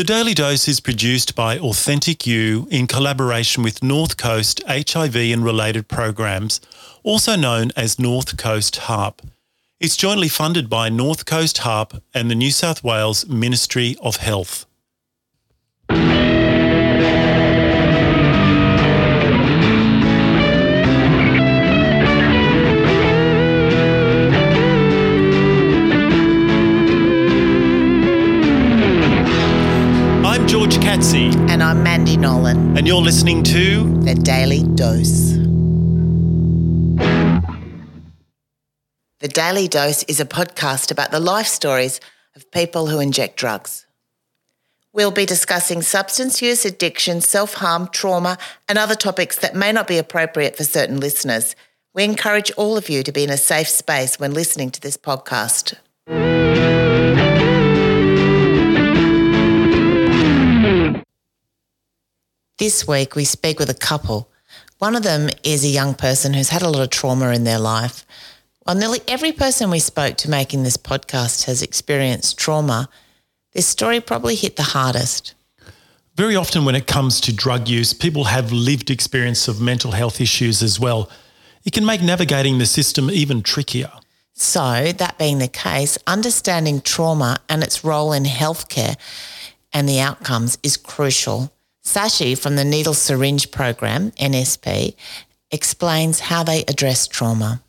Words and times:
The 0.00 0.04
Daily 0.04 0.32
Dose 0.32 0.66
is 0.66 0.80
produced 0.80 1.34
by 1.34 1.58
Authentic 1.58 2.26
You 2.26 2.66
in 2.70 2.86
collaboration 2.86 3.62
with 3.62 3.82
North 3.82 4.16
Coast 4.16 4.62
HIV 4.66 5.14
and 5.14 5.44
related 5.44 5.88
programs, 5.88 6.58
also 7.02 7.36
known 7.36 7.70
as 7.76 7.98
North 7.98 8.38
Coast 8.38 8.76
HARP. 8.76 9.20
It's 9.78 9.98
jointly 9.98 10.28
funded 10.28 10.70
by 10.70 10.88
North 10.88 11.26
Coast 11.26 11.58
HARP 11.58 12.02
and 12.14 12.30
the 12.30 12.34
New 12.34 12.50
South 12.50 12.82
Wales 12.82 13.28
Ministry 13.28 13.94
of 14.00 14.16
Health. 14.16 14.64
Catsi, 30.90 31.32
And 31.48 31.62
I'm 31.62 31.84
Mandy 31.84 32.16
Nolan, 32.16 32.76
and 32.76 32.84
you're 32.84 33.00
listening 33.00 33.44
to 33.44 33.84
the 34.00 34.16
Daily 34.16 34.64
Dose. 34.74 35.34
The 39.20 39.28
Daily 39.28 39.68
Dose 39.68 40.02
is 40.08 40.18
a 40.18 40.24
podcast 40.24 40.90
about 40.90 41.12
the 41.12 41.20
life 41.20 41.46
stories 41.46 42.00
of 42.34 42.50
people 42.50 42.88
who 42.88 42.98
inject 42.98 43.36
drugs. 43.36 43.86
We'll 44.92 45.12
be 45.12 45.26
discussing 45.26 45.82
substance 45.82 46.42
use, 46.42 46.64
addiction, 46.64 47.20
self 47.20 47.54
harm, 47.54 47.86
trauma, 47.92 48.36
and 48.68 48.76
other 48.76 48.96
topics 48.96 49.38
that 49.38 49.54
may 49.54 49.70
not 49.70 49.86
be 49.86 49.96
appropriate 49.96 50.56
for 50.56 50.64
certain 50.64 50.98
listeners. 50.98 51.54
We 51.94 52.02
encourage 52.02 52.50
all 52.56 52.76
of 52.76 52.88
you 52.88 53.04
to 53.04 53.12
be 53.12 53.22
in 53.22 53.30
a 53.30 53.36
safe 53.36 53.68
space 53.68 54.18
when 54.18 54.34
listening 54.34 54.72
to 54.72 54.80
this 54.80 54.96
podcast. 54.96 55.74
This 62.60 62.86
week, 62.86 63.16
we 63.16 63.24
speak 63.24 63.58
with 63.58 63.70
a 63.70 63.74
couple. 63.88 64.28
One 64.80 64.94
of 64.94 65.02
them 65.02 65.30
is 65.42 65.64
a 65.64 65.68
young 65.68 65.94
person 65.94 66.34
who's 66.34 66.50
had 66.50 66.60
a 66.60 66.68
lot 66.68 66.82
of 66.82 66.90
trauma 66.90 67.30
in 67.30 67.44
their 67.44 67.58
life. 67.58 68.04
While 68.64 68.76
nearly 68.76 69.00
every 69.08 69.32
person 69.32 69.70
we 69.70 69.78
spoke 69.78 70.18
to 70.18 70.28
making 70.28 70.62
this 70.62 70.76
podcast 70.76 71.46
has 71.46 71.62
experienced 71.62 72.36
trauma, 72.38 72.90
this 73.54 73.66
story 73.66 73.98
probably 73.98 74.34
hit 74.34 74.56
the 74.56 74.74
hardest. 74.76 75.32
Very 76.16 76.36
often, 76.36 76.66
when 76.66 76.74
it 76.74 76.86
comes 76.86 77.18
to 77.22 77.34
drug 77.34 77.66
use, 77.66 77.94
people 77.94 78.24
have 78.24 78.52
lived 78.52 78.90
experience 78.90 79.48
of 79.48 79.62
mental 79.62 79.92
health 79.92 80.20
issues 80.20 80.62
as 80.62 80.78
well. 80.78 81.08
It 81.64 81.72
can 81.72 81.86
make 81.86 82.02
navigating 82.02 82.58
the 82.58 82.66
system 82.66 83.10
even 83.10 83.40
trickier. 83.40 83.90
So, 84.34 84.92
that 84.98 85.16
being 85.16 85.38
the 85.38 85.48
case, 85.48 85.96
understanding 86.06 86.82
trauma 86.82 87.38
and 87.48 87.62
its 87.62 87.82
role 87.84 88.12
in 88.12 88.24
healthcare 88.24 88.98
and 89.72 89.88
the 89.88 90.00
outcomes 90.00 90.58
is 90.62 90.76
crucial. 90.76 91.50
Sashi 91.90 92.38
from 92.38 92.54
the 92.54 92.64
Needle 92.64 92.94
Syringe 92.94 93.50
Program, 93.50 94.12
NSP, 94.12 94.94
explains 95.50 96.20
how 96.20 96.44
they 96.44 96.62
address 96.68 97.08
trauma. 97.08 97.62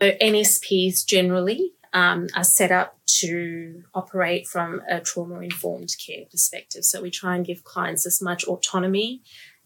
So 0.00 0.12
NSPs 0.12 1.04
generally 1.04 1.72
um, 1.92 2.28
are 2.34 2.44
set 2.44 2.72
up 2.72 2.98
to 3.18 3.82
operate 3.92 4.46
from 4.46 4.80
a 4.88 5.00
trauma 5.00 5.40
informed 5.40 5.94
care 6.04 6.24
perspective. 6.30 6.84
So 6.84 7.02
we 7.02 7.10
try 7.10 7.36
and 7.36 7.44
give 7.44 7.62
clients 7.62 8.06
as 8.06 8.22
much 8.22 8.44
autonomy, 8.44 9.20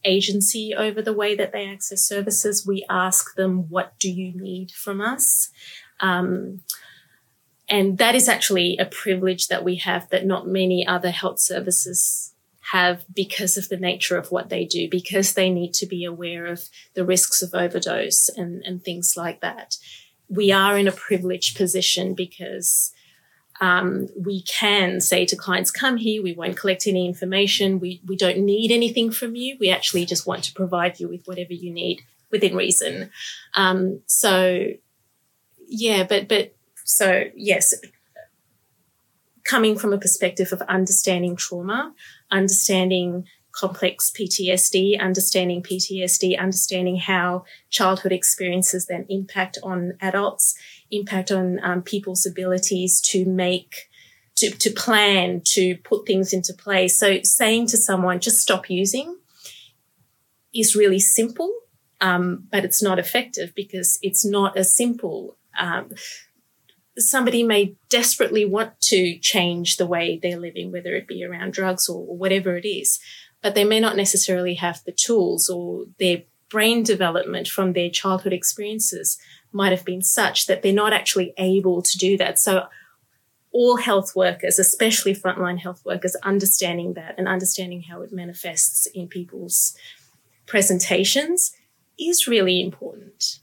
agency 0.04 0.74
over 0.76 1.00
the 1.00 1.12
way 1.12 1.36
that 1.36 1.52
they 1.52 1.68
access 1.68 2.02
services. 2.02 2.66
We 2.66 2.84
ask 2.90 3.36
them, 3.36 3.68
what 3.68 3.96
do 4.00 4.10
you 4.10 4.32
need 4.34 4.72
from 4.72 5.00
us? 5.00 5.50
Um, 6.00 6.62
and 7.68 7.98
that 7.98 8.16
is 8.16 8.28
actually 8.28 8.78
a 8.78 8.84
privilege 8.84 9.46
that 9.46 9.62
we 9.62 9.76
have 9.76 10.10
that 10.10 10.26
not 10.26 10.48
many 10.48 10.84
other 10.84 11.10
health 11.10 11.38
services 11.38 12.33
have 12.72 13.04
because 13.14 13.56
of 13.56 13.68
the 13.68 13.76
nature 13.76 14.16
of 14.16 14.30
what 14.30 14.48
they 14.48 14.64
do, 14.64 14.88
because 14.88 15.34
they 15.34 15.50
need 15.50 15.74
to 15.74 15.86
be 15.86 16.04
aware 16.04 16.46
of 16.46 16.68
the 16.94 17.04
risks 17.04 17.42
of 17.42 17.54
overdose 17.54 18.28
and, 18.30 18.62
and 18.64 18.82
things 18.82 19.14
like 19.16 19.40
that 19.40 19.76
we 20.28 20.52
are 20.52 20.78
in 20.78 20.88
a 20.88 20.92
privileged 20.92 21.56
position 21.56 22.14
because 22.14 22.92
um, 23.60 24.08
we 24.16 24.42
can 24.42 25.00
say 25.00 25.24
to 25.26 25.36
clients, 25.36 25.70
come 25.70 25.96
here, 25.96 26.22
we 26.22 26.32
won't 26.32 26.56
collect 26.56 26.86
any 26.86 27.06
information, 27.06 27.78
we, 27.78 28.00
we 28.06 28.16
don't 28.16 28.38
need 28.38 28.72
anything 28.72 29.10
from 29.10 29.36
you. 29.36 29.56
We 29.60 29.70
actually 29.70 30.06
just 30.06 30.26
want 30.26 30.44
to 30.44 30.52
provide 30.52 30.98
you 30.98 31.08
with 31.08 31.24
whatever 31.26 31.52
you 31.52 31.70
need 31.70 32.02
within 32.30 32.56
reason. 32.56 33.10
Um, 33.54 34.00
so, 34.06 34.66
yeah, 35.68 36.04
but, 36.04 36.28
but, 36.28 36.54
so 36.86 37.24
yes, 37.34 37.74
coming 39.44 39.78
from 39.78 39.92
a 39.92 39.98
perspective 39.98 40.52
of 40.52 40.62
understanding 40.62 41.36
trauma, 41.36 41.94
understanding 42.30 43.26
complex 43.54 44.10
PTSD, 44.10 45.00
understanding 45.00 45.62
PTSD, 45.62 46.38
understanding 46.38 46.96
how 46.96 47.44
childhood 47.70 48.12
experiences 48.12 48.86
then 48.86 49.06
impact 49.08 49.58
on 49.62 49.92
adults, 50.00 50.54
impact 50.90 51.30
on 51.30 51.60
um, 51.62 51.82
people's 51.82 52.26
abilities 52.26 53.00
to 53.00 53.24
make, 53.24 53.88
to, 54.36 54.50
to 54.50 54.70
plan, 54.70 55.40
to 55.44 55.76
put 55.84 56.06
things 56.06 56.32
into 56.32 56.52
place. 56.52 56.98
So 56.98 57.20
saying 57.22 57.68
to 57.68 57.76
someone, 57.76 58.18
just 58.18 58.40
stop 58.40 58.68
using 58.68 59.16
is 60.52 60.74
really 60.74 61.00
simple, 61.00 61.52
um, 62.00 62.48
but 62.50 62.64
it's 62.64 62.82
not 62.82 62.98
effective 62.98 63.54
because 63.54 63.98
it's 64.02 64.24
not 64.24 64.56
as 64.56 64.74
simple. 64.76 65.36
Um, 65.58 65.90
somebody 66.96 67.42
may 67.42 67.74
desperately 67.88 68.44
want 68.44 68.80
to 68.80 69.18
change 69.18 69.76
the 69.76 69.86
way 69.86 70.18
they're 70.22 70.38
living, 70.38 70.70
whether 70.70 70.94
it 70.94 71.08
be 71.08 71.24
around 71.24 71.52
drugs 71.52 71.88
or, 71.88 72.06
or 72.06 72.16
whatever 72.16 72.56
it 72.56 72.66
is 72.66 73.00
but 73.44 73.54
they 73.54 73.62
may 73.62 73.78
not 73.78 73.94
necessarily 73.94 74.54
have 74.54 74.82
the 74.86 74.90
tools 74.92 75.50
or 75.50 75.84
their 75.98 76.22
brain 76.48 76.82
development 76.82 77.46
from 77.46 77.74
their 77.74 77.90
childhood 77.90 78.32
experiences 78.32 79.18
might 79.52 79.70
have 79.70 79.84
been 79.84 80.00
such 80.00 80.46
that 80.46 80.62
they're 80.62 80.72
not 80.72 80.94
actually 80.94 81.34
able 81.36 81.82
to 81.82 81.98
do 81.98 82.16
that. 82.16 82.38
So 82.38 82.68
all 83.52 83.76
health 83.76 84.16
workers, 84.16 84.58
especially 84.58 85.14
frontline 85.14 85.58
health 85.58 85.82
workers, 85.84 86.16
understanding 86.22 86.94
that 86.94 87.16
and 87.18 87.28
understanding 87.28 87.82
how 87.82 88.00
it 88.00 88.14
manifests 88.14 88.86
in 88.86 89.08
people's 89.08 89.76
presentations 90.46 91.52
is 91.98 92.26
really 92.26 92.62
important. 92.62 93.40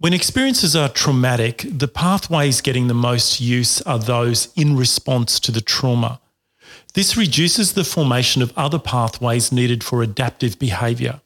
When 0.00 0.14
experiences 0.14 0.74
are 0.74 0.88
traumatic, 0.88 1.66
the 1.70 1.86
pathways 1.86 2.62
getting 2.62 2.86
the 2.86 2.94
most 2.94 3.38
use 3.38 3.82
are 3.82 3.98
those 3.98 4.48
in 4.56 4.74
response 4.74 5.38
to 5.40 5.52
the 5.52 5.60
trauma. 5.60 6.20
This 6.94 7.18
reduces 7.18 7.74
the 7.74 7.84
formation 7.84 8.40
of 8.40 8.56
other 8.56 8.78
pathways 8.78 9.52
needed 9.52 9.84
for 9.84 10.02
adaptive 10.02 10.58
behaviour. 10.58 11.20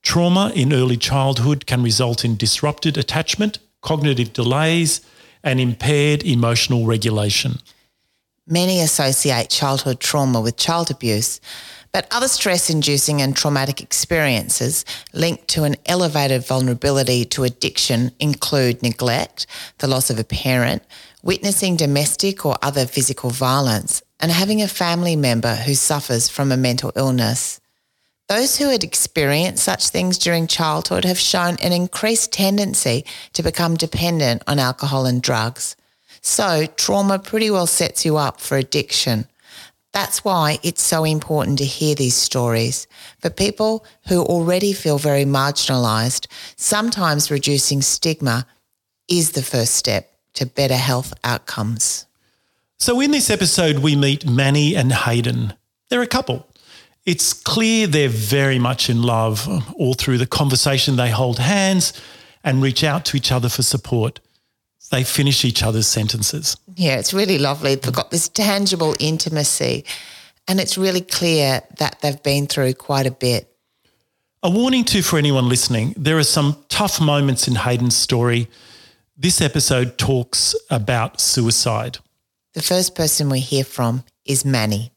Trauma 0.00 0.50
in 0.54 0.72
early 0.72 0.96
childhood 0.96 1.66
can 1.66 1.82
result 1.82 2.24
in 2.24 2.38
disrupted 2.38 2.96
attachment, 2.96 3.58
cognitive 3.82 4.32
delays, 4.32 5.02
and 5.44 5.60
impaired 5.60 6.22
emotional 6.22 6.86
regulation. 6.86 7.58
Many 8.46 8.80
associate 8.80 9.50
childhood 9.50 10.00
trauma 10.00 10.40
with 10.40 10.56
child 10.56 10.90
abuse, 10.90 11.42
but 11.98 12.06
other 12.12 12.28
stress 12.28 12.70
inducing 12.70 13.20
and 13.20 13.34
traumatic 13.34 13.80
experiences 13.80 14.84
linked 15.12 15.48
to 15.48 15.64
an 15.64 15.74
elevated 15.86 16.46
vulnerability 16.46 17.24
to 17.24 17.42
addiction 17.42 18.12
include 18.20 18.80
neglect, 18.84 19.48
the 19.78 19.88
loss 19.88 20.08
of 20.08 20.16
a 20.16 20.22
parent, 20.22 20.80
witnessing 21.24 21.74
domestic 21.74 22.46
or 22.46 22.56
other 22.62 22.86
physical 22.86 23.30
violence, 23.30 24.00
and 24.20 24.30
having 24.30 24.62
a 24.62 24.68
family 24.68 25.16
member 25.16 25.56
who 25.56 25.74
suffers 25.74 26.28
from 26.28 26.52
a 26.52 26.56
mental 26.56 26.92
illness. 26.94 27.60
Those 28.28 28.58
who 28.58 28.68
had 28.68 28.84
experienced 28.84 29.64
such 29.64 29.88
things 29.88 30.18
during 30.18 30.46
childhood 30.46 31.04
have 31.04 31.18
shown 31.18 31.56
an 31.60 31.72
increased 31.72 32.32
tendency 32.32 33.04
to 33.32 33.42
become 33.42 33.76
dependent 33.76 34.44
on 34.46 34.60
alcohol 34.60 35.04
and 35.04 35.20
drugs. 35.20 35.74
So, 36.20 36.66
trauma 36.66 37.18
pretty 37.18 37.50
well 37.50 37.66
sets 37.66 38.04
you 38.04 38.18
up 38.18 38.40
for 38.40 38.56
addiction. 38.56 39.26
That's 39.98 40.22
why 40.24 40.60
it's 40.62 40.80
so 40.80 41.02
important 41.02 41.58
to 41.58 41.64
hear 41.64 41.96
these 41.96 42.14
stories. 42.14 42.86
For 43.18 43.30
people 43.30 43.84
who 44.06 44.22
already 44.22 44.72
feel 44.72 44.96
very 44.96 45.24
marginalised, 45.24 46.28
sometimes 46.54 47.32
reducing 47.32 47.82
stigma 47.82 48.46
is 49.08 49.32
the 49.32 49.42
first 49.42 49.74
step 49.74 50.08
to 50.34 50.46
better 50.46 50.76
health 50.76 51.12
outcomes. 51.24 52.06
So, 52.78 53.00
in 53.00 53.10
this 53.10 53.28
episode, 53.28 53.80
we 53.80 53.96
meet 53.96 54.24
Manni 54.24 54.76
and 54.76 54.92
Heydon. 54.92 55.56
They're 55.90 56.00
a 56.00 56.06
couple. 56.06 56.46
It's 57.04 57.32
clear 57.32 57.88
they're 57.88 58.08
very 58.08 58.60
much 58.60 58.88
in 58.88 59.02
love. 59.02 59.48
Um, 59.48 59.74
all 59.76 59.94
through 59.94 60.18
the 60.18 60.28
conversation, 60.28 60.94
they 60.94 61.10
hold 61.10 61.40
hands 61.40 61.92
and 62.44 62.62
reach 62.62 62.84
out 62.84 63.04
to 63.06 63.16
each 63.16 63.32
other 63.32 63.48
for 63.48 63.64
support. 63.64 64.20
They 64.90 65.04
finish 65.04 65.44
each 65.44 65.62
other's 65.62 65.86
sentences. 65.86 66.56
Yeah, 66.76 66.96
it's 66.98 67.12
really 67.12 67.38
lovely. 67.38 67.74
They've 67.74 67.92
got 67.92 68.10
this 68.10 68.28
tangible 68.28 68.96
intimacy, 68.98 69.84
and 70.46 70.60
it's 70.60 70.78
really 70.78 71.02
clear 71.02 71.60
that 71.78 72.00
they've 72.00 72.22
been 72.22 72.46
through 72.46 72.74
quite 72.74 73.06
a 73.06 73.10
bit. 73.10 73.54
A 74.42 74.50
warning 74.50 74.84
too 74.84 75.02
for 75.02 75.18
anyone 75.18 75.48
listening 75.48 75.94
there 75.96 76.16
are 76.16 76.22
some 76.22 76.56
tough 76.68 77.00
moments 77.00 77.48
in 77.48 77.54
Heydon's 77.56 77.96
story. 77.96 78.48
This 79.16 79.40
episode 79.40 79.98
talks 79.98 80.54
about 80.70 81.20
suicide. 81.20 81.98
The 82.54 82.62
first 82.62 82.94
person 82.94 83.28
we 83.30 83.40
hear 83.40 83.64
from 83.64 84.04
is 84.24 84.44
Manni. 84.44 84.90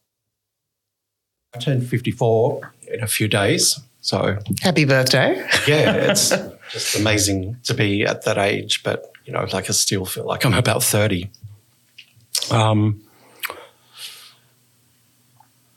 I 1.56 1.58
turned 1.60 1.88
54 1.88 2.74
in 2.94 3.04
a 3.04 3.08
few 3.08 3.28
days. 3.28 3.80
So, 4.00 4.38
Happy 4.62 4.86
birthday. 4.86 5.36
yeah, 5.68 6.12
it's 6.12 6.30
just 6.72 6.96
amazing 6.96 7.58
to 7.64 7.74
be 7.74 8.04
at 8.04 8.24
that 8.26 8.38
age, 8.38 8.84
but, 8.84 9.12
you 9.26 9.34
know, 9.34 9.46
like 9.54 9.70
I 9.70 9.74
still 9.74 10.06
feel 10.06 10.26
like 10.26 10.46
I'm 10.46 10.54
about 10.54 10.84
30. 10.84 11.30
Um, 12.50 13.02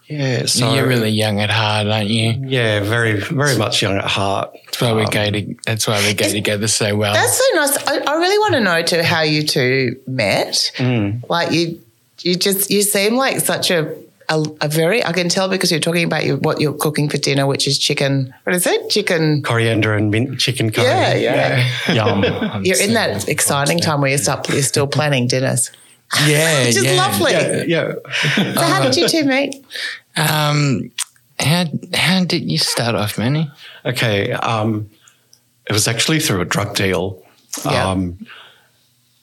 yeah, 0.06 0.44
so 0.44 0.74
You're 0.74 0.86
really 0.86 1.10
young 1.10 1.40
at 1.40 1.50
heart, 1.50 1.86
aren't 1.86 2.10
you? 2.10 2.34
yeah, 2.46 2.80
very, 2.80 3.20
very 3.20 3.56
much 3.56 3.80
young 3.80 3.96
at 3.96 4.04
heart. 4.04 4.54
That's 4.66 4.80
why 4.80 4.92
we 4.92 5.06
go 5.06 5.30
to. 5.30 5.54
That's 5.64 5.86
why 5.86 6.06
we 6.06 6.12
go 6.14 6.28
together 6.28 6.68
so 6.68 6.94
well. 6.94 7.14
That's 7.14 7.38
so 7.38 7.44
nice. 7.54 7.76
I, 7.88 8.12
I 8.12 8.16
really 8.16 8.38
want 8.38 8.54
to 8.54 8.60
know 8.60 8.82
too 8.82 9.02
how 9.02 9.22
you 9.22 9.44
two 9.46 9.98
met. 10.06 10.72
Like 11.28 11.52
you, 11.52 11.80
you 12.20 12.34
just 12.34 12.70
you 12.70 12.82
seem 12.82 13.14
like 13.16 13.40
such 13.40 13.70
a, 13.70 13.96
a 14.28 14.44
a 14.60 14.68
very. 14.68 15.04
I 15.04 15.12
can 15.12 15.28
tell 15.28 15.48
because 15.48 15.70
you're 15.70 15.80
talking 15.80 16.04
about 16.04 16.24
your, 16.24 16.36
what 16.38 16.60
you're 16.60 16.74
cooking 16.74 17.08
for 17.08 17.18
dinner, 17.18 17.46
which 17.46 17.66
is 17.66 17.78
chicken. 17.78 18.34
What 18.44 18.54
is 18.54 18.66
it? 18.66 18.90
Chicken. 18.90 19.42
Coriander 19.42 19.94
and 19.94 20.10
mint 20.10 20.38
chicken 20.38 20.70
curry. 20.70 20.86
Yeah, 20.86 21.14
yeah. 21.14 21.92
Yum. 21.92 22.22
You're 22.64 22.80
in 22.80 22.94
that 22.94 23.28
exciting 23.28 23.78
time 23.78 24.00
where 24.00 24.10
you 24.10 24.18
start 24.18 24.48
you're 24.48 24.62
still 24.62 24.86
planning 24.86 25.26
dinners, 25.26 25.70
yeah, 26.26 26.60
which 26.64 26.76
is 26.76 26.84
yeah. 26.84 26.96
lovely. 26.96 27.32
Yeah, 27.32 27.64
yeah. 27.66 27.94
So 28.54 28.60
how 28.60 28.82
did 28.82 28.96
you 28.96 29.08
two 29.08 29.24
meet? 29.24 29.64
Um, 30.16 30.90
how 31.38 31.66
how 31.92 32.24
did 32.24 32.50
you 32.50 32.58
start 32.58 32.94
off, 32.94 33.16
Manni? 33.16 33.50
Okay. 33.84 34.32
Um, 34.32 34.90
it 35.66 35.72
was 35.72 35.88
actually 35.88 36.20
through 36.20 36.40
a 36.40 36.44
drug 36.44 36.74
deal. 36.74 37.22
Yeah. 37.64 37.90
Um, 37.90 38.18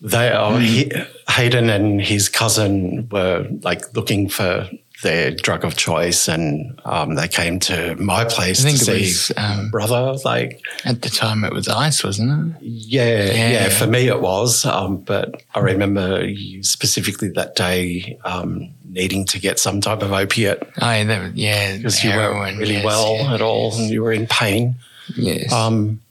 they, 0.01 0.31
oh, 0.31 0.57
he, 0.57 0.91
Heydon 1.29 1.69
and 1.69 2.01
his 2.01 2.27
cousin 2.27 3.07
were 3.09 3.47
like 3.61 3.95
looking 3.95 4.29
for 4.29 4.67
their 5.01 5.31
drug 5.31 5.65
of 5.65 5.75
choice, 5.75 6.27
and 6.27 6.79
um, 6.85 7.15
they 7.15 7.27
came 7.27 7.59
to 7.61 7.95
my 7.95 8.25
place 8.25 8.61
I 8.61 8.69
think 8.69 8.83
to 8.83 8.91
it 8.91 9.05
see 9.05 9.05
was, 9.05 9.31
um, 9.37 9.69
brother. 9.69 10.15
Like, 10.25 10.61
At 10.85 11.01
the 11.01 11.09
time, 11.09 11.43
it 11.43 11.53
was 11.53 11.67
ice, 11.67 12.03
wasn't 12.03 12.55
it? 12.57 12.61
yeah, 12.63 13.25
yeah, 13.25 13.49
Yeah. 13.51 13.69
For 13.69 13.87
me, 13.87 14.07
it 14.07 14.21
was, 14.21 14.65
um, 14.65 14.97
but 14.97 15.43
I 15.55 15.59
remember 15.59 16.25
you 16.25 16.63
specifically 16.63 17.29
that 17.29 17.55
day 17.55 18.19
um, 18.25 18.69
needing 18.89 19.25
to 19.25 19.39
get 19.39 19.59
some 19.59 19.81
type 19.81 20.01
of 20.01 20.11
opiate 20.11 20.59
Oh, 20.81 20.91
yeah, 20.91 21.03
that 21.05 21.35
yeah, 21.35 21.77
because 21.77 22.03
you 22.03 22.11
weren't 22.11 22.57
really 22.57 22.75
yes, 22.75 22.85
well 22.85 23.15
yeah. 23.15 23.33
at 23.33 23.41
all, 23.41 23.73
and 23.75 23.89
you 23.89 24.03
were 24.03 24.11
in 24.13 24.27
pain. 24.27 24.75
Yes. 25.15 25.51
Um, 25.51 26.01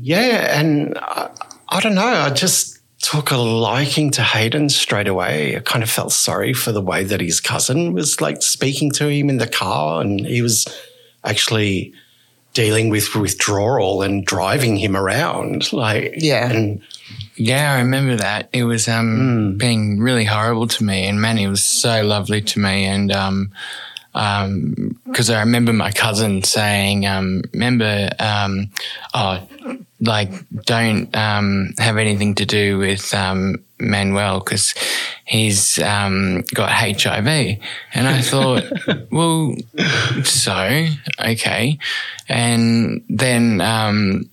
yeah, 0.00 0.58
and 0.58 0.96
I, 0.98 1.30
I 1.68 1.80
don't 1.80 1.94
know. 1.94 2.06
I 2.06 2.30
just 2.30 2.77
took 3.00 3.30
a 3.30 3.36
liking 3.36 4.10
to 4.12 4.22
Heydon 4.22 4.70
straight 4.70 5.08
away. 5.08 5.56
I 5.56 5.60
kind 5.60 5.82
of 5.82 5.90
felt 5.90 6.12
sorry 6.12 6.52
for 6.52 6.72
the 6.72 6.82
way 6.82 7.04
that 7.04 7.20
his 7.20 7.40
cousin 7.40 7.92
was 7.92 8.20
like 8.20 8.42
speaking 8.42 8.90
to 8.92 9.08
him 9.08 9.30
in 9.30 9.38
the 9.38 9.46
car, 9.46 10.00
and 10.00 10.20
he 10.20 10.42
was 10.42 10.66
actually 11.24 11.92
dealing 12.54 12.88
with 12.88 13.14
withdrawal 13.14 14.02
and 14.02 14.24
driving 14.24 14.76
him 14.76 14.96
around. 14.96 15.72
Like, 15.72 16.14
Yeah. 16.16 16.50
and 16.50 16.80
Yeah, 17.36 17.74
I 17.74 17.78
remember 17.78 18.16
that. 18.16 18.48
It 18.52 18.64
was 18.64 18.88
um, 18.88 19.56
being 19.56 20.00
really 20.00 20.24
horrible 20.24 20.66
to 20.66 20.84
me, 20.84 21.06
and 21.06 21.20
Manni 21.20 21.48
was 21.48 21.64
so 21.64 22.02
lovely 22.02 22.40
to 22.42 22.58
me, 22.58 22.84
and 22.84 23.12
um, 23.12 23.52
because 24.18 25.30
I 25.30 25.40
remember 25.40 25.72
my 25.72 25.92
cousin 25.92 26.42
saying, 26.42 27.06
um, 27.06 27.42
"Remember, 27.52 28.10
um, 28.18 28.70
oh, 29.14 29.46
like 30.00 30.30
don't 30.64 31.14
um, 31.16 31.72
have 31.78 31.98
anything 31.98 32.34
to 32.36 32.44
do 32.44 32.78
with 32.78 33.14
um, 33.14 33.62
Manuel 33.78 34.40
because 34.40 34.74
he's 35.24 35.78
um, 35.78 36.42
got 36.52 36.70
HIV," 36.70 37.60
and 37.94 38.08
I 38.08 38.20
thought, 38.20 38.64
well, 39.12 39.54
so 40.24 40.86
okay, 41.20 41.78
and 42.28 43.04
then. 43.08 43.60
Um, 43.60 44.30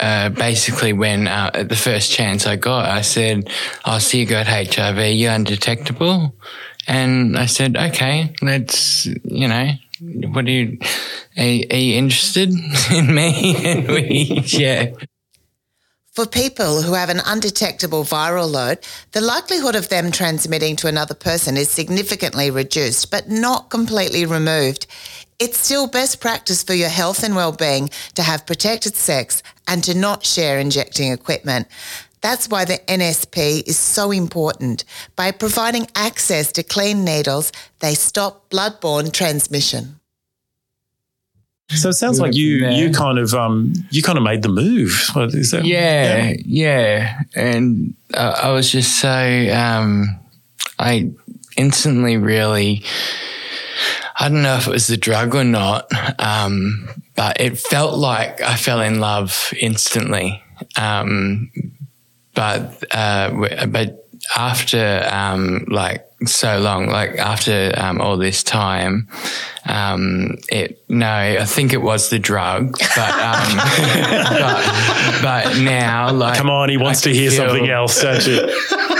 uh, 0.00 0.30
basically 0.30 0.92
when 0.92 1.28
uh, 1.28 1.48
at 1.54 1.68
the 1.68 1.76
first 1.76 2.10
chance 2.10 2.44
I 2.44 2.56
got, 2.56 2.88
I 2.88 3.02
said, 3.02 3.48
"I 3.84 3.98
see 3.98 4.18
you 4.18 4.26
got 4.26 4.48
HIV. 4.48 4.98
You're 5.14 5.32
undetectable," 5.32 6.34
and 6.86 7.36
I 7.36 7.46
said, 7.46 7.76
"Okay, 7.76 8.32
let's 8.42 9.06
you 9.06 9.48
know." 9.48 9.72
What 10.00 10.46
are 10.46 10.50
you? 10.50 10.78
Are, 11.36 11.42
are 11.42 11.76
you 11.78 11.94
interested 11.96 12.50
in 12.92 13.14
me? 13.14 13.54
And 13.64 13.88
we, 13.88 14.42
yeah. 14.46 14.92
For 16.12 16.26
people 16.26 16.82
who 16.82 16.92
have 16.92 17.08
an 17.08 17.22
undetectable 17.24 18.04
viral 18.04 18.50
load, 18.50 18.80
the 19.12 19.22
likelihood 19.22 19.74
of 19.74 19.88
them 19.88 20.10
transmitting 20.10 20.76
to 20.76 20.86
another 20.86 21.14
person 21.14 21.56
is 21.56 21.70
significantly 21.70 22.50
reduced, 22.50 23.10
but 23.10 23.30
not 23.30 23.70
completely 23.70 24.26
removed. 24.26 24.86
It's 25.38 25.56
still 25.56 25.86
best 25.86 26.20
practice 26.20 26.62
for 26.62 26.74
your 26.74 26.90
health 26.90 27.24
and 27.24 27.34
well-being 27.34 27.88
to 28.14 28.22
have 28.22 28.46
protected 28.46 28.94
sex 28.94 29.42
and 29.66 29.82
to 29.84 29.94
not 29.94 30.26
share 30.26 30.58
injecting 30.58 31.10
equipment. 31.10 31.66
That's 32.22 32.48
why 32.48 32.64
the 32.64 32.78
NSP 32.88 33.66
is 33.66 33.76
so 33.78 34.10
important. 34.12 34.84
By 35.16 35.32
providing 35.32 35.88
access 35.96 36.52
to 36.52 36.62
clean 36.62 37.04
needles, 37.04 37.52
they 37.80 37.94
stop 37.94 38.48
bloodborne 38.50 39.12
transmission. 39.12 39.98
So 41.68 41.88
it 41.88 41.94
sounds 41.94 42.20
like 42.20 42.34
you 42.34 42.56
Yeah. 42.58 42.70
you 42.70 42.90
kind 42.92 43.18
of 43.18 43.32
um 43.34 43.72
you 43.90 44.02
kind 44.02 44.18
of 44.18 44.24
made 44.24 44.42
the 44.42 44.48
move. 44.50 45.08
What 45.14 45.34
is 45.34 45.50
that? 45.52 45.64
Yeah, 45.64 46.34
yeah. 46.44 47.20
And 47.34 47.94
uh, 48.14 48.38
I 48.42 48.50
was 48.50 48.70
just 48.70 49.00
so, 49.00 49.08
um, 49.54 50.18
I 50.78 51.10
instantly 51.56 52.18
really, 52.18 52.84
I 54.20 54.28
don't 54.28 54.42
know 54.42 54.56
if 54.56 54.66
it 54.66 54.70
was 54.70 54.86
the 54.86 54.98
drug 54.98 55.34
or 55.34 55.44
not, 55.44 55.88
um, 56.20 56.88
but 57.16 57.40
it 57.40 57.58
felt 57.58 57.98
like 57.98 58.42
I 58.42 58.56
fell 58.56 58.80
in 58.82 59.00
love 59.00 59.52
instantly. 59.58 60.42
Um, 60.76 61.50
but, 62.34 62.82
uh, 62.94 63.66
but 63.66 64.06
after, 64.36 65.06
um, 65.10 65.64
like 65.68 66.06
so 66.26 66.58
long, 66.58 66.86
like 66.88 67.18
after, 67.18 67.72
um, 67.76 68.00
all 68.00 68.16
this 68.16 68.42
time, 68.42 69.08
um, 69.66 70.38
it, 70.48 70.82
no, 70.88 71.08
I 71.08 71.44
think 71.44 71.72
it 71.72 71.82
was 71.82 72.08
the 72.10 72.18
drug, 72.18 72.78
but, 72.96 73.10
um, 73.10 73.56
but, 74.30 75.22
but 75.22 75.58
now, 75.60 76.12
like, 76.12 76.38
Come 76.38 76.50
on, 76.50 76.68
he 76.68 76.76
wants 76.76 77.06
I 77.06 77.10
to 77.10 77.14
hear 77.14 77.30
feel- 77.30 77.48
something 77.48 77.68
else, 77.68 78.00
don't 78.00 78.26
you? 78.26 78.46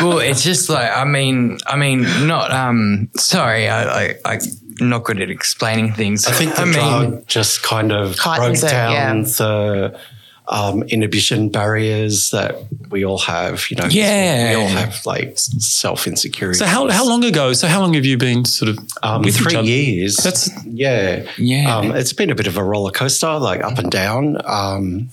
well, 0.02 0.18
it's 0.18 0.42
just 0.42 0.68
like 0.68 0.90
I 0.90 1.04
mean, 1.04 1.58
I 1.66 1.76
mean, 1.76 2.02
not 2.26 2.50
um. 2.50 3.08
Sorry, 3.16 3.68
I, 3.68 4.10
I, 4.10 4.16
I'm 4.24 4.40
not 4.80 5.04
good 5.04 5.20
at 5.20 5.30
explaining 5.30 5.92
things. 5.92 6.26
I 6.26 6.32
think 6.32 6.54
the 6.56 6.62
I 6.62 6.64
mean, 6.64 6.72
drug 7.10 7.26
just 7.26 7.62
kind 7.62 7.92
of 7.92 8.16
broke 8.16 8.18
Heightens 8.18 8.64
it, 8.64 8.70
down 8.70 8.92
yeah. 8.92 9.22
the 9.22 10.00
um, 10.52 10.82
inhibition 10.84 11.48
barriers 11.48 12.30
that 12.30 12.56
we 12.90 13.04
all 13.04 13.18
have. 13.18 13.64
You 13.70 13.76
know, 13.78 13.86
Yeah. 13.90 14.50
we 14.50 14.62
all 14.62 14.68
have 14.68 14.94
like 15.06 15.32
self 15.36 16.06
insecurity. 16.06 16.58
So 16.58 16.66
how 16.66 16.88
how 16.90 17.04
long 17.08 17.24
ago? 17.24 17.52
So 17.54 17.66
how 17.66 17.80
long 17.80 17.94
have 17.94 18.04
you 18.04 18.16
been 18.18 18.44
sort 18.44 18.68
of 18.68 18.78
Um, 19.02 19.22
with 19.22 19.34
each 19.36 19.42
three 19.42 19.56
other? 19.56 19.66
years. 19.66 20.16
That's- 20.16 20.50
yeah, 20.66 21.22
Yeah. 21.38 21.74
Um, 21.76 21.92
it's 21.96 22.12
been 22.12 22.30
a 22.30 22.34
bit 22.34 22.46
of 22.46 22.56
a 22.56 22.62
roller 22.62 22.92
coaster, 22.92 23.38
like 23.38 23.64
up 23.64 23.78
and 23.78 23.90
down, 23.90 24.36
um, 24.44 25.08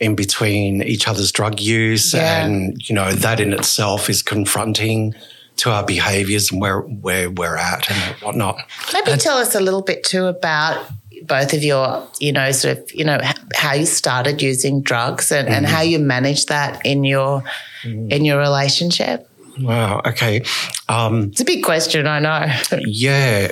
in 0.00 0.14
between 0.14 0.82
each 0.82 1.06
other's 1.08 1.30
drug 1.32 1.60
use, 1.60 2.14
Yeah. 2.14 2.44
and 2.44 2.80
you 2.88 2.94
know 2.94 3.12
that 3.12 3.38
in 3.40 3.52
itself 3.52 4.08
is 4.08 4.22
confronting 4.22 5.14
to 5.56 5.70
our 5.70 5.84
behaviours 5.84 6.50
and 6.50 6.60
where 6.60 6.80
where 6.80 7.28
we're 7.30 7.56
at 7.56 7.90
and 7.90 7.98
whatnot. 8.22 8.56
Maybe 8.92 9.16
tell 9.18 9.38
us 9.38 9.54
a 9.54 9.60
little 9.60 9.82
bit 9.82 10.02
too 10.04 10.26
about 10.26 10.76
both 11.26 11.52
of 11.52 11.62
your, 11.62 12.06
you 12.20 12.32
know, 12.32 12.52
sort 12.52 12.78
of, 12.78 12.94
you 12.94 13.04
know, 13.04 13.18
how 13.54 13.74
you 13.74 13.86
started 13.86 14.42
using 14.42 14.82
drugs 14.82 15.32
and, 15.32 15.48
and 15.48 15.66
how 15.66 15.80
you 15.80 15.98
manage 15.98 16.46
that 16.46 16.84
in 16.84 17.04
your 17.04 17.42
in 17.84 18.24
your 18.24 18.38
relationship. 18.38 19.28
Wow. 19.60 20.00
Okay. 20.04 20.42
Um, 20.88 21.24
It's 21.30 21.40
a 21.40 21.44
big 21.44 21.64
question, 21.64 22.06
I 22.06 22.18
know. 22.18 22.46
Yeah. 22.86 23.48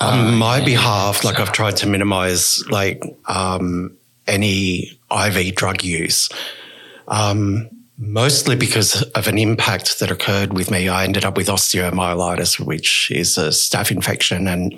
On 0.00 0.34
my 0.34 0.64
behalf, 0.64 1.22
like 1.22 1.38
I've 1.38 1.52
tried 1.52 1.76
to 1.76 1.86
minimize 1.86 2.64
like 2.68 3.04
um, 3.26 3.96
any 4.26 4.98
IV 5.12 5.54
drug 5.54 5.84
use, 5.84 6.28
um, 7.06 7.70
mostly 7.98 8.56
because 8.56 9.02
of 9.02 9.28
an 9.28 9.38
impact 9.38 10.00
that 10.00 10.10
occurred 10.10 10.54
with 10.54 10.72
me. 10.72 10.88
I 10.88 11.04
ended 11.04 11.24
up 11.24 11.36
with 11.36 11.46
osteomyelitis, 11.46 12.58
which 12.58 13.12
is 13.12 13.38
a 13.38 13.48
staph 13.48 13.92
infection, 13.92 14.48
and 14.48 14.76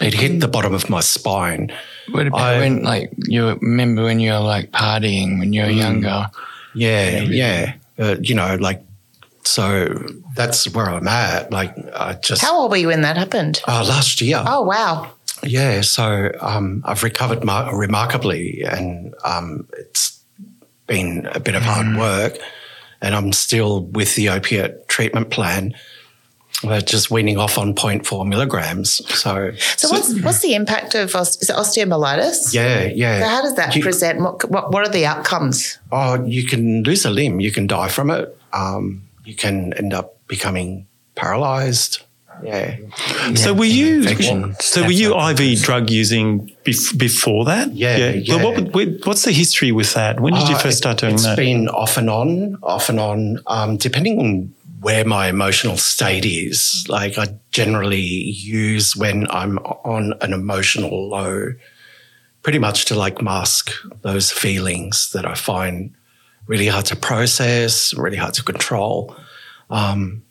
it 0.00 0.14
hit 0.14 0.40
the 0.40 0.48
bottom 0.48 0.74
of 0.74 0.88
my 0.90 1.00
spine. 1.00 1.72
what 2.10 2.26
about 2.26 2.40
I- 2.40 2.58
when 2.60 2.82
like 2.82 3.12
you 3.16 3.54
remember 3.60 4.04
when 4.04 4.20
you 4.20 4.32
were 4.32 4.40
like 4.40 4.70
partying 4.70 5.38
when 5.38 5.52
you 5.52 5.62
were 5.62 5.70
younger? 5.70 6.30
Yeah, 6.74 7.20
yeah. 7.22 7.74
Uh, 7.98 8.16
you 8.22 8.34
know, 8.34 8.56
like 8.60 8.82
so. 9.44 9.88
That's 10.36 10.72
where 10.72 10.88
I'm 10.88 11.08
at. 11.08 11.50
Like 11.50 11.74
I 11.94 12.12
just 12.14 12.42
How 12.42 12.56
old 12.60 12.70
were 12.70 12.76
you 12.76 12.88
when 12.88 13.02
that 13.02 13.16
happened? 13.16 13.60
uh, 13.66 13.84
last 13.84 14.20
year. 14.20 14.42
Oh, 14.46 14.62
wow. 14.62 15.10
Yeah, 15.42 15.80
so 15.82 16.30
um, 16.40 16.82
I've 16.84 17.02
recovered 17.02 17.44
mar- 17.44 17.76
remarkably, 17.76 18.62
and 18.64 19.14
um, 19.24 19.66
it's 19.78 20.20
been 20.86 21.26
a 21.32 21.40
bit 21.40 21.54
of 21.54 21.62
hard 21.62 21.96
work, 21.96 22.38
and 23.00 23.14
I'm 23.14 23.32
still 23.32 23.82
with 23.84 24.14
the 24.16 24.28
opiate 24.30 24.88
treatment 24.88 25.30
plan. 25.30 25.74
We're 26.64 26.80
just 26.80 27.10
weaning 27.10 27.38
off 27.38 27.56
on 27.58 27.74
0.4 27.74 28.26
milligrams. 28.26 29.00
So, 29.16 29.52
So, 29.76 29.90
what's 29.90 30.12
what's 30.22 30.40
the 30.40 30.54
impact 30.54 30.94
of 30.94 31.14
os- 31.14 31.36
is 31.40 31.50
it 31.50 31.56
osteomyelitis? 31.56 32.52
yeah, 32.52 32.84
yeah. 32.84 33.20
So 33.20 33.28
how 33.28 33.42
does 33.42 33.54
that 33.54 33.74
You- 33.76 33.82
present? 33.82 34.20
What, 34.20 34.50
what 34.50 34.72
what 34.72 34.86
are 34.86 34.90
the 34.92 35.06
outcomes? 35.06 35.78
Oh, 35.92 36.22
you 36.24 36.44
can 36.44 36.82
lose 36.82 37.04
a 37.04 37.10
limb. 37.10 37.40
You 37.40 37.52
can 37.52 37.66
die 37.66 37.88
from 37.88 38.10
it. 38.10 38.36
Um, 38.52 39.02
you 39.24 39.34
can 39.34 39.72
end 39.74 39.92
up 39.94 40.16
becoming 40.26 40.86
paralyzed. 41.14 42.00
Yeah. 42.44 42.76
So 43.34 43.52
were 43.52 43.64
you? 43.64 43.96
infection, 44.02 44.54
So 44.60 44.82
were 44.84 44.92
you 44.92 45.10
like 45.10 45.40
IV 45.40 45.60
drug 45.62 45.90
using 45.90 46.52
bef- 46.64 46.96
before 46.96 47.44
that? 47.46 47.72
Yeah, 47.74 48.12
Well, 48.28 48.52
yeah. 48.54 48.60
what, 48.70 48.86
what's 49.06 49.24
the 49.24 49.32
history 49.32 49.72
with 49.72 49.92
that? 49.94 50.20
When 50.20 50.34
did 50.34 50.48
you 50.48 50.54
Uh, 50.54 50.58
first 50.58 50.78
start 50.78 50.98
doing 50.98 51.14
It's 51.14 51.24
that? 51.24 51.32
It's 51.36 51.46
been 51.46 51.68
off 51.68 51.96
and 51.96 52.08
on, 52.08 52.56
off 52.62 52.88
and 52.90 53.00
on, 53.00 53.40
um, 53.48 53.76
depending 53.76 54.20
on 54.20 54.54
where 54.80 55.04
my 55.04 55.28
emotional 55.28 55.76
state 55.76 56.24
is. 56.24 56.84
Like 56.88 57.18
I 57.18 57.26
generally 57.50 58.00
use 58.00 58.96
when 58.96 59.28
I'm 59.30 59.58
on 59.58 60.14
an 60.20 60.32
emotional 60.32 61.08
low, 61.08 61.54
pretty 62.42 62.58
much 62.58 62.84
to 62.86 62.94
like 62.94 63.22
mask 63.22 63.70
those 64.02 64.30
feelings 64.30 65.10
that 65.12 65.26
I 65.26 65.34
find 65.34 65.94
really 66.46 66.68
hard 66.68 66.86
to 66.86 66.96
process, 66.96 67.94
really 67.94 68.16
hard 68.16 68.34
to 68.34 68.42
control. 68.42 69.14
Um, 69.70 70.22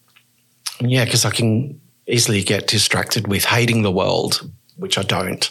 yeah, 0.80 1.06
because 1.06 1.26
I 1.26 1.32
can 1.32 1.80
easily 2.08 2.44
get 2.44 2.68
distracted 2.68 3.28
with 3.28 3.46
hating 3.46 3.82
the 3.82 3.92
world, 3.92 4.50
which 4.78 4.98
I 4.98 5.04
don't. 5.04 5.50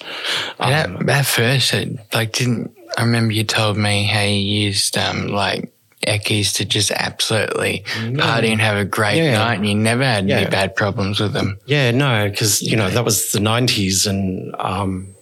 Um, 0.59 0.73
At, 0.73 1.09
at 1.09 1.26
first, 1.26 1.75
it, 1.75 1.99
like, 2.12 2.33
didn't 2.33 2.76
I 2.97 3.03
remember 3.03 3.33
you 3.33 3.45
told 3.45 3.76
me 3.76 4.07
how 4.07 4.23
you 4.23 4.37
used 4.37 4.97
um, 4.97 5.29
like 5.29 5.73
Eckies 6.07 6.55
to 6.55 6.65
just 6.65 6.91
absolutely 6.93 7.85
party 8.17 8.53
and 8.53 8.61
have 8.61 8.77
a 8.77 8.85
great 8.85 9.17
Yeah. 9.19 9.39
night, 9.39 9.59
and 9.59 9.69
you 9.69 9.75
never 9.75 10.05
had 10.05 10.31
any 10.31 10.49
bad 10.49 10.75
problems 10.77 11.21
with 11.21 11.33
them. 11.33 11.59
Yeah, 11.67 11.91
no, 11.91 12.29
because 12.29 12.63
you 12.63 12.77
know 12.77 12.91
that 12.91 13.05
was 13.05 13.33
the 13.33 13.39
'90s, 13.41 14.07
and 14.07 14.55
um, 14.59 15.15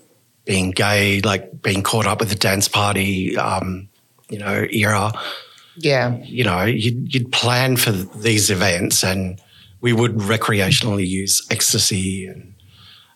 being 0.44 0.70
gay, 0.70 1.20
like 1.22 1.62
being 1.62 1.82
caught 1.82 2.06
up 2.06 2.20
with 2.20 2.28
the 2.28 2.34
dance 2.34 2.68
party, 2.68 3.36
um, 3.36 3.88
you 4.30 4.38
know, 4.38 4.66
era. 4.70 5.12
Yeah. 5.76 6.16
You 6.22 6.44
know, 6.44 6.64
you'd, 6.64 7.12
you'd 7.12 7.32
plan 7.32 7.76
for 7.76 7.90
these 7.92 8.50
events, 8.50 9.02
and 9.02 9.40
we 9.80 9.92
would 9.92 10.12
recreationally 10.12 11.06
use 11.06 11.44
ecstasy, 11.50 12.26
and 12.26 12.54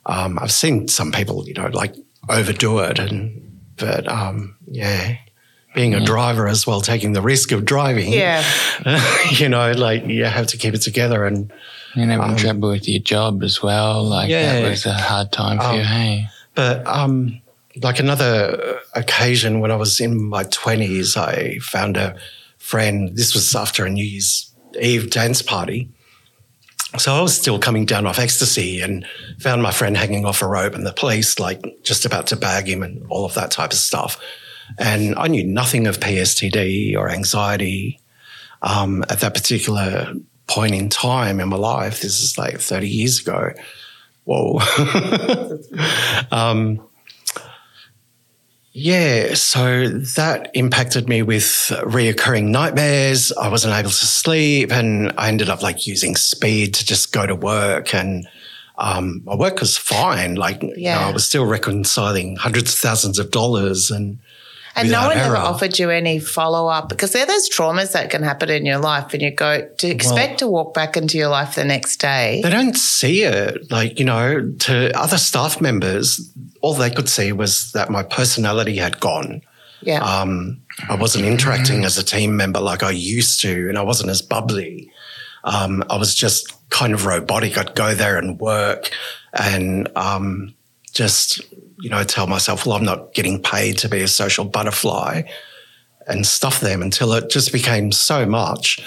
um, 0.06 0.38
I've 0.40 0.50
seen 0.52 0.88
some 0.88 1.12
people, 1.12 1.46
you 1.46 1.54
know, 1.54 1.68
like 1.72 1.94
overdo 2.28 2.78
it, 2.80 2.98
and 2.98 3.60
but 3.76 4.08
um, 4.08 4.56
yeah. 4.66 5.16
Being 5.78 5.94
a 5.94 5.98
mm. 5.98 6.06
driver 6.06 6.48
as 6.48 6.66
well, 6.66 6.80
taking 6.80 7.12
the 7.12 7.22
risk 7.22 7.52
of 7.52 7.64
driving. 7.64 8.12
Yeah. 8.12 8.42
you 9.30 9.48
know, 9.48 9.70
like 9.70 10.04
you 10.06 10.24
have 10.24 10.48
to 10.48 10.56
keep 10.56 10.74
it 10.74 10.82
together 10.82 11.24
and 11.24 11.52
And 11.94 12.10
having 12.10 12.36
trouble 12.36 12.70
with 12.70 12.88
your 12.88 13.00
job 13.00 13.44
as 13.44 13.62
well, 13.62 14.02
like 14.02 14.28
Yeah. 14.28 14.60
that 14.60 14.70
was 14.70 14.86
a 14.86 14.92
hard 14.92 15.30
time 15.30 15.58
for 15.58 15.72
you. 15.74 15.82
Um, 15.82 15.86
hey, 15.86 16.26
But 16.56 16.84
um, 16.84 17.40
like 17.80 18.00
another 18.00 18.80
occasion 18.96 19.60
when 19.60 19.70
I 19.70 19.76
was 19.76 20.00
in 20.00 20.20
my 20.20 20.42
20s, 20.42 21.16
I 21.16 21.58
found 21.60 21.96
a 21.96 22.16
friend. 22.58 23.16
This 23.16 23.32
was 23.34 23.54
after 23.54 23.86
a 23.86 23.90
New 23.90 24.04
Year's 24.04 24.52
Eve 24.80 25.10
dance 25.10 25.42
party. 25.42 25.88
So 26.98 27.14
I 27.14 27.20
was 27.20 27.36
still 27.36 27.60
coming 27.60 27.84
down 27.84 28.04
off 28.04 28.18
ecstasy 28.18 28.80
and 28.80 29.06
found 29.38 29.62
my 29.62 29.70
friend 29.70 29.96
hanging 29.96 30.24
off 30.24 30.42
a 30.42 30.48
rope 30.48 30.74
and 30.74 30.84
the 30.84 30.92
police 30.92 31.38
like 31.38 31.62
just 31.84 32.04
about 32.04 32.26
to 32.28 32.36
bag 32.36 32.66
him 32.66 32.82
and 32.82 33.06
all 33.10 33.24
of 33.24 33.34
that 33.34 33.52
type 33.52 33.70
of 33.70 33.78
stuff. 33.78 34.18
And 34.78 35.14
I 35.16 35.26
knew 35.28 35.44
nothing 35.44 35.86
of 35.86 35.98
PSTD 35.98 36.96
or 36.96 37.10
anxiety 37.10 38.00
um, 38.62 39.04
at 39.08 39.20
that 39.20 39.34
particular 39.34 40.14
point 40.46 40.74
in 40.74 40.88
time 40.88 41.40
in 41.40 41.48
my 41.48 41.56
life. 41.56 42.00
This 42.00 42.20
is 42.20 42.38
like 42.38 42.58
30 42.58 42.88
years 42.88 43.20
ago. 43.20 43.50
Whoa. 44.24 44.60
um, 46.30 46.80
yeah, 48.80 49.34
so 49.34 49.88
that 49.88 50.50
impacted 50.54 51.08
me 51.08 51.22
with 51.22 51.42
reoccurring 51.42 52.50
nightmares. 52.50 53.32
I 53.32 53.48
wasn't 53.48 53.74
able 53.74 53.90
to 53.90 54.06
sleep, 54.06 54.70
and 54.70 55.12
I 55.18 55.28
ended 55.28 55.48
up 55.48 55.62
like 55.62 55.88
using 55.88 56.14
speed 56.14 56.74
to 56.74 56.84
just 56.84 57.12
go 57.12 57.26
to 57.26 57.34
work. 57.34 57.92
And 57.92 58.28
um, 58.76 59.22
my 59.24 59.34
work 59.34 59.58
was 59.58 59.76
fine. 59.76 60.36
Like, 60.36 60.62
you 60.62 60.84
know, 60.84 60.90
I 60.90 61.10
was 61.10 61.26
still 61.26 61.44
reconciling 61.44 62.36
hundreds 62.36 62.72
of 62.72 62.78
thousands 62.78 63.18
of 63.18 63.32
dollars, 63.32 63.90
and 63.90 64.20
And 64.80 64.90
no 64.90 65.08
one 65.08 65.16
ever 65.16 65.36
offered 65.36 65.78
you 65.78 65.90
any 65.90 66.18
follow 66.18 66.68
up 66.68 66.88
because 66.88 67.12
they're 67.12 67.26
those 67.26 67.48
traumas 67.48 67.92
that 67.92 68.10
can 68.10 68.22
happen 68.22 68.50
in 68.50 68.66
your 68.66 68.78
life, 68.78 69.12
and 69.14 69.22
you 69.22 69.30
go 69.30 69.68
to 69.78 69.88
expect 69.88 70.38
to 70.38 70.48
walk 70.48 70.74
back 70.74 70.96
into 70.96 71.18
your 71.18 71.28
life 71.28 71.54
the 71.54 71.64
next 71.64 71.96
day. 71.98 72.40
They 72.42 72.50
don't 72.50 72.76
see 72.76 73.22
it. 73.22 73.70
Like, 73.70 73.98
you 73.98 74.04
know, 74.04 74.50
to 74.60 74.98
other 74.98 75.18
staff 75.18 75.60
members, 75.60 76.32
all 76.60 76.74
they 76.74 76.90
could 76.90 77.08
see 77.08 77.32
was 77.32 77.72
that 77.72 77.90
my 77.90 78.02
personality 78.02 78.76
had 78.76 79.00
gone. 79.00 79.42
Yeah. 79.82 80.02
Um, 80.02 80.60
I 80.88 80.96
wasn't 80.96 81.24
interacting 81.24 81.84
as 81.84 81.96
a 81.98 82.04
team 82.04 82.36
member 82.36 82.60
like 82.60 82.82
I 82.82 82.90
used 82.90 83.40
to, 83.42 83.68
and 83.68 83.78
I 83.78 83.82
wasn't 83.82 84.10
as 84.10 84.22
bubbly. 84.22 84.90
Um, 85.44 85.84
I 85.88 85.96
was 85.96 86.14
just 86.14 86.52
kind 86.70 86.92
of 86.92 87.06
robotic. 87.06 87.56
I'd 87.56 87.74
go 87.74 87.94
there 87.94 88.18
and 88.18 88.40
work 88.40 88.90
and 89.32 89.88
um, 89.96 90.54
just, 90.92 91.40
you 91.80 91.90
know, 91.90 92.02
tell 92.04 92.26
myself, 92.26 92.66
well, 92.66 92.76
I'm 92.76 92.84
not 92.84 93.14
getting 93.14 93.40
paid 93.42 93.78
to 93.78 93.88
be 93.88 94.00
a 94.02 94.08
social 94.08 94.44
butterfly 94.44 95.22
and 96.06 96.26
stuff 96.26 96.60
them 96.60 96.82
until 96.82 97.12
it 97.12 97.30
just 97.30 97.52
became 97.52 97.92
so 97.92 98.26
much. 98.26 98.80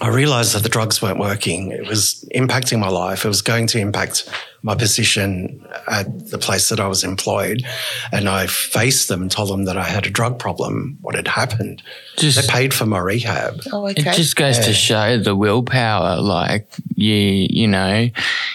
I 0.00 0.08
realized 0.08 0.54
that 0.54 0.64
the 0.64 0.68
drugs 0.68 1.00
weren't 1.00 1.20
working. 1.20 1.70
It 1.70 1.86
was 1.86 2.28
impacting 2.34 2.80
my 2.80 2.88
life. 2.88 3.24
It 3.24 3.28
was 3.28 3.42
going 3.42 3.68
to 3.68 3.78
impact 3.78 4.28
my 4.62 4.74
position 4.74 5.64
at 5.86 6.30
the 6.30 6.38
place 6.38 6.68
that 6.70 6.80
I 6.80 6.88
was 6.88 7.04
employed. 7.04 7.62
And 8.10 8.28
I 8.28 8.48
faced 8.48 9.08
them 9.08 9.22
and 9.22 9.30
told 9.30 9.50
them 9.50 9.66
that 9.66 9.76
I 9.76 9.84
had 9.84 10.04
a 10.04 10.10
drug 10.10 10.38
problem, 10.40 10.98
what 11.00 11.14
had 11.14 11.28
happened. 11.28 11.80
Just- 12.16 12.40
they 12.40 12.52
paid 12.52 12.74
for 12.74 12.86
my 12.86 12.98
rehab. 12.98 13.60
oh, 13.72 13.86
okay. 13.88 14.10
it 14.10 14.14
just 14.16 14.34
goes 14.34 14.58
to 14.60 14.72
show 14.72 15.18
the 15.18 15.36
willpower. 15.36 16.20
Like 16.20 16.66
you, 16.96 17.46
you 17.48 17.68
know, 17.68 18.08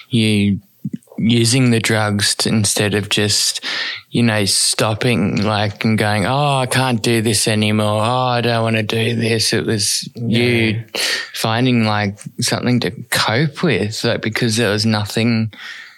you 0.10 0.60
using 1.20 1.72
the 1.72 1.80
drugs 1.80 2.34
to, 2.36 2.50
instead 2.50 2.94
of 2.94 3.10
just, 3.10 3.64
you 4.10 4.24
know, 4.24 4.46
stopping 4.46 5.44
like 5.44 5.84
and 5.84 5.98
going, 5.98 6.26
oh, 6.26 6.58
I 6.58 6.66
can't 6.66 7.02
do 7.04 7.22
this 7.22 7.48
anymore. 7.48 8.02
Oh, 8.02 8.28
I 8.38 8.42
don't 8.42 8.64
want 8.64 8.78
to 8.78 8.84
do 8.84 9.16
this. 9.16 9.52
It 9.54 9.66
was 9.66 10.10
you 10.16 10.84
finding 11.34 11.84
like 11.84 12.20
something 12.40 12.80
to 12.82 12.92
cope 13.12 13.62
with, 13.64 14.04
like 14.04 14.22
because 14.22 14.56
there 14.56 14.72
was 14.72 14.86
nothing, 14.86 15.52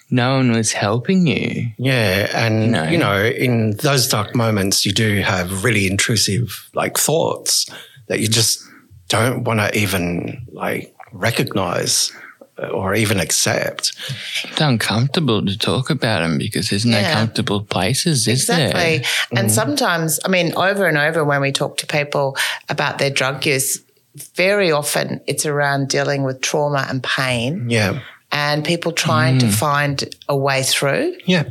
no 0.09 0.35
one 0.37 0.51
was 0.51 0.71
helping 0.71 1.27
you. 1.27 1.67
Yeah. 1.77 2.29
And, 2.33 2.71
No. 2.71 2.83
you 2.83 2.97
know, 2.97 3.23
in 3.23 3.77
those 3.77 4.07
dark 4.07 4.35
moments, 4.35 4.85
you 4.85 4.91
do 4.91 5.21
have 5.21 5.63
really 5.63 5.87
intrusive 5.87 6.67
like 6.73 6.97
thoughts 6.97 7.67
that 8.07 8.19
you 8.19 8.27
just 8.27 8.63
don't 9.07 9.43
want 9.43 9.59
to 9.59 9.77
even 9.77 10.45
like 10.51 10.95
recognize 11.13 12.11
or 12.69 12.93
even 12.93 13.19
accept. 13.19 13.93
It's 14.43 14.61
uncomfortable 14.61 15.45
to 15.45 15.57
talk 15.57 15.89
about 15.89 16.21
them 16.21 16.37
because 16.37 16.69
there's 16.69 16.85
no 16.85 16.99
Yeah. 16.99 17.13
comfortable 17.13 17.61
places, 17.63 18.27
is 18.27 18.47
there? 18.47 18.67
Exactly. 18.69 19.05
And 19.37 19.47
mm. 19.49 19.51
sometimes, 19.51 20.19
I 20.25 20.27
mean, 20.29 20.53
over 20.55 20.85
and 20.85 20.97
over 20.97 21.23
when 21.23 21.41
we 21.41 21.51
talk 21.51 21.77
to 21.77 21.87
people 21.87 22.37
about 22.69 22.97
their 22.97 23.09
drug 23.09 23.45
use, 23.45 23.79
very 24.35 24.71
often 24.71 25.21
it's 25.27 25.45
around 25.45 25.87
dealing 25.87 26.23
with 26.23 26.41
trauma 26.41 26.85
and 26.89 27.01
pain 27.01 27.69
Yeah. 27.69 27.99
and 28.31 28.63
people 28.63 28.91
trying 28.91 29.39
to 29.39 29.45
mm. 29.47 29.53
find 29.53 30.03
a 30.27 30.35
way 30.35 30.63
through. 30.63 31.15
Yeah. 31.25 31.43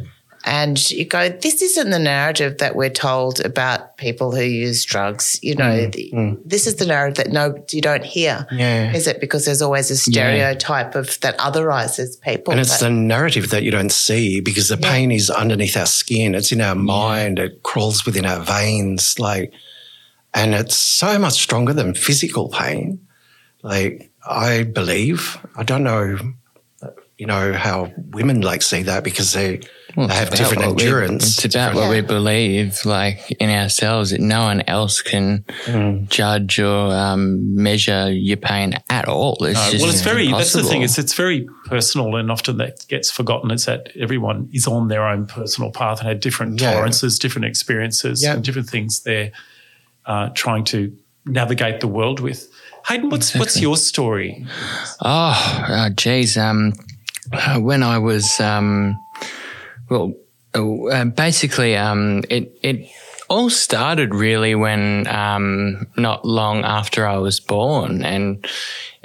And 0.45 0.91
you 0.91 1.05
go, 1.05 1.29
this 1.29 1.61
isn't 1.61 1.91
the 1.91 1.99
narrative 1.99 2.59
that 2.59 2.75
we're 2.75 2.89
told 2.89 3.41
about 3.41 3.99
people 3.99 4.35
who 4.35 4.43
use 4.43 4.85
drugs. 4.87 5.39
You 5.43 5.55
know, 5.55 5.65
mm, 5.65 5.93
the, 5.93 6.13
mm. 6.15 6.41
this 6.45 6.67
is 6.67 6.77
the 6.77 6.87
narrative 6.87 7.25
that 7.25 7.33
no, 7.33 7.63
you 7.71 7.83
don't 7.83 8.05
hear. 8.05 8.47
Yeah. 8.51 8.91
Is 8.93 9.07
it 9.07 9.21
because 9.21 9.45
there's 9.45 9.61
always 9.61 9.91
a 9.91 9.99
stereotype 9.99 10.95
of 10.95 11.21
that 11.21 11.37
otherizes 11.39 12.19
people? 12.23 12.53
And 12.53 12.61
it's 12.61 12.81
But- 12.81 12.87
the 12.87 12.91
narrative 12.91 13.51
that 13.51 13.65
you 13.65 13.71
don't 13.71 13.93
see 13.93 14.41
because 14.41 14.69
the 14.69 14.79
pain 14.79 15.11
is 15.11 15.29
underneath 15.29 15.77
our 15.77 15.87
skin. 15.87 16.35
It's 16.35 16.53
in 16.53 16.63
our 16.63 16.75
mind. 16.75 17.39
It 17.39 17.63
crawls 17.63 18.07
within 18.07 18.25
our 18.25 18.41
veins. 18.41 19.19
Like, 19.19 19.53
and 20.33 20.55
it's 20.55 20.77
so 20.77 21.19
much 21.19 21.35
stronger 21.35 21.75
than 21.75 21.93
physical 21.95 22.49
pain. 22.49 23.07
Like, 23.63 24.11
I 24.27 24.63
believe, 24.63 25.39
I 25.57 25.65
don't 25.65 25.83
know, 25.83 26.17
you 27.19 27.27
know, 27.27 27.53
how 27.53 27.93
women 27.97 28.41
like 28.41 28.63
see 28.63 28.83
that 28.85 29.05
because 29.05 29.35
they, 29.35 29.61
Well, 29.97 30.07
they 30.09 30.15
it's 30.15 30.19
have 30.21 30.29
about 30.29 30.37
different 30.39 30.67
what 30.67 30.77
we- 30.77 30.83
endurance. 30.85 31.45
it's 31.45 31.55
about 31.55 31.75
what 31.75 31.91
we 31.91 32.01
believe, 32.01 32.85
like 32.85 33.31
in 33.41 33.51
ourselves, 33.51 34.11
that 34.11 34.21
no 34.21 34.43
one 34.43 34.63
else 34.67 35.03
can 35.03 35.45
Mm. 35.67 36.09
judge 36.09 36.59
or 36.61 36.93
um, 36.95 37.55
measure 37.55 38.11
your 38.13 38.37
pain 38.37 38.75
at 38.89 39.09
all. 39.09 39.37
It's 39.45 39.55
No, 39.59 39.71
just 39.71 39.83
well, 39.83 39.91
it's 39.93 40.03
very. 40.03 40.29
That's 40.31 40.53
the 40.53 40.63
thing. 40.63 40.83
It's 40.83 40.99
it's 40.99 41.15
very 41.15 41.49
personal, 41.67 42.17
and 42.17 42.31
often 42.31 42.57
that 42.59 42.87
gets 42.89 43.11
forgotten. 43.11 43.51
It's 43.51 43.65
that 43.67 43.91
everyone 43.99 44.49
is 44.53 44.67
on 44.67 44.89
their 44.89 45.07
own 45.07 45.27
personal 45.27 45.71
path 45.73 46.01
and 46.01 46.09
had 46.09 46.21
different 46.21 46.61
Yeah. 46.61 46.73
tolerances, 46.73 47.19
different 47.19 47.47
experiences, 47.47 48.23
Yeah. 48.23 48.35
and 48.35 48.45
different 48.45 48.69
things 48.71 49.01
they're 49.01 49.33
uh, 50.07 50.29
trying 50.35 50.65
to 50.65 50.93
navigate 51.27 51.81
the 51.81 51.87
world 51.89 52.21
with. 52.21 52.49
Heydon, 52.89 53.11
what's 53.11 53.27
exactly. 53.29 53.41
what's 53.41 53.61
your 53.61 53.77
story? 53.77 54.47
Oh, 55.03 55.65
uh, 55.69 55.91
geez. 55.91 56.37
Um, 56.37 56.73
when 57.59 57.83
I 57.83 57.99
was 57.99 58.41
um, 58.41 58.97
well, 59.91 60.15
uh, 60.55 61.05
basically, 61.05 61.77
um, 61.77 62.25
it 62.31 62.59
it 62.63 62.91
all 63.29 63.51
started 63.51 64.15
really 64.15 64.55
when 64.55 65.07
um, 65.07 65.87
not 65.97 66.25
long 66.25 66.65
after 66.65 67.07
I 67.07 67.19
was 67.19 67.41
born, 67.41 68.05
and 68.05 68.47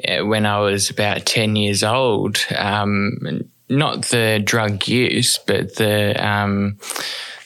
uh, 0.07 0.25
when 0.25 0.45
I 0.45 0.59
was 0.59 0.89
about 0.89 1.25
ten 1.25 1.55
years 1.55 1.83
old. 1.83 2.37
Um, 2.55 3.49
not 3.67 4.03
the 4.05 4.39
drug 4.43 4.87
use, 4.87 5.39
but 5.39 5.75
the 5.75 6.13
um, 6.23 6.77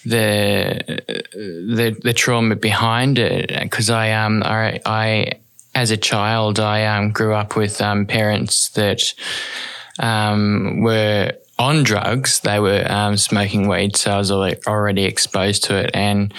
the 0.05 1.01
the 1.33 1.97
the 2.01 2.13
trauma 2.13 2.55
behind 2.55 3.17
it. 3.19 3.57
Because 3.61 3.89
I 3.89 4.11
um 4.11 4.43
I, 4.43 4.81
I 4.85 5.31
as 5.75 5.91
a 5.91 5.97
child 5.97 6.59
I 6.59 6.85
um 6.85 7.11
grew 7.11 7.33
up 7.33 7.55
with 7.55 7.81
um 7.81 8.05
parents 8.05 8.69
that 8.71 9.13
um 9.99 10.81
were 10.81 11.31
on 11.59 11.83
drugs. 11.83 12.39
They 12.39 12.59
were 12.59 12.85
um, 12.89 13.17
smoking 13.17 13.67
weed, 13.67 13.95
so 13.97 14.11
I 14.11 14.17
was 14.17 14.31
already 14.31 15.03
exposed 15.03 15.65
to 15.65 15.75
it. 15.75 15.91
And 15.93 16.33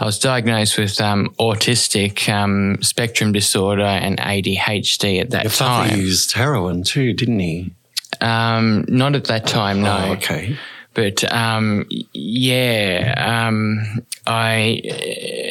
I 0.00 0.04
was 0.04 0.18
diagnosed 0.18 0.76
with 0.76 1.00
um, 1.00 1.32
autistic 1.38 2.28
um, 2.28 2.82
spectrum 2.82 3.32
disorder 3.32 3.82
and 3.82 4.18
ADHD 4.18 5.20
at 5.20 5.30
that 5.30 5.44
Your 5.44 5.52
time. 5.52 5.86
Your 5.86 5.90
father 5.90 6.02
used 6.02 6.32
heroin 6.32 6.82
too, 6.82 7.14
didn't 7.14 7.38
he? 7.38 7.72
Um, 8.20 8.84
not 8.88 9.14
at 9.14 9.24
that 9.24 9.46
time, 9.46 9.82
no. 9.82 9.96
Oh, 10.08 10.12
okay. 10.12 10.58
But 10.94 11.24
um, 11.32 11.86
yeah, 12.12 13.14
um, 13.16 14.04
I 14.26 14.80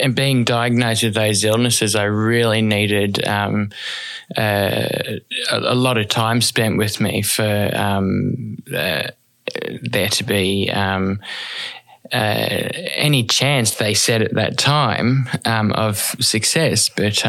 and 0.02 0.16
being 0.16 0.44
diagnosed 0.46 1.04
with 1.04 1.14
those 1.14 1.44
illnesses, 1.44 1.96
I 1.96 2.06
really 2.06 2.62
needed 2.62 3.26
um, 3.28 3.70
uh, 4.38 4.88
a, 5.52 5.60
a, 5.60 5.76
lot 5.76 5.98
of 5.98 6.08
time 6.08 6.42
spent 6.42 6.78
with 6.78 7.00
me 7.02 7.22
for 7.22 7.70
um, 7.74 8.58
uh, 8.74 9.10
there 9.82 10.10
to 10.10 10.24
be. 10.24 10.70
Um, 10.70 11.20
uh, 12.12 12.70
any 12.96 13.24
chance 13.24 13.76
they 13.76 13.94
said 13.94 14.22
at 14.22 14.34
that 14.36 14.58
time 14.58 15.28
um, 15.46 15.72
of 15.72 15.98
success, 16.20 16.90
but 16.90 17.26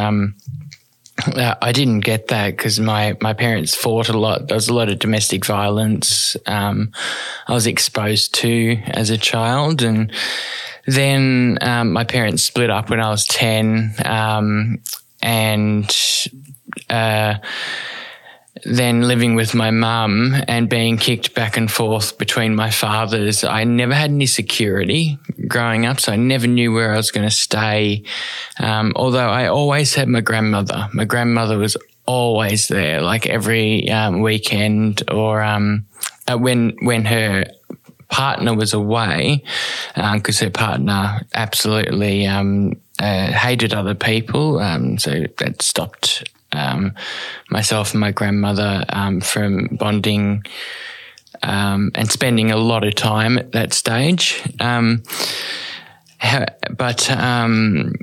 uh, 1.26 1.54
I 1.62 1.73
didn't 1.73 2.00
get 2.00 2.28
that 2.28 2.56
because 2.56 2.80
my, 2.80 3.16
my 3.21 3.33
parents 3.33 3.75
fought 3.75 4.09
a 4.09 4.18
lot. 4.18 4.49
There 4.49 4.56
was 4.56 4.68
a 4.68 4.75
lot 4.75 4.88
of 4.88 4.99
domestic 4.99 5.44
violence 5.47 6.37
um, 6.47 6.92
I 7.47 7.52
was 7.52 7.66
exposed 7.66 8.35
to 8.37 8.78
as 8.87 9.11
a 9.11 9.18
child. 9.18 9.83
And 9.83 10.12
then 10.87 11.59
um, 11.61 11.92
my 11.92 12.04
parents 12.04 12.44
split 12.44 12.71
up 12.71 12.90
when 12.90 13.00
I 13.00 13.11
was 13.11 13.26
10. 13.26 13.94
Um, 14.04 14.80
and 15.23 15.97
uh, 16.90 17.37
then 18.62 19.02
living 19.02 19.34
with 19.34 19.54
my 19.54 19.70
mum 19.70 20.34
and 20.46 20.68
being 20.68 20.96
kicked 20.96 21.34
back 21.34 21.56
and 21.56 21.70
forth 21.70 22.16
between 22.18 22.54
my 22.54 22.70
fathers, 22.70 23.42
I 23.42 23.64
never 23.64 23.94
had 23.94 24.11
any 24.11 24.26
security 24.26 25.18
growing 25.49 25.87
up. 25.87 26.00
So 26.00 26.12
I 26.12 26.16
never 26.16 26.46
knew 26.46 26.73
where 26.73 26.92
I 26.92 26.96
was 26.96 27.11
going 27.11 27.26
to 27.26 27.34
stay. 27.34 28.04
Um, 28.61 28.92
although 28.94 29.28
I 29.28 29.49
always 29.49 29.94
had 29.94 30.08
my 30.08 30.20
grandmother. 30.20 30.88
My 30.92 31.04
grandmother 31.04 31.58
was 31.58 31.76
always 32.06 32.68
there, 32.68 33.00
like 33.00 33.26
every 33.26 33.90
um, 33.90 34.20
weekend 34.20 35.02
or 35.11 35.42
um, 35.42 35.87
uh, 36.28 36.38
when 36.38 36.76
when 36.82 37.04
her 37.06 37.46
partner 38.08 38.54
was 38.54 38.73
away, 38.73 39.42
because 39.94 40.40
um, 40.40 40.46
her 40.46 40.50
partner 40.50 41.20
absolutely 41.34 42.26
um, 42.26 42.75
uh, 43.00 43.32
hated 43.32 43.75
other 43.75 43.94
people. 43.94 44.61
Um, 44.61 44.99
so 44.99 45.25
that 45.38 45.62
stopped 45.62 46.23
um, 46.54 46.94
myself 47.50 47.92
and 47.92 48.00
my 48.00 48.11
grandmother 48.11 48.84
um, 48.88 49.20
from 49.20 49.66
bonding 49.73 50.44
um, 51.42 51.90
and 51.94 52.11
spending 52.11 52.50
a 52.50 52.56
lot 52.56 52.84
of 52.84 52.94
time 52.94 53.38
at 53.38 53.52
that 53.52 53.73
stage. 53.73 54.42
Um, 54.61 55.02
but 56.76 57.11
um, 57.11 57.94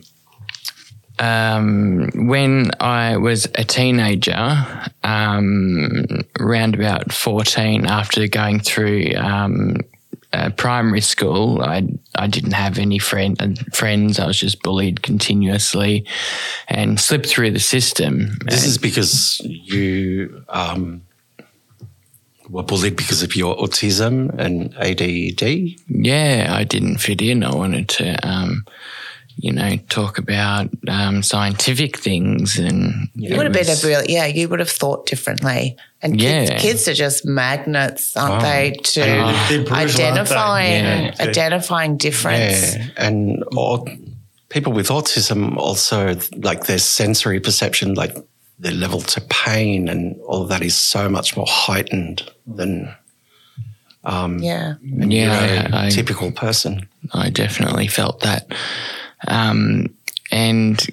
when 1.17 2.71
I 2.79 3.17
was 3.17 3.45
a 3.55 3.63
teenager, 3.63 4.91
around 5.03 6.75
about 6.75 7.11
14, 7.11 7.85
after 7.85 8.27
going 8.27 8.59
through 8.59 9.11
uh, 10.33 10.49
primary 10.51 11.01
school, 11.01 11.61
I 11.61 11.87
I 12.15 12.27
didn't 12.27 12.53
have 12.53 12.77
any 12.77 12.99
friend 12.99 13.41
uh, 13.41 13.49
friends. 13.73 14.19
I 14.19 14.27
was 14.27 14.39
just 14.39 14.63
bullied 14.63 15.01
continuously, 15.01 16.05
and 16.67 16.99
slipped 16.99 17.27
through 17.27 17.51
the 17.51 17.59
system. 17.59 18.37
This 18.45 18.65
is 18.65 18.77
because 18.77 19.41
you 19.43 20.43
um, 20.49 21.01
were 22.49 22.63
bullied 22.63 22.95
because 22.95 23.23
of 23.23 23.35
your 23.35 23.57
autism 23.57 24.33
and 24.39 24.73
ADD. 24.75 25.77
Yeah, 25.87 26.51
I 26.51 26.63
didn't 26.63 26.97
fit 26.97 27.21
in. 27.21 27.43
I 27.43 27.53
wanted 27.53 27.89
to. 27.89 28.27
Um, 28.27 28.65
you 29.37 29.51
know, 29.51 29.75
talk 29.89 30.19
about 30.19 30.69
um, 30.87 31.23
scientific 31.23 31.97
things 31.97 32.59
and 32.59 33.09
you 33.15 33.35
would 33.35 33.45
have 33.45 33.53
been 33.53 33.69
a 33.69 33.87
real 33.87 34.03
yeah, 34.05 34.25
you 34.27 34.47
would 34.47 34.59
have 34.59 34.69
thought 34.69 35.07
differently. 35.07 35.77
And 36.03 36.19
kids, 36.19 36.49
yeah. 36.49 36.57
kids 36.57 36.87
are 36.87 36.95
just 36.95 37.25
magnets, 37.25 38.17
aren't 38.17 38.43
oh. 38.43 38.47
they, 38.47 38.71
to 38.71 39.01
identifying 39.71 40.83
yeah. 40.83 41.15
identifying 41.19 41.97
difference. 41.97 42.75
Yeah. 42.75 42.87
And 42.97 43.43
or 43.55 43.85
people 44.49 44.73
with 44.73 44.87
autism 44.89 45.57
also 45.57 46.15
like 46.37 46.65
their 46.65 46.79
sensory 46.79 47.39
perception, 47.39 47.93
like 47.93 48.15
their 48.57 48.73
level 48.73 49.01
to 49.01 49.21
pain 49.21 49.87
and 49.87 50.19
all 50.21 50.41
of 50.43 50.49
that 50.49 50.63
is 50.63 50.75
so 50.75 51.07
much 51.07 51.37
more 51.37 51.47
heightened 51.47 52.29
than 52.47 52.95
um, 54.03 54.39
yeah, 54.39 54.75
yeah, 54.81 55.67
I, 55.71 55.89
typical 55.89 56.31
person. 56.31 56.87
I 57.13 57.29
definitely 57.29 57.87
felt 57.87 58.21
that. 58.21 58.51
Um, 59.27 59.95
and 60.31 60.83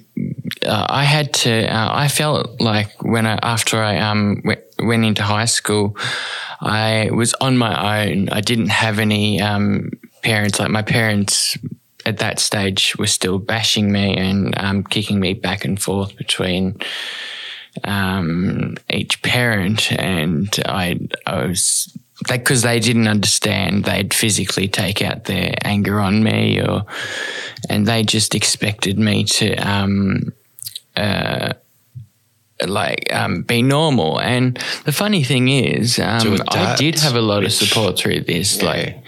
uh, 0.65 0.85
I 0.89 1.03
had 1.05 1.33
to. 1.33 1.65
Uh, 1.73 1.89
I 1.91 2.07
felt 2.07 2.61
like 2.61 2.91
when 3.01 3.25
I 3.25 3.39
after 3.41 3.81
I 3.81 3.97
um 3.97 4.41
went, 4.45 4.61
went 4.81 5.05
into 5.05 5.23
high 5.23 5.45
school, 5.45 5.97
I 6.61 7.09
was 7.11 7.33
on 7.35 7.57
my 7.57 8.05
own. 8.05 8.29
I 8.29 8.41
didn't 8.41 8.69
have 8.69 8.99
any 8.99 9.41
um, 9.41 9.91
parents. 10.21 10.59
Like 10.59 10.69
my 10.69 10.81
parents 10.81 11.57
at 12.05 12.17
that 12.17 12.39
stage 12.39 12.95
were 12.97 13.07
still 13.07 13.39
bashing 13.39 13.91
me 13.91 14.15
and 14.15 14.57
um, 14.57 14.83
kicking 14.83 15.19
me 15.19 15.33
back 15.33 15.65
and 15.65 15.81
forth 15.81 16.15
between 16.17 16.79
um, 17.83 18.75
each 18.89 19.21
parent, 19.21 19.91
and 19.93 20.53
I 20.65 20.99
I 21.25 21.45
was 21.45 21.95
because 22.27 22.63
they, 22.63 22.79
didn't 22.79 23.07
understand, 23.07 23.85
they'd 23.85 24.13
physically 24.13 24.67
take 24.67 25.01
out 25.01 25.23
their 25.23 25.53
anger 25.63 25.99
on 26.01 26.23
me, 26.23 26.61
or 26.61 26.85
and 27.69 27.87
they 27.87 28.03
just 28.03 28.35
expected 28.35 28.99
me 28.99 29.23
to 29.23 29.55
um, 29.55 30.33
uh, 30.97 31.53
like 32.67 33.13
um, 33.13 33.43
be 33.43 33.61
normal. 33.61 34.19
And 34.19 34.57
the 34.85 34.91
funny 34.91 35.23
thing 35.23 35.49
is, 35.49 35.99
um, 35.99 36.37
I 36.49 36.75
did 36.75 36.99
have 36.99 37.15
a 37.15 37.21
lot 37.21 37.43
of 37.43 37.53
support 37.53 37.97
through 37.97 38.21
this. 38.21 38.57
Yeah. 38.57 38.65
Like, 38.65 39.03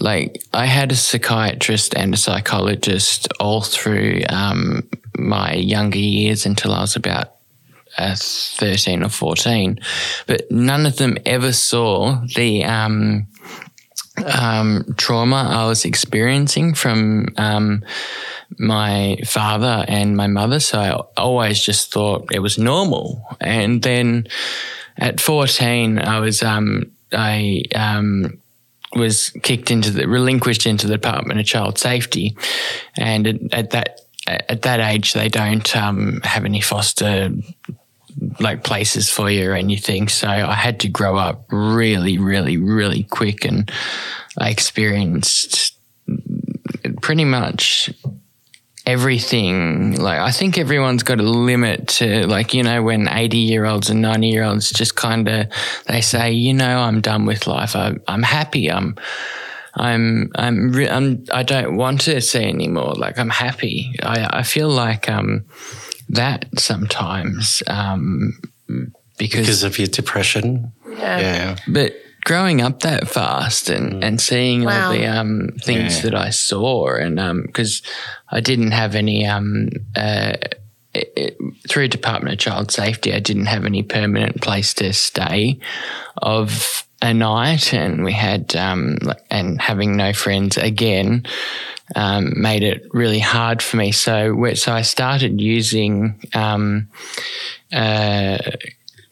like 0.00 0.42
I 0.52 0.66
had 0.66 0.92
a 0.92 0.96
psychiatrist 0.96 1.94
and 1.94 2.14
a 2.14 2.16
psychologist 2.16 3.28
all 3.40 3.62
through 3.62 4.22
um, 4.28 4.88
my 5.16 5.54
younger 5.54 5.98
years 5.98 6.46
until 6.46 6.72
I 6.72 6.80
was 6.80 6.96
about 6.96 7.32
uh, 7.98 8.14
13 8.16 9.02
or 9.02 9.08
14, 9.08 9.78
but 10.26 10.50
none 10.50 10.84
of 10.84 10.96
them 10.96 11.16
ever 11.24 11.52
saw 11.52 12.22
the 12.34 12.64
um, 12.64 13.26
um, 14.24 14.94
trauma 14.96 15.48
I 15.50 15.66
was 15.66 15.84
experiencing 15.84 16.74
from 16.74 17.28
um, 17.36 17.84
my 18.58 19.18
father 19.24 19.84
and 19.88 20.16
my 20.16 20.26
mother. 20.26 20.60
So 20.60 20.78
I 20.78 21.20
always 21.20 21.62
just 21.62 21.92
thought 21.92 22.28
it 22.32 22.40
was 22.40 22.58
normal. 22.58 23.36
And 23.40 23.82
then 23.82 24.26
at 24.96 25.20
14, 25.20 25.98
I 25.98 26.20
was, 26.20 26.42
um, 26.42 26.90
I, 27.12 27.64
um, 27.74 28.40
was 28.94 29.30
kicked 29.42 29.70
into 29.70 29.90
the 29.90 30.08
relinquished 30.08 30.66
into 30.66 30.86
the 30.86 30.94
Department 30.94 31.38
of 31.38 31.46
Child 31.46 31.78
Safety, 31.78 32.36
and 32.96 33.26
at, 33.26 33.52
at 33.52 33.70
that 33.70 34.00
at 34.26 34.62
that 34.62 34.80
age 34.80 35.12
they 35.12 35.28
don't 35.28 35.76
um, 35.76 36.20
have 36.24 36.44
any 36.44 36.60
foster 36.60 37.30
like 38.40 38.64
places 38.64 39.08
for 39.08 39.30
you 39.30 39.50
or 39.50 39.54
anything. 39.54 40.08
So 40.08 40.28
I 40.28 40.54
had 40.54 40.80
to 40.80 40.88
grow 40.88 41.16
up 41.16 41.46
really, 41.50 42.18
really, 42.18 42.56
really 42.56 43.04
quick, 43.04 43.44
and 43.44 43.70
I 44.38 44.50
experienced 44.50 45.76
pretty 47.02 47.24
much 47.24 47.90
everything. 48.86 49.96
Like 49.96 50.20
I 50.20 50.30
think 50.30 50.58
everyone's 50.58 51.02
got 51.02 51.18
a 51.18 51.24
limit 51.24 51.88
to 51.88 52.26
like 52.26 52.54
you 52.54 52.62
know 52.62 52.82
when 52.82 53.08
eighty 53.08 53.38
year 53.38 53.64
olds 53.64 53.90
and 53.90 54.00
ninety 54.00 54.28
year 54.28 54.44
olds 54.44 54.70
just 54.70 54.96
kind 54.96 55.28
of 55.28 55.46
they 55.86 56.00
say 56.00 56.32
you 56.32 56.54
know 56.54 56.78
I'm 56.78 57.00
done 57.00 57.26
with 57.26 57.46
life. 57.46 57.74
I, 57.74 57.96
I'm 58.06 58.22
happy. 58.22 58.70
I'm 58.70 58.96
I'm 59.74 60.30
I'm 60.36 60.74
I'm 60.74 61.24
I 61.32 61.42
don't 61.42 61.76
want 61.76 62.02
to 62.02 62.20
see 62.20 62.44
anymore. 62.44 62.94
Like 62.94 63.18
I'm 63.18 63.30
happy. 63.30 63.92
I 64.02 64.38
I 64.38 64.42
feel 64.42 64.68
like 64.68 65.10
um 65.10 65.44
that 66.08 66.46
sometimes 66.58 67.62
um, 67.66 68.40
because, 69.18 69.40
because 69.40 69.62
of 69.62 69.78
your 69.78 69.88
depression. 69.88 70.72
Yeah. 70.88 71.20
Yeah. 71.20 71.56
but 71.68 71.94
growing 72.24 72.60
up 72.60 72.80
that 72.80 73.06
fast 73.08 73.68
and, 73.70 74.02
and 74.02 74.20
seeing 74.20 74.64
Wow. 74.64 74.86
all 74.88 74.92
the 74.92 75.06
um, 75.06 75.50
things 75.62 75.96
Yeah. 75.96 76.02
that 76.02 76.14
I 76.14 76.30
saw, 76.30 76.94
and 76.96 77.16
because 77.46 77.82
I 78.30 78.40
didn't 78.40 78.72
have 78.72 78.94
any 78.94 79.26
um, 79.26 79.68
uh, 79.94 80.32
it, 80.94 81.12
it- 81.16 81.36
through 81.68 81.88
Department 81.88 82.32
of 82.32 82.38
Child 82.38 82.70
Safety, 82.70 83.12
I 83.12 83.18
didn't 83.20 83.46
have 83.46 83.64
any 83.64 83.82
permanent 83.82 84.40
place 84.40 84.72
to 84.74 84.92
stay 84.92 85.58
of 86.22 86.84
a 87.02 87.12
night, 87.12 87.74
and 87.74 88.02
we 88.04 88.12
had 88.12 88.56
um, 88.56 88.96
and 89.30 89.60
having 89.60 89.96
no 89.96 90.12
friends 90.12 90.56
again. 90.56 91.26
Um, 91.94 92.32
made 92.40 92.64
it 92.64 92.88
really 92.92 93.20
hard 93.20 93.62
for 93.62 93.76
me. 93.76 93.92
So, 93.92 94.52
so 94.54 94.72
I 94.72 94.82
started 94.82 95.40
using 95.40 96.20
um, 96.34 96.88
uh, 97.72 98.38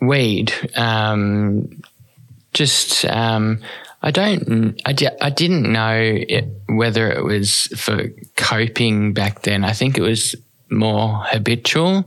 weed 0.01 0.53
um, 0.75 1.83
just 2.53 3.05
um, 3.05 3.61
I 4.03 4.11
don't 4.11 4.81
I, 4.85 4.93
di- 4.93 5.19
I 5.21 5.31
didn't 5.31 5.71
know 5.71 5.97
it, 5.97 6.47
whether 6.69 7.11
it 7.11 7.25
was 7.25 7.67
for 7.77 8.09
coping 8.37 9.13
back 9.13 9.43
then. 9.43 9.65
I 9.65 9.73
think 9.73 9.99
it 9.99 10.03
was 10.03 10.35
more 10.71 11.23
habitual. 11.27 12.05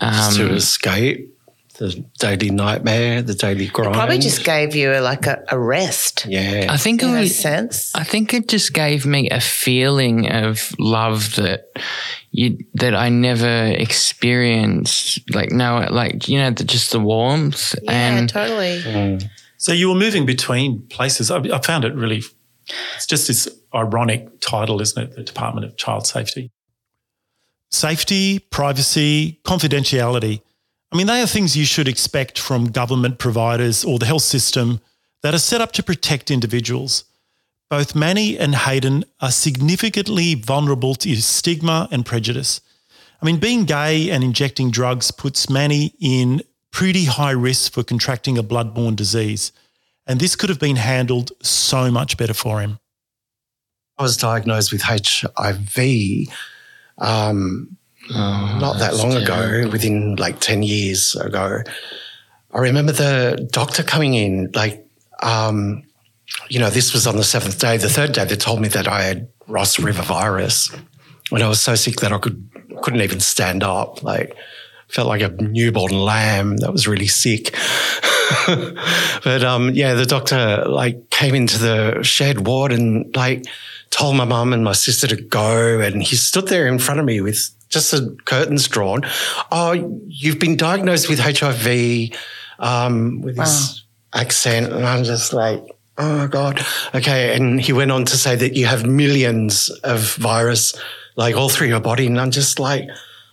Um, 0.00 0.34
to 0.34 0.54
escape 0.54 1.37
the 1.78 2.04
daily 2.18 2.50
nightmare, 2.50 3.22
the 3.22 3.34
daily 3.34 3.68
grind. 3.68 3.94
Probably 3.94 4.18
just 4.18 4.44
gave 4.44 4.74
you 4.74 4.98
like 4.98 5.26
a, 5.26 5.44
a 5.48 5.58
rest 5.58 6.26
yeah. 6.26 6.66
I 6.68 6.76
think 6.76 7.02
it 7.02 7.06
in 7.06 7.14
a 7.14 7.20
was. 7.20 7.38
sense. 7.38 7.94
I 7.94 8.04
think 8.04 8.34
it 8.34 8.48
just 8.48 8.74
gave 8.74 9.06
me 9.06 9.30
a 9.30 9.40
feeling 9.40 10.30
of 10.30 10.74
love 10.78 11.36
that 11.36 11.70
you 12.32 12.58
that 12.74 12.94
I 12.94 13.08
never 13.08 13.66
experienced. 13.66 15.34
Like 15.34 15.52
no, 15.52 15.86
like 15.90 16.28
you 16.28 16.38
know, 16.38 16.50
the, 16.50 16.64
just 16.64 16.90
the 16.90 17.00
warmth 17.00 17.74
Yeah, 17.82 17.92
and 17.92 18.28
totally. 18.28 18.80
Mm. 18.82 19.28
So 19.56 19.72
you 19.72 19.88
were 19.88 19.94
moving 19.94 20.26
between 20.26 20.86
places. 20.88 21.30
I, 21.30 21.38
I 21.38 21.60
found 21.60 21.84
it 21.84 21.94
really, 21.94 22.22
it's 22.96 23.06
just 23.06 23.28
this 23.28 23.48
ironic 23.74 24.40
title, 24.40 24.80
isn't 24.80 25.02
it? 25.02 25.16
The 25.16 25.22
Department 25.22 25.66
of 25.66 25.76
Child 25.76 26.06
Safety. 26.06 26.50
Safety, 27.70 28.38
privacy, 28.38 29.40
confidentiality. 29.44 30.42
I 30.90 30.96
mean, 30.96 31.06
they 31.06 31.20
are 31.20 31.26
things 31.26 31.56
you 31.56 31.64
should 31.64 31.88
expect 31.88 32.38
from 32.38 32.70
government 32.70 33.18
providers 33.18 33.84
or 33.84 33.98
the 33.98 34.06
health 34.06 34.22
system 34.22 34.80
that 35.22 35.34
are 35.34 35.38
set 35.38 35.60
up 35.60 35.72
to 35.72 35.82
protect 35.82 36.30
individuals. 36.30 37.04
Both 37.68 37.94
Manni 37.94 38.38
and 38.38 38.54
Heydon 38.54 39.04
are 39.20 39.30
significantly 39.30 40.34
vulnerable 40.34 40.94
to 40.96 41.16
stigma 41.16 41.88
and 41.90 42.06
prejudice. 42.06 42.62
I 43.20 43.26
mean, 43.26 43.38
being 43.38 43.64
gay 43.64 44.10
and 44.10 44.24
injecting 44.24 44.70
drugs 44.70 45.10
puts 45.10 45.46
Manni 45.46 45.92
in 46.00 46.42
pretty 46.70 47.04
high 47.04 47.32
risk 47.32 47.72
for 47.72 47.82
contracting 47.82 48.38
a 48.38 48.42
bloodborne 48.42 48.96
disease. 48.96 49.52
And 50.06 50.20
this 50.20 50.36
could 50.36 50.48
have 50.48 50.60
been 50.60 50.76
handled 50.76 51.32
so 51.42 51.90
much 51.90 52.16
better 52.16 52.32
for 52.32 52.60
him. 52.60 52.78
I 53.98 54.02
was 54.02 54.16
diagnosed 54.16 54.72
with 54.72 54.82
HIV 54.82 56.28
um, 56.98 57.76
Oh, 58.10 58.58
not 58.60 58.78
that 58.78 58.94
long 58.96 59.12
terrible. 59.12 59.64
ago, 59.64 59.70
within 59.70 60.16
like 60.16 60.40
10 60.40 60.62
years 60.62 61.14
ago. 61.14 61.62
I 62.52 62.58
remember 62.58 62.92
the 62.92 63.48
doctor 63.52 63.82
coming 63.82 64.14
in, 64.14 64.50
like, 64.54 64.86
um, 65.22 65.82
you 66.48 66.58
know, 66.58 66.70
this 66.70 66.92
was 66.92 67.06
on 67.06 67.16
the 67.16 67.24
seventh 67.24 67.58
day. 67.58 67.76
The 67.76 67.88
third 67.88 68.12
day, 68.12 68.24
they 68.24 68.36
told 68.36 68.60
me 68.60 68.68
that 68.68 68.88
I 68.88 69.02
had 69.02 69.28
Ross 69.46 69.78
River 69.78 70.02
virus. 70.02 70.74
And 71.30 71.42
I 71.42 71.48
was 71.48 71.60
so 71.60 71.74
sick 71.74 71.96
that 71.96 72.12
I 72.12 72.18
could, 72.18 72.48
couldn't 72.82 73.02
even 73.02 73.20
stand 73.20 73.62
up. 73.62 74.02
Like, 74.02 74.34
felt 74.88 75.08
like 75.08 75.20
a 75.20 75.28
newborn 75.28 75.92
lamb 75.92 76.56
that 76.58 76.72
was 76.72 76.88
really 76.88 77.06
sick. 77.06 77.54
but 78.46 79.44
um, 79.44 79.70
yeah, 79.74 79.94
the 79.94 80.06
doctor 80.06 80.64
like 80.66 81.10
came 81.10 81.34
into 81.34 81.58
the 81.58 82.02
shared 82.02 82.46
ward 82.46 82.72
and 82.72 83.14
like 83.14 83.44
told 83.90 84.16
my 84.16 84.24
mum 84.24 84.52
and 84.52 84.64
my 84.64 84.72
sister 84.72 85.06
to 85.06 85.16
go, 85.16 85.80
and 85.80 86.02
he 86.02 86.16
stood 86.16 86.48
there 86.48 86.66
in 86.66 86.78
front 86.78 87.00
of 87.00 87.06
me 87.06 87.20
with 87.20 87.50
just 87.68 87.90
the 87.90 88.16
curtains 88.24 88.66
drawn. 88.68 89.02
Oh, 89.52 89.72
you've 90.06 90.38
been 90.38 90.56
diagnosed 90.56 91.08
with 91.08 91.18
HIV 91.20 92.16
um, 92.58 93.20
with 93.20 93.36
this 93.36 93.84
accent, 94.14 94.72
and 94.72 94.84
I'm 94.84 95.04
just 95.04 95.32
like. 95.32 95.62
Oh 96.00 96.28
God. 96.28 96.64
Okay. 96.94 97.34
And 97.34 97.60
he 97.60 97.72
went 97.72 97.90
on 97.90 98.04
to 98.04 98.16
say 98.16 98.36
that 98.36 98.54
you 98.54 98.66
have 98.66 98.86
millions 98.86 99.68
of 99.82 100.14
virus, 100.14 100.80
like 101.16 101.34
all 101.34 101.48
through 101.48 101.66
your 101.66 101.80
body. 101.80 102.06
And 102.06 102.20
I'm 102.20 102.30
just 102.30 102.60
like, 102.60 102.88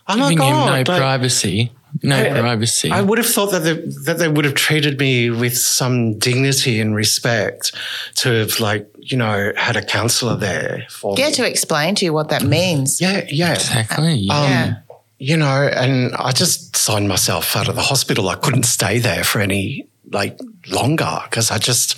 oh 0.08 0.16
my 0.16 0.30
Giving 0.30 0.48
him 0.48 0.52
no 0.52 0.64
like- 0.72 0.86
privacy. 0.86 1.70
No 2.02 2.16
I- 2.18 2.40
privacy. 2.40 2.90
I 2.90 3.00
would 3.00 3.18
have 3.18 3.26
thought 3.26 3.50
that 3.52 3.60
they, 3.60 3.74
that 4.04 4.18
they 4.18 4.28
would 4.28 4.44
have 4.44 4.54
treated 4.54 4.98
me 4.98 5.30
with 5.30 5.56
some 5.56 6.18
dignity 6.18 6.80
and 6.80 6.94
respect 6.94 7.72
to 8.16 8.30
have 8.30 8.58
like, 8.60 8.88
you 8.98 9.16
know, 9.16 9.52
had 9.56 9.76
a 9.76 9.82
counsellor 9.82 10.36
there 10.36 10.86
for 10.90 11.14
Yeah, 11.18 11.28
me. 11.28 11.32
to 11.34 11.46
explain 11.48 11.94
to 11.96 12.04
you 12.04 12.12
what 12.12 12.28
that 12.30 12.42
means. 12.42 13.00
Yeah, 13.00 13.24
yeah. 13.28 13.54
exactly. 13.54 14.28
Um, 14.30 14.50
Yeah. 14.50 14.74
You 15.18 15.38
know, 15.38 15.68
and 15.72 16.14
I 16.16 16.32
just 16.32 16.76
signed 16.76 17.08
myself 17.08 17.56
out 17.56 17.68
of 17.68 17.74
the 17.74 17.80
hospital. 17.80 18.28
I 18.28 18.34
couldn't 18.34 18.64
stay 18.64 18.98
there 18.98 19.24
for 19.24 19.40
any 19.40 19.86
like 20.12 20.38
longer 20.68 21.20
because 21.24 21.50
I 21.50 21.56
just 21.58 21.96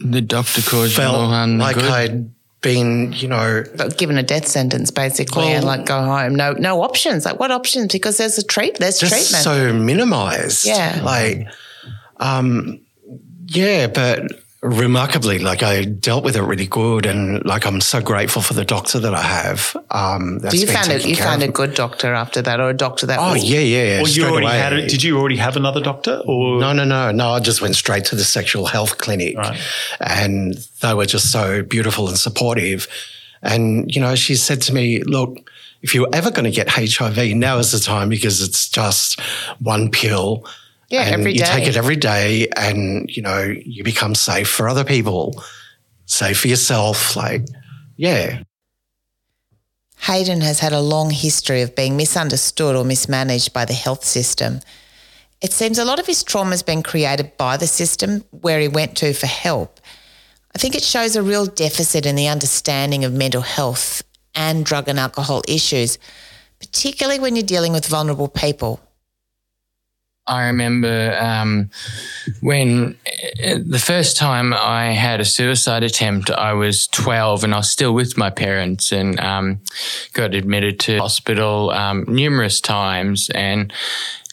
the 0.00 0.22
doctor 0.22 0.62
caused 0.62 0.94
felt 0.96 1.14
more 1.18 1.28
harm 1.28 1.58
like 1.58 1.76
good. 1.76 1.84
I'd 1.90 2.30
been, 2.62 3.12
you 3.12 3.28
know, 3.28 3.64
given 3.96 4.16
a 4.16 4.22
death 4.22 4.46
sentence 4.46 4.90
basically 4.90 5.48
and 5.48 5.64
like 5.64 5.84
go 5.84 6.00
home. 6.00 6.34
No 6.34 6.52
no 6.52 6.82
options. 6.82 7.24
Like 7.24 7.38
what 7.38 7.50
options? 7.50 7.92
Because 7.92 8.16
there's 8.16 8.38
a 8.38 8.42
treat 8.42 8.78
there's 8.78 8.98
just 8.98 9.12
treatment. 9.12 9.44
so 9.44 9.72
minimized. 9.72 10.64
Yeah. 10.64 11.00
Like, 11.04 11.46
um, 12.18 12.80
yeah, 13.48 13.88
but 13.88 14.32
remarkably, 14.62 15.40
like 15.40 15.62
I 15.62 15.84
dealt 15.84 16.22
with 16.24 16.36
it 16.36 16.42
really 16.42 16.66
good, 16.66 17.04
and 17.04 17.44
like 17.44 17.66
I'm 17.66 17.80
so 17.80 18.00
grateful 18.00 18.42
for 18.42 18.54
the 18.54 18.64
doctor 18.64 18.98
that 19.00 19.12
I 19.14 19.22
have. 19.22 19.76
Um, 19.90 20.38
that's 20.38 20.54
Do 20.54 20.60
you 20.60 20.66
been 20.66 20.74
found 20.76 20.90
a, 20.92 21.08
you 21.08 21.16
found 21.16 21.42
of 21.42 21.48
a 21.48 21.52
good 21.52 21.74
doctor 21.74 22.14
after 22.14 22.40
that 22.42 22.60
or 22.60 22.70
a 22.70 22.74
doctor 22.74 23.06
that 23.06 23.18
Oh 23.18 23.32
was 23.34 23.44
yeah, 23.44 23.58
yeah. 23.60 23.96
Or 23.98 24.00
you 24.02 24.06
straight 24.06 24.30
already 24.30 24.46
away. 24.46 24.58
had 24.58 24.72
it. 24.72 24.88
Did 24.88 25.02
you 25.02 25.18
already 25.18 25.36
have 25.36 25.56
another 25.56 25.80
doctor? 25.80 26.22
Or 26.24 26.60
No, 26.60 26.72
no, 26.72 26.84
no, 26.84 27.10
no. 27.10 27.30
I 27.30 27.40
just 27.40 27.60
went 27.60 27.74
straight 27.74 28.04
to 28.06 28.16
the 28.16 28.24
sexual 28.24 28.66
health 28.66 28.98
clinic, 28.98 29.36
Right. 29.36 29.60
and 30.00 30.54
they 30.80 30.94
were 30.94 31.06
just 31.06 31.30
so 31.32 31.62
beautiful 31.62 32.08
and 32.08 32.16
supportive. 32.18 32.86
And 33.42 33.92
you 33.94 34.00
know, 34.00 34.14
she 34.14 34.36
said 34.36 34.62
to 34.62 34.72
me, 34.74 35.02
"Look, 35.02 35.50
if 35.82 35.94
you're 35.94 36.08
ever 36.12 36.30
going 36.30 36.44
to 36.44 36.52
get 36.52 36.68
HIV, 36.68 37.34
now 37.34 37.58
is 37.58 37.72
the 37.72 37.80
time 37.80 38.08
because 38.08 38.40
it's 38.40 38.68
just 38.68 39.20
one 39.58 39.90
pill." 39.90 40.46
Yeah, 40.92 41.04
and 41.04 41.14
every 41.14 41.32
you 41.32 41.38
day. 41.38 41.46
take 41.46 41.66
it 41.66 41.76
every 41.76 41.96
day, 41.96 42.48
and 42.54 43.08
you 43.08 43.22
know 43.22 43.40
you 43.64 43.82
become 43.82 44.14
safe 44.14 44.48
for 44.48 44.68
other 44.68 44.84
people, 44.84 45.42
safe 46.04 46.40
for 46.40 46.48
yourself. 46.48 47.16
Like, 47.16 47.46
yeah, 47.96 48.42
Heydon 50.02 50.42
has 50.42 50.58
had 50.58 50.74
a 50.74 50.80
long 50.80 51.10
history 51.10 51.62
of 51.62 51.74
being 51.74 51.96
misunderstood 51.96 52.76
or 52.76 52.84
mismanaged 52.84 53.54
by 53.54 53.64
the 53.64 53.72
health 53.72 54.04
system. 54.04 54.60
It 55.40 55.52
seems 55.52 55.78
a 55.78 55.84
lot 55.84 55.98
of 55.98 56.06
his 56.06 56.22
trauma 56.22 56.50
has 56.50 56.62
been 56.62 56.82
created 56.82 57.36
by 57.38 57.56
the 57.56 57.66
system 57.66 58.24
where 58.30 58.60
he 58.60 58.68
went 58.68 58.94
to 58.98 59.14
for 59.14 59.26
help. 59.26 59.80
I 60.54 60.58
think 60.58 60.74
it 60.74 60.82
shows 60.82 61.16
a 61.16 61.22
real 61.22 61.46
deficit 61.46 62.04
in 62.04 62.16
the 62.16 62.28
understanding 62.28 63.04
of 63.04 63.14
mental 63.14 63.40
health 63.40 64.02
and 64.34 64.66
drug 64.66 64.88
and 64.88 64.98
alcohol 64.98 65.42
issues, 65.48 65.98
particularly 66.60 67.18
when 67.18 67.34
you're 67.34 67.44
dealing 67.44 67.72
with 67.72 67.86
vulnerable 67.86 68.28
people. 68.28 68.80
I 70.26 70.46
remember 70.46 71.18
um, 71.20 71.70
when 72.40 72.96
uh, 73.44 73.58
the 73.66 73.80
first 73.80 74.16
time 74.16 74.52
I 74.54 74.92
had 74.92 75.20
a 75.20 75.24
suicide 75.24 75.82
attempt, 75.82 76.30
I 76.30 76.52
was 76.52 76.86
12 76.88 77.42
and 77.42 77.54
I 77.54 77.58
was 77.58 77.70
still 77.70 77.92
with 77.92 78.16
my 78.16 78.30
parents 78.30 78.92
and 78.92 79.18
um, 79.18 79.60
got 80.12 80.34
admitted 80.34 80.78
to 80.80 80.98
hospital 80.98 81.70
um, 81.70 82.04
numerous 82.06 82.60
times. 82.60 83.30
And 83.34 83.72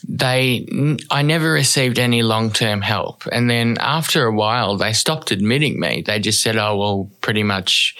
they, 0.06 0.66
I 1.10 1.22
never 1.22 1.50
received 1.50 1.98
any 1.98 2.22
long 2.22 2.50
term 2.50 2.82
help. 2.82 3.24
And 3.32 3.50
then 3.50 3.76
after 3.80 4.26
a 4.26 4.32
while, 4.32 4.76
they 4.76 4.92
stopped 4.92 5.32
admitting 5.32 5.80
me. 5.80 6.02
They 6.06 6.20
just 6.20 6.40
said, 6.40 6.56
oh, 6.56 6.76
well, 6.76 7.10
pretty 7.20 7.42
much. 7.42 7.96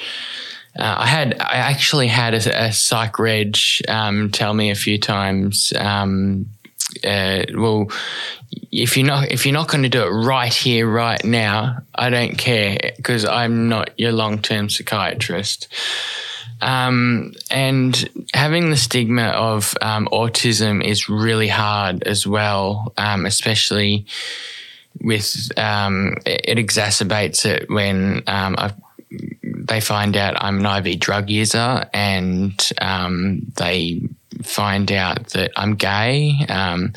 Uh, 0.79 0.94
I 0.98 1.07
had, 1.07 1.35
I 1.40 1.57
actually 1.57 2.07
had 2.07 2.35
a, 2.35 2.66
a 2.66 2.72
psych 2.72 3.18
reg 3.18 3.57
um, 3.88 4.31
tell 4.31 4.55
me 4.55 4.70
a 4.70 4.76
few 4.76 4.98
times, 4.98 5.72
um, 5.76 6.46
uh, 7.05 7.44
well, 7.55 7.90
if 8.72 8.96
you're 8.96 9.07
not 9.07 9.31
if 9.31 9.46
you're 9.46 9.53
not 9.53 9.68
going 9.68 9.83
to 9.83 9.88
do 9.88 10.03
it 10.03 10.11
right 10.11 10.53
here, 10.53 10.88
right 10.88 11.22
now, 11.24 11.79
I 11.94 12.11
don't 12.11 12.37
care 12.37 12.92
because 12.96 13.24
I'm 13.24 13.68
not 13.68 13.98
your 13.98 14.12
long 14.12 14.40
term 14.40 14.68
psychiatrist. 14.68 15.68
Um, 16.62 17.33
and 17.50 18.26
having 18.35 18.70
the 18.70 18.76
stigma 18.76 19.29
of 19.29 19.74
um, 19.81 20.09
autism 20.12 20.85
is 20.85 21.09
really 21.09 21.48
hard 21.48 22.03
as 22.03 22.26
well, 22.26 22.92
um, 22.98 23.24
especially 23.24 24.07
with 25.00 25.50
um, 25.57 26.16
it, 26.26 26.59
exacerbates 26.59 27.46
it 27.46 27.70
when 27.70 28.22
um, 28.26 28.57
they 29.42 29.81
find 29.81 30.16
out 30.16 30.37
I'm 30.38 30.64
an 30.64 30.87
IV 30.87 31.00
drug 31.00 31.31
user 31.31 31.88
and 31.94 32.70
um, 32.81 33.53
they 33.57 34.03
find 34.42 34.90
out 34.92 35.28
that 35.28 35.52
I'm 35.56 35.74
gay. 35.74 36.34
Um, 36.48 36.92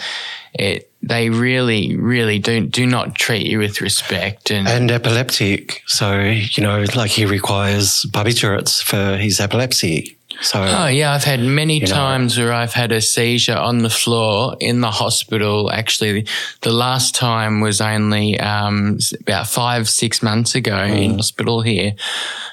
it 0.54 0.90
they 1.02 1.30
really, 1.30 1.98
really 1.98 2.40
do 2.40 2.66
do 2.66 2.86
not 2.86 3.16
treat 3.16 3.46
you 3.46 3.60
with 3.60 3.82
respect 3.82 4.52
and 4.52 4.68
and 4.68 4.92
epileptic. 4.92 5.82
So 5.86 6.22
you 6.22 6.64
know, 6.64 6.86
like 6.96 7.12
he 7.12 7.26
requires 7.26 8.06
barbiturates 8.10 8.82
for 8.82 9.18
his 9.18 9.40
epilepsy. 9.40 10.18
So 10.42 10.64
Oh 10.64 10.88
yeah, 10.88 11.14
I've 11.14 11.24
had 11.24 11.40
many 11.42 11.80
know. 11.80 11.86
times 11.86 12.38
where 12.38 12.54
I've 12.54 12.74
had 12.74 12.92
a 12.92 13.02
seizure 13.02 13.56
on 13.56 13.80
the 13.80 13.90
floor 13.90 14.56
in 14.60 14.82
the 14.82 14.92
hospital. 14.92 15.72
Actually, 15.72 16.26
the 16.62 16.72
last 16.72 17.16
time 17.16 17.62
was 17.62 17.82
only 17.82 18.40
um, 18.40 19.00
about 19.22 19.48
five, 19.48 19.90
six 19.90 20.24
months 20.24 20.56
ago 20.56 20.78
in 20.84 21.16
hospital 21.16 21.62
here, 21.62 21.94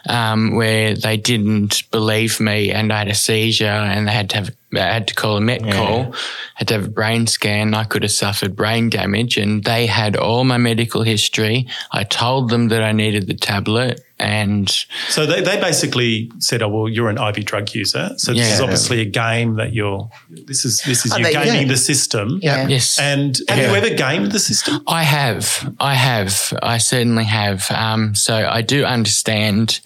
um, 0.08 0.54
where 0.54 0.94
they 0.94 1.16
didn't 1.16 1.90
believe 1.90 2.38
me 2.40 2.70
and 2.70 2.92
I 2.92 2.98
had 2.98 3.08
a 3.08 3.14
seizure 3.14 3.64
and 3.64 4.06
they 4.06 4.12
had 4.12 4.30
to 4.30 4.36
have. 4.36 4.50
I 4.72 4.78
had 4.92 5.08
to 5.08 5.14
call 5.14 5.36
a 5.36 5.40
Met 5.40 5.62
call, 5.62 6.14
had 6.54 6.68
to 6.68 6.74
have 6.74 6.84
a 6.86 6.90
brain 6.90 7.26
scan. 7.26 7.74
I 7.74 7.84
could 7.84 8.02
have 8.02 8.12
suffered 8.12 8.54
brain 8.54 8.88
damage, 8.88 9.36
and 9.36 9.64
they 9.64 9.86
had 9.86 10.16
all 10.16 10.44
my 10.44 10.58
medical 10.58 11.02
history. 11.02 11.66
I 11.90 12.04
told 12.04 12.50
them 12.50 12.68
that 12.68 12.82
I 12.82 12.92
needed 12.92 13.26
the 13.26 13.34
tablet, 13.34 14.00
and 14.18 14.68
So 15.08 15.26
they, 15.26 15.40
they 15.40 15.60
basically 15.60 16.30
said, 16.38 16.62
"Oh 16.62 16.68
well, 16.68 16.88
you're 16.88 17.08
an 17.08 17.18
IV 17.18 17.44
drug 17.46 17.74
user, 17.74 18.10
so 18.16 18.32
this 18.32 18.52
is 18.52 18.60
obviously 18.60 19.00
a 19.00 19.04
game 19.06 19.56
that 19.56 19.72
you're. 19.72 20.08
This 20.30 20.64
is 20.64 20.82
this 20.82 21.04
is 21.04 21.12
Oh, 21.12 21.16
you 21.16 21.24
they- 21.24 21.32
gaming 21.32 21.62
yeah. 21.62 21.68
the 21.68 21.76
system. 21.76 22.38
Yeah. 22.40 22.68
yes, 22.68 22.98
And 23.00 23.40
have 23.48 23.58
you 23.58 23.74
ever 23.74 23.90
gamed 23.94 24.30
the 24.30 24.38
system? 24.38 24.82
I 24.86 25.02
have. 25.02 25.74
I 25.80 25.94
have. 25.94 26.52
I 26.62 26.78
certainly 26.78 27.24
have. 27.24 27.68
Um, 27.70 28.14
so 28.14 28.34
I 28.34 28.62
do 28.62 28.84
understand 28.84 29.80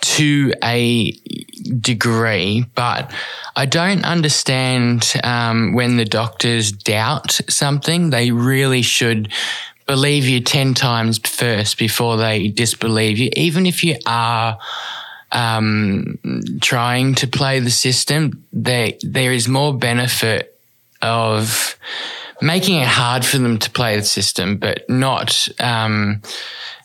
to 0.00 0.52
a 0.62 1.12
degree, 1.80 2.64
but 2.74 3.10
I 3.54 3.66
don't 3.66 4.04
understand 4.04 5.14
um, 5.24 5.74
when 5.74 5.96
the 5.96 6.04
doctors 6.04 6.72
doubt 6.72 7.40
something. 7.48 8.10
They 8.10 8.30
really 8.30 8.82
should 8.82 9.32
believe 9.86 10.26
you 10.26 10.40
10 10.40 10.74
times 10.74 11.18
first 11.18 11.78
before 11.78 12.16
they 12.16 12.48
disbelieve 12.48 13.18
you, 13.18 13.30
even 13.36 13.66
if 13.66 13.84
you 13.84 13.96
are 14.04 14.58
um, 15.32 16.18
trying 16.60 17.14
to 17.16 17.26
play 17.26 17.60
the 17.60 17.70
system, 17.70 18.44
there 18.52 18.92
there 19.02 19.32
is 19.32 19.48
more 19.48 19.76
benefit 19.76 20.58
of 21.02 21.76
making 22.40 22.80
it 22.80 22.86
hard 22.86 23.24
for 23.24 23.38
them 23.38 23.58
to 23.58 23.70
play 23.70 23.96
the 23.96 24.04
system, 24.04 24.56
but 24.56 24.88
not 24.88 25.48
um, 25.60 26.22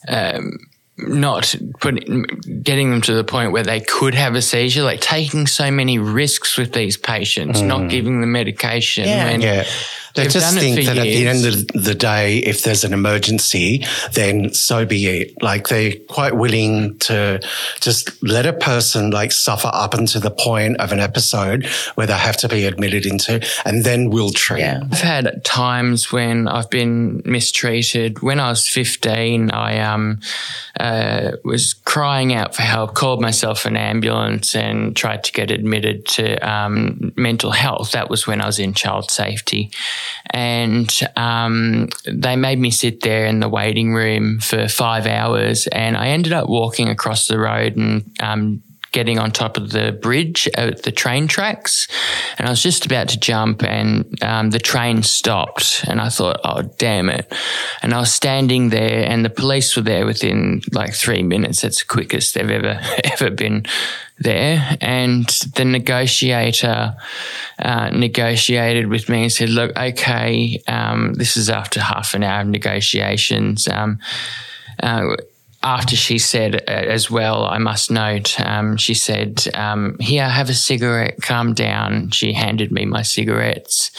um, 0.07 0.57
not 1.01 1.55
putting 1.79 2.23
getting 2.63 2.91
them 2.91 3.01
to 3.01 3.13
the 3.13 3.23
point 3.23 3.51
where 3.51 3.63
they 3.63 3.79
could 3.79 4.13
have 4.15 4.35
a 4.35 4.41
seizure, 4.41 4.83
like 4.83 5.01
taking 5.01 5.47
so 5.47 5.71
many 5.71 5.99
risks 5.99 6.57
with 6.57 6.73
these 6.73 6.97
patients, 6.97 7.61
not 7.61 7.81
mm. 7.81 7.89
giving 7.89 8.21
them 8.21 8.31
medication. 8.31 9.07
Yeah. 9.07 9.31
when 9.31 9.41
Yeah. 9.41 9.65
They 10.15 10.23
they've 10.23 10.31
just 10.31 10.57
think 10.57 10.79
for 10.79 10.85
that 10.85 10.97
at 10.97 11.03
the 11.03 11.27
end 11.27 11.45
of 11.45 11.67
the 11.83 11.95
day, 11.95 12.37
if 12.39 12.63
there's 12.63 12.83
an 12.83 12.93
emergency, 12.93 13.85
then 14.13 14.53
so 14.53 14.85
be 14.85 15.07
it. 15.07 15.41
Like 15.41 15.67
they're 15.67 15.93
quite 16.09 16.35
willing 16.35 16.97
to 16.99 17.39
just 17.79 18.21
let 18.23 18.45
a 18.45 18.53
person 18.53 19.11
like 19.11 19.31
suffer 19.31 19.69
up 19.73 19.93
until 19.93 20.21
the 20.21 20.31
point 20.31 20.79
of 20.79 20.91
an 20.91 20.99
episode 20.99 21.65
where 21.95 22.07
they 22.07 22.13
have 22.13 22.37
to 22.37 22.49
be 22.49 22.65
admitted 22.65 23.05
into, 23.05 23.45
and 23.65 23.83
then 23.83 24.09
we'll 24.09 24.31
treat. 24.31 24.61
Yeah. 24.61 24.81
I've 24.91 25.01
had 25.01 25.43
times 25.45 26.11
when 26.11 26.47
I've 26.47 26.69
been 26.69 27.21
mistreated. 27.25 28.21
When 28.21 28.39
I 28.39 28.49
was 28.49 28.67
15, 28.67 29.51
I 29.51 29.79
um, 29.79 30.19
uh, 30.79 31.31
was 31.43 31.73
crying 31.73 32.33
out 32.33 32.55
for 32.55 32.61
help, 32.61 32.93
called 32.93 33.21
myself 33.21 33.65
an 33.65 33.77
ambulance, 33.77 34.55
and 34.55 34.95
tried 34.95 35.23
to 35.25 35.31
get 35.31 35.51
admitted 35.51 36.05
to 36.07 36.35
um, 36.37 37.13
mental 37.15 37.51
health. 37.51 37.91
That 37.91 38.09
was 38.09 38.27
when 38.27 38.41
I 38.41 38.45
was 38.45 38.59
in 38.59 38.73
child 38.73 39.11
safety. 39.11 39.71
And 40.29 40.89
um, 41.15 41.89
they 42.05 42.35
made 42.35 42.59
me 42.59 42.71
sit 42.71 43.01
there 43.01 43.25
in 43.25 43.39
the 43.39 43.49
waiting 43.49 43.93
room 43.93 44.39
for 44.39 44.67
five 44.67 45.07
hours, 45.07 45.67
and 45.67 45.97
I 45.97 46.07
ended 46.07 46.33
up 46.33 46.47
walking 46.47 46.89
across 46.89 47.27
the 47.27 47.39
road 47.39 47.75
and 47.75 48.11
um, 48.19 48.63
getting 48.91 49.17
on 49.19 49.31
top 49.31 49.57
of 49.57 49.71
the 49.71 49.91
bridge 49.93 50.49
at 50.55 50.83
the 50.83 50.91
train 50.91 51.27
tracks. 51.27 51.87
And 52.37 52.47
I 52.47 52.51
was 52.51 52.61
just 52.61 52.85
about 52.85 53.09
to 53.09 53.19
jump 53.19 53.63
and 53.63 54.21
um, 54.21 54.49
the 54.49 54.59
train 54.59 55.03
stopped. 55.03 55.85
And 55.87 56.01
I 56.01 56.09
thought, 56.09 56.41
oh, 56.43 56.63
damn 56.77 57.09
it. 57.09 57.31
And 57.81 57.93
I 57.93 57.99
was 57.99 58.13
standing 58.13 58.69
there 58.69 59.07
and 59.09 59.23
the 59.23 59.29
police 59.29 59.75
were 59.75 59.81
there 59.81 60.05
within 60.05 60.61
like 60.73 60.93
three 60.93 61.23
minutes. 61.23 61.61
That's 61.61 61.79
the 61.79 61.87
quickest 61.87 62.33
they've 62.33 62.49
ever, 62.49 62.81
ever 63.05 63.29
been 63.29 63.65
there. 64.23 64.77
And 64.81 65.27
the 65.55 65.65
negotiator 65.65 66.95
uh, 67.59 67.89
negotiated 67.89 68.87
with 68.87 69.09
me 69.09 69.23
and 69.23 69.31
said, 69.31 69.49
look, 69.49 69.77
okay, 69.77 70.61
um, 70.67 71.13
this 71.13 71.37
is 71.37 71.49
after 71.49 71.79
half 71.79 72.13
an 72.13 72.23
hour 72.23 72.41
of 72.41 72.47
negotiations. 72.47 73.67
Um, 73.67 73.99
uh, 74.81 75.15
after 75.63 75.95
she 75.95 76.17
said 76.17 76.55
uh, 76.67 76.71
as 76.71 77.11
well, 77.11 77.45
I 77.45 77.59
must 77.59 77.91
note, 77.91 78.39
um, 78.39 78.77
she 78.77 78.93
said, 78.93 79.47
um, 79.53 79.95
Here, 79.99 80.27
have 80.27 80.49
a 80.49 80.53
cigarette, 80.53 81.21
calm 81.21 81.53
down. 81.53 82.09
She 82.11 82.33
handed 82.33 82.71
me 82.71 82.85
my 82.85 83.03
cigarettes. 83.03 83.91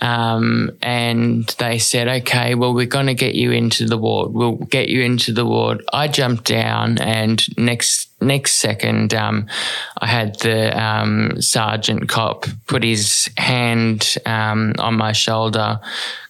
Um, 0.00 0.70
and 0.82 1.46
they 1.58 1.78
said, 1.78 2.08
Okay, 2.08 2.54
well, 2.54 2.74
we're 2.74 2.86
going 2.86 3.06
to 3.06 3.14
get 3.14 3.34
you 3.34 3.52
into 3.52 3.86
the 3.86 3.96
ward. 3.96 4.32
We'll 4.32 4.56
get 4.56 4.88
you 4.88 5.02
into 5.02 5.32
the 5.32 5.46
ward. 5.46 5.82
I 5.92 6.08
jumped 6.08 6.44
down, 6.44 6.98
and 6.98 7.42
next 7.56 8.08
next 8.20 8.56
second, 8.56 9.14
um, 9.14 9.46
I 9.98 10.06
had 10.06 10.38
the 10.40 10.78
um, 10.80 11.40
sergeant 11.40 12.08
cop 12.08 12.46
put 12.66 12.82
his 12.82 13.30
hand 13.36 14.16
um, 14.26 14.74
on 14.78 14.94
my 14.94 15.12
shoulder 15.12 15.80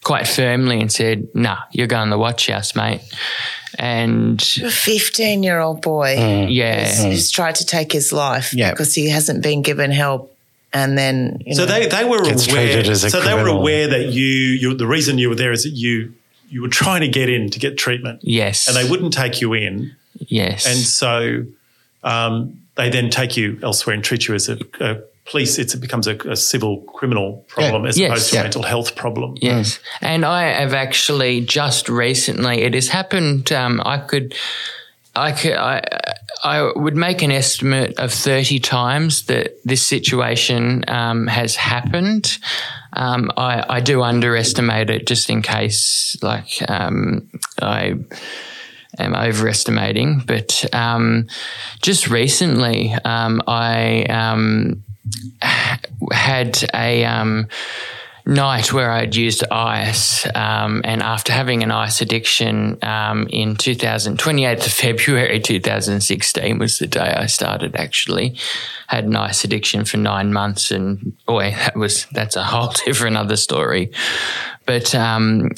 quite 0.03 0.27
firmly 0.27 0.81
and 0.81 0.91
said, 0.91 1.29
Nah, 1.35 1.59
you're 1.71 1.87
going 1.87 2.09
to 2.09 2.15
the 2.15 2.19
watch 2.19 2.49
house, 2.49 2.75
mate. 2.75 3.03
And 3.79 4.41
A 4.63 4.71
15 4.71 5.43
year 5.43 5.61
old 5.61 5.83
boy 5.83 6.47
yeah, 6.49 6.87
who's, 6.87 7.03
who's 7.05 7.31
tried 7.31 7.55
to 7.57 7.67
take 7.67 7.93
his 7.93 8.13
life 8.13 8.53
Yeah. 8.55 8.71
because 8.71 8.95
he 8.95 9.09
hasn't 9.09 9.43
been 9.43 9.63
given 9.63 9.91
help. 9.91 10.29
And 10.75 10.97
then, 10.97 11.43
you 11.45 11.55
So 11.55 11.65
know, 11.67 11.73
they, 11.73 11.87
they 11.87 12.05
were 12.05 12.19
aware. 12.23 12.35
treated 12.37 12.89
as 12.89 13.03
so 13.11 13.21
they 13.21 13.35
were 13.35 13.49
aware 13.49 13.89
that 13.89 14.07
you, 14.13 14.25
you 14.25 14.75
the 14.75 14.87
reason 14.87 15.19
you 15.19 15.29
were 15.29 15.35
there 15.35 15.53
is 15.53 15.65
that 15.65 15.71
you 15.71 16.15
you 16.49 16.61
were 16.63 16.69
trying 16.69 17.01
to 17.03 17.09
get 17.09 17.29
in 17.31 17.49
to 17.51 17.59
get 17.59 17.77
treatment, 17.79 18.21
yes, 18.23 18.69
and 18.69 18.77
they 18.77 18.89
wouldn't 18.91 19.13
take 19.15 19.41
you 19.41 19.55
in, 19.55 19.95
yes, 20.19 20.67
and 20.67 20.77
so 20.77 21.45
um, 22.05 22.61
they 22.77 22.91
then 22.91 23.09
take 23.11 23.37
you 23.39 23.59
elsewhere 23.63 23.95
and 23.95 24.05
treat 24.05 24.29
you 24.29 24.35
as 24.35 24.49
a, 24.51 24.59
a 24.81 24.99
police. 25.33 25.59
It's, 25.59 25.75
it 25.75 25.81
becomes 25.81 26.07
a, 26.07 26.17
a 26.31 26.37
civil 26.37 26.83
criminal 26.83 27.45
problem 27.49 27.85
as 27.87 27.99
Yes, 27.99 28.11
opposed 28.11 28.29
to 28.29 28.35
yeah. 28.35 28.41
a 28.41 28.45
mental 28.45 28.63
health 28.63 28.95
problem. 28.95 29.35
Yes, 29.41 29.81
and 30.01 30.25
I 30.25 30.45
have 30.45 30.75
actually 30.75 31.41
just 31.41 31.89
recently. 31.89 32.63
It 32.63 32.75
has 32.75 32.89
happened. 32.89 33.51
Um, 33.51 33.83
I 33.85 33.99
could, 33.99 34.35
I 35.17 35.33
could, 35.33 35.57
I, 35.57 35.83
I 36.45 36.71
would 36.77 36.97
make 36.97 37.23
an 37.23 37.33
estimate 37.33 37.99
of 37.99 38.13
thirty 38.13 38.61
times 38.61 39.27
that 39.27 39.57
this 39.65 39.85
situation 39.85 40.85
um, 40.87 41.27
has 41.27 41.57
happened. 41.57 42.39
Um, 42.95 43.31
I, 43.37 43.65
I 43.77 43.81
do 43.81 44.03
underestimate 44.03 44.91
it 44.91 45.07
just 45.09 45.31
in 45.31 45.43
case, 45.43 46.17
like 46.23 46.63
um, 46.69 47.31
I 47.61 47.97
am 48.99 49.15
overestimating. 49.15 50.25
But 50.27 50.67
um, 50.75 51.27
just 51.81 52.11
recently, 52.11 52.93
um, 53.05 53.41
I 53.47 54.05
um, 54.05 54.85
had 56.11 56.65
a 56.75 57.05
um, 57.05 57.49
night 58.25 58.73
where 58.73 58.91
I'd 58.91 59.17
used 59.17 59.45
ice, 59.51 60.27
um, 60.35 60.81
and 60.85 61.03
after 61.03 61.33
having 61.33 61.63
an 61.63 61.71
ice 61.71 62.01
addiction 62.01 62.79
um, 62.83 63.27
in 63.29 63.57
2000, 63.57 64.19
28th 64.19 64.67
of 64.67 64.73
February 64.73 65.41
2016 65.41 66.59
was 66.59 66.79
the 66.79 66.87
day 66.87 67.15
I 67.17 67.27
started 67.27 67.77
actually. 67.77 68.37
Had 68.87 69.05
an 69.05 69.17
ice 69.17 69.45
addiction 69.45 69.85
for 69.85 69.97
nine 69.97 70.33
months, 70.33 70.71
and 70.71 71.17
boy, 71.27 71.51
that 71.51 71.77
was 71.77 72.07
that's 72.13 72.37
a 72.37 72.45
whole 72.45 72.73
different 72.85 73.17
other 73.17 73.37
story. 73.37 73.91
But 74.67 74.95
um, 74.95 75.51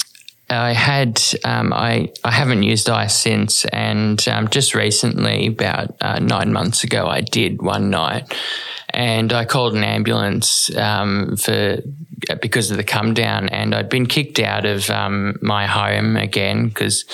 I 0.49 0.73
had 0.73 1.21
um, 1.43 1.73
I 1.73 2.11
I 2.23 2.31
haven't 2.31 2.63
used 2.63 2.89
ice 2.89 3.15
since, 3.19 3.65
and 3.65 4.25
um, 4.27 4.47
just 4.49 4.75
recently, 4.75 5.47
about 5.47 5.95
uh, 6.01 6.19
nine 6.19 6.53
months 6.53 6.83
ago, 6.83 7.07
I 7.07 7.21
did 7.21 7.61
one 7.61 7.89
night, 7.89 8.31
and 8.89 9.33
I 9.33 9.45
called 9.45 9.73
an 9.75 9.83
ambulance 9.83 10.75
um, 10.77 11.35
for 11.37 11.77
because 12.41 12.69
of 12.69 12.77
the 12.77 12.83
come 12.83 13.15
down, 13.15 13.49
and 13.49 13.73
I'd 13.73 13.89
been 13.89 14.05
kicked 14.05 14.39
out 14.39 14.65
of 14.65 14.89
um, 14.91 15.37
my 15.41 15.65
home 15.65 16.15
again 16.15 16.67
because 16.67 17.05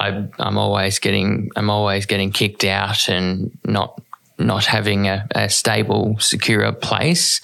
I 0.00 0.26
I'm 0.38 0.58
always 0.58 0.98
getting 0.98 1.50
I'm 1.54 1.70
always 1.70 2.06
getting 2.06 2.32
kicked 2.32 2.64
out 2.64 3.08
and 3.08 3.56
not 3.64 4.00
not 4.38 4.64
having 4.66 5.06
a, 5.06 5.26
a 5.34 5.48
stable, 5.48 6.16
secure 6.18 6.70
place. 6.72 7.40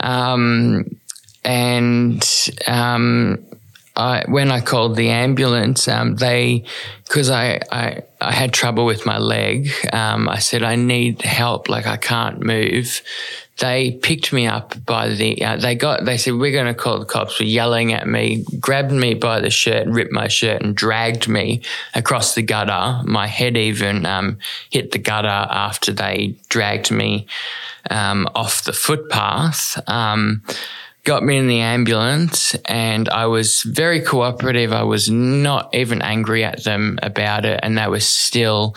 Um, 0.00 0.96
and 1.44 2.50
um, 2.66 3.44
I, 3.96 4.24
when 4.26 4.50
I 4.50 4.60
called 4.60 4.96
the 4.96 5.10
ambulance, 5.10 5.86
um, 5.86 6.16
they, 6.16 6.64
because 7.04 7.30
I, 7.30 7.60
I, 7.70 8.02
I 8.20 8.32
had 8.32 8.52
trouble 8.52 8.86
with 8.86 9.06
my 9.06 9.18
leg, 9.18 9.70
um, 9.92 10.28
I 10.28 10.40
said, 10.40 10.64
I 10.64 10.74
need 10.74 11.22
help, 11.22 11.68
like 11.68 11.86
I 11.86 11.96
can't 11.96 12.40
move. 12.40 13.02
They 13.58 13.92
picked 13.92 14.32
me 14.32 14.48
up 14.48 14.84
by 14.84 15.10
the, 15.10 15.44
uh, 15.44 15.56
they 15.58 15.76
got, 15.76 16.04
they 16.04 16.16
said, 16.16 16.34
we're 16.34 16.50
going 16.50 16.66
to 16.66 16.74
call 16.74 16.98
the 16.98 17.04
cops, 17.04 17.38
were 17.38 17.46
yelling 17.46 17.92
at 17.92 18.08
me, 18.08 18.44
grabbed 18.58 18.90
me 18.90 19.14
by 19.14 19.38
the 19.38 19.50
shirt, 19.50 19.86
ripped 19.86 20.12
my 20.12 20.26
shirt 20.26 20.60
and 20.60 20.74
dragged 20.74 21.28
me 21.28 21.62
across 21.94 22.34
the 22.34 22.42
gutter. 22.42 23.00
My 23.04 23.28
head 23.28 23.56
even 23.56 24.06
um, 24.06 24.38
hit 24.70 24.90
the 24.90 24.98
gutter 24.98 25.28
after 25.28 25.92
they 25.92 26.34
dragged 26.48 26.90
me 26.90 27.28
um, 27.90 28.28
off 28.34 28.64
the 28.64 28.72
footpath. 28.72 29.80
Got 31.04 31.22
me 31.22 31.36
in 31.36 31.48
the 31.48 31.60
ambulance 31.60 32.54
and 32.64 33.10
I 33.10 33.26
was 33.26 33.62
very 33.62 34.00
cooperative. 34.00 34.72
I 34.72 34.84
was 34.84 35.10
not 35.10 35.74
even 35.74 36.00
angry 36.00 36.44
at 36.44 36.64
them 36.64 36.98
about 37.02 37.44
it. 37.44 37.60
And 37.62 37.76
that 37.76 37.90
was 37.90 38.08
still, 38.08 38.74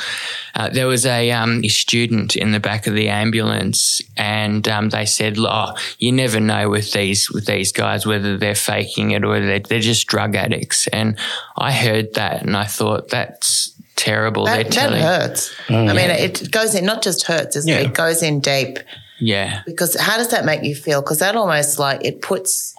uh, 0.53 0.69
there 0.69 0.87
was 0.87 1.05
a, 1.05 1.31
um, 1.31 1.61
a, 1.63 1.69
student 1.69 2.35
in 2.35 2.51
the 2.51 2.59
back 2.59 2.85
of 2.85 2.95
the 2.95 3.07
ambulance 3.07 4.01
and 4.17 4.67
um, 4.67 4.89
they 4.89 5.05
said, 5.05 5.37
oh, 5.39 5.73
you 5.99 6.11
never 6.11 6.41
know 6.41 6.69
with 6.69 6.91
these, 6.91 7.31
with 7.31 7.45
these 7.45 7.71
guys, 7.71 8.05
whether 8.05 8.37
they're 8.37 8.55
faking 8.55 9.11
it 9.11 9.23
or 9.23 9.39
they're, 9.39 9.59
they're 9.59 9.79
just 9.79 10.07
drug 10.07 10.35
addicts. 10.35 10.87
And 10.87 11.17
I 11.55 11.71
heard 11.71 12.13
that 12.15 12.41
and 12.41 12.57
I 12.57 12.65
thought 12.65 13.07
that's, 13.07 13.73
terrible. 13.97 14.45
That, 14.45 14.69
they're 14.69 14.89
that 14.89 15.01
hurts. 15.01 15.53
Mm. 15.67 15.89
I 15.89 15.93
mean, 15.93 16.09
it 16.09 16.51
goes 16.51 16.75
in, 16.75 16.85
not 16.85 17.01
just 17.01 17.23
hurts, 17.23 17.57
yeah. 17.65 17.79
it? 17.79 17.87
It 17.87 17.93
goes 17.93 18.23
in 18.23 18.39
deep. 18.39 18.77
Yeah. 19.19 19.63
Because 19.65 19.99
how 19.99 20.17
does 20.17 20.29
that 20.29 20.45
make 20.45 20.63
you 20.63 20.75
feel? 20.75 21.01
Because 21.01 21.19
that 21.19 21.35
almost 21.35 21.79
like 21.79 22.03
it 22.03 22.21
puts. 22.21 22.75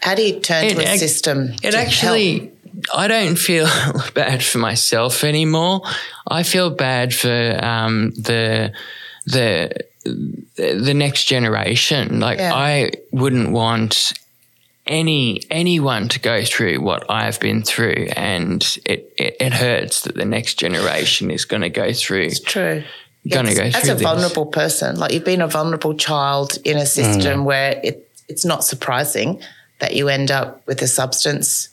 How 0.00 0.14
do 0.14 0.22
you 0.22 0.40
turn 0.40 0.64
it, 0.64 0.74
to 0.74 0.82
a 0.82 0.98
system? 0.98 1.54
It 1.62 1.74
actually. 1.74 2.38
Help? 2.38 2.50
I 2.92 3.08
don't 3.08 3.36
feel 3.36 3.66
bad 4.14 4.42
for 4.42 4.58
myself 4.58 5.24
anymore. 5.24 5.82
I 6.26 6.42
feel 6.42 6.70
bad 6.70 7.14
for 7.14 7.58
um, 7.62 8.10
the 8.10 8.72
the 9.26 9.72
the 10.56 10.94
next 10.94 11.24
generation. 11.24 12.20
Like 12.20 12.38
yeah. 12.38 12.52
I 12.54 12.92
wouldn't 13.12 13.52
want 13.52 14.12
any 14.86 15.40
anyone 15.50 16.08
to 16.08 16.20
go 16.20 16.44
through 16.44 16.80
what 16.82 17.08
I've 17.10 17.40
been 17.40 17.62
through, 17.62 18.08
and 18.16 18.62
it, 18.84 19.14
it, 19.16 19.36
it 19.40 19.54
hurts 19.54 20.02
that 20.02 20.14
the 20.14 20.26
next 20.26 20.54
generation 20.58 21.30
is 21.30 21.46
going 21.46 21.62
to 21.62 21.70
go 21.70 21.92
through. 21.92 22.24
It's 22.24 22.40
true 22.40 22.84
to 23.30 23.54
go 23.54 23.62
as 23.62 23.88
a 23.88 23.94
this. 23.94 24.02
vulnerable 24.02 24.46
person. 24.46 24.96
Like 24.96 25.12
you've 25.12 25.24
been 25.24 25.40
a 25.40 25.48
vulnerable 25.48 25.94
child 25.94 26.58
in 26.64 26.76
a 26.76 26.86
system 26.86 27.40
mm. 27.40 27.44
where 27.44 27.80
it, 27.82 28.10
it's 28.28 28.44
not 28.44 28.64
surprising 28.64 29.42
that 29.80 29.94
you 29.94 30.08
end 30.08 30.30
up 30.30 30.66
with 30.66 30.82
a 30.82 30.86
substance 30.86 31.68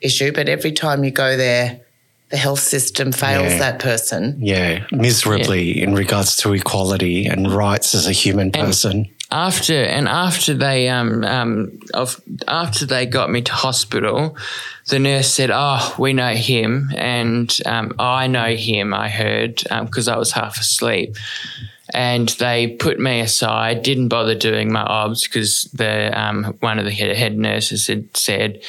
issue, 0.00 0.32
but 0.32 0.48
every 0.48 0.72
time 0.72 1.04
you 1.04 1.10
go 1.10 1.36
there, 1.36 1.80
the 2.30 2.36
health 2.36 2.60
system 2.60 3.12
fails 3.12 3.52
yeah. 3.52 3.58
that 3.58 3.78
person. 3.78 4.36
Yeah, 4.40 4.86
miserably 4.90 5.78
yeah. 5.78 5.84
in 5.84 5.94
regards 5.94 6.36
to 6.36 6.52
equality 6.52 7.26
and 7.26 7.52
rights 7.52 7.94
as 7.94 8.06
a 8.06 8.12
human 8.12 8.50
person 8.50 9.08
after 9.34 9.74
and 9.74 10.06
after 10.06 10.54
they 10.54 10.88
um, 10.88 11.24
um 11.24 11.80
of, 11.92 12.20
after 12.46 12.86
they 12.86 13.04
got 13.04 13.30
me 13.30 13.42
to 13.42 13.52
hospital, 13.52 14.36
the 14.88 14.98
nurse 15.00 15.30
said, 15.30 15.50
"Oh, 15.52 15.94
we 15.98 16.12
know 16.12 16.34
him, 16.34 16.90
and 16.96 17.54
um, 17.66 17.92
I 17.98 18.28
know 18.28 18.54
him." 18.54 18.94
I 18.94 19.08
heard 19.08 19.56
because 19.84 20.08
um, 20.08 20.14
I 20.14 20.18
was 20.18 20.32
half 20.32 20.58
asleep, 20.58 21.16
and 21.94 22.28
they 22.30 22.66
put 22.66 22.98
me 22.98 23.20
aside. 23.20 23.82
Didn't 23.82 24.08
bother 24.08 24.34
doing 24.34 24.72
my 24.72 24.82
obs 24.82 25.22
because 25.22 25.64
the 25.72 26.10
um, 26.20 26.56
one 26.60 26.78
of 26.78 26.84
the 26.84 26.90
head, 26.90 27.38
nurses 27.38 27.86
had 27.86 28.14
said 28.16 28.62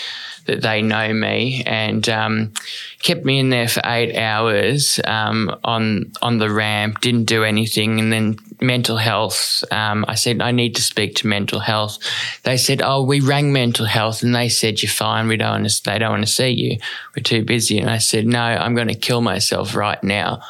that 0.45 0.61
they 0.61 0.83
know 0.83 1.11
me 1.11 1.63
and 1.65 2.07
um, 2.07 2.53
kept 3.01 3.25
me 3.25 3.39
in 3.39 3.49
there 3.49 3.67
for 3.67 3.81
eight 3.83 4.15
hours 4.15 4.99
um, 5.05 5.55
on 5.63 6.11
on 6.21 6.38
the 6.38 6.51
ramp. 6.51 7.01
Didn't 7.01 7.25
do 7.25 7.43
anything, 7.43 7.99
and 7.99 8.13
then 8.13 8.38
mental 8.61 8.97
health. 8.97 9.63
Um, 9.71 10.05
I 10.07 10.13
said 10.13 10.41
I 10.41 10.51
need 10.51 10.75
to 10.75 10.83
speak 10.83 11.15
to 11.15 11.27
mental 11.27 11.59
health. 11.59 11.97
They 12.43 12.57
said, 12.57 12.81
"Oh, 12.83 13.03
we 13.03 13.21
rang 13.21 13.51
mental 13.51 13.88
health, 13.88 14.21
and 14.21 14.35
they 14.35 14.49
said 14.49 14.83
you're 14.83 14.89
fine. 14.89 15.27
We 15.27 15.38
don't 15.38 15.61
want 15.63 15.69
to. 15.69 15.83
They 15.83 15.97
don't 15.97 16.11
want 16.11 16.27
to 16.27 16.31
see 16.31 16.49
you. 16.49 16.77
We're 17.15 17.23
too 17.23 17.43
busy." 17.43 17.79
And 17.79 17.89
I 17.89 17.97
said, 17.97 18.27
"No, 18.27 18.39
I'm 18.39 18.75
going 18.75 18.89
to 18.89 18.95
kill 18.95 19.21
myself 19.21 19.75
right 19.75 20.01
now." 20.03 20.41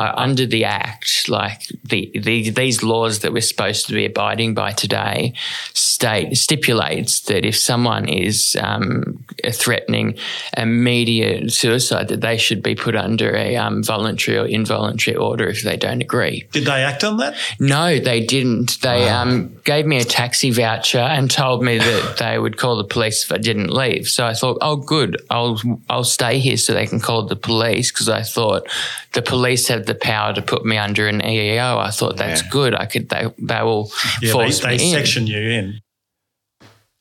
Uh, 0.00 0.14
under 0.16 0.46
the 0.46 0.64
Act, 0.64 1.28
like 1.28 1.66
the, 1.84 2.10
the, 2.14 2.48
these 2.48 2.82
laws 2.82 3.18
that 3.18 3.34
we're 3.34 3.42
supposed 3.42 3.86
to 3.86 3.92
be 3.92 4.06
abiding 4.06 4.54
by 4.54 4.72
today, 4.72 5.34
state 5.74 6.38
stipulates 6.38 7.20
that 7.22 7.44
if 7.44 7.54
someone 7.54 8.08
is 8.08 8.56
um, 8.62 9.22
threatening 9.52 10.16
immediate 10.56 11.52
suicide, 11.52 12.08
that 12.08 12.22
they 12.22 12.38
should 12.38 12.62
be 12.62 12.74
put 12.74 12.96
under 12.96 13.36
a 13.36 13.56
um, 13.56 13.82
voluntary 13.82 14.38
or 14.38 14.46
involuntary 14.46 15.14
order 15.14 15.48
if 15.48 15.64
they 15.64 15.76
don't 15.76 16.00
agree. 16.00 16.48
Did 16.52 16.64
they 16.64 16.82
act 16.82 17.04
on 17.04 17.18
that? 17.18 17.36
No, 17.58 17.98
they 17.98 18.24
didn't. 18.24 18.80
They 18.80 19.02
wow. 19.02 19.20
um, 19.20 19.54
gave 19.64 19.84
me 19.84 19.98
a 19.98 20.04
taxi 20.04 20.50
voucher 20.50 20.98
and 20.98 21.30
told 21.30 21.62
me 21.62 21.76
that 21.76 22.16
they 22.18 22.38
would 22.38 22.56
call 22.56 22.78
the 22.78 22.84
police 22.84 23.22
if 23.24 23.32
I 23.32 23.36
didn't 23.36 23.68
leave. 23.68 24.08
So 24.08 24.24
I 24.24 24.32
thought, 24.32 24.56
oh, 24.62 24.76
good, 24.76 25.22
I'll 25.28 25.60
I'll 25.90 26.04
stay 26.04 26.38
here 26.38 26.56
so 26.56 26.72
they 26.72 26.86
can 26.86 27.00
call 27.00 27.24
the 27.24 27.36
police 27.36 27.92
because 27.92 28.08
I 28.08 28.22
thought 28.22 28.66
the 29.12 29.20
police 29.20 29.68
have 29.68 29.89
the 29.90 29.94
power 29.96 30.32
to 30.32 30.40
put 30.40 30.64
me 30.64 30.78
under 30.78 31.08
an 31.08 31.20
EEO. 31.20 31.78
I 31.78 31.90
thought 31.90 32.16
that's 32.16 32.42
yeah. 32.42 32.48
good. 32.50 32.74
I 32.74 32.86
could 32.86 33.08
they 33.08 33.26
they 33.38 33.62
will 33.62 33.90
yeah, 34.22 34.32
force 34.32 34.60
they, 34.60 34.76
they 34.76 34.84
me 34.84 34.92
section 34.92 35.24
in. 35.24 35.28
you 35.28 35.38
in. 35.38 35.80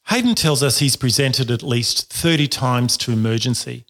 Heydon 0.07 0.35
tells 0.35 0.63
us 0.63 0.79
he's 0.79 0.95
presented 0.95 1.51
at 1.51 1.61
least 1.61 2.11
30 2.11 2.47
times 2.47 2.97
to 2.97 3.11
emergency. 3.11 3.85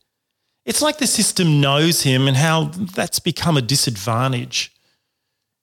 It's 0.66 0.82
like 0.82 0.98
the 0.98 1.08
system 1.08 1.62
knows 1.62 2.04
him 2.04 2.28
and 2.28 2.36
how 2.36 2.66
that's 2.66 3.20
become 3.20 3.56
a 3.56 3.62
disadvantage. 3.62 4.74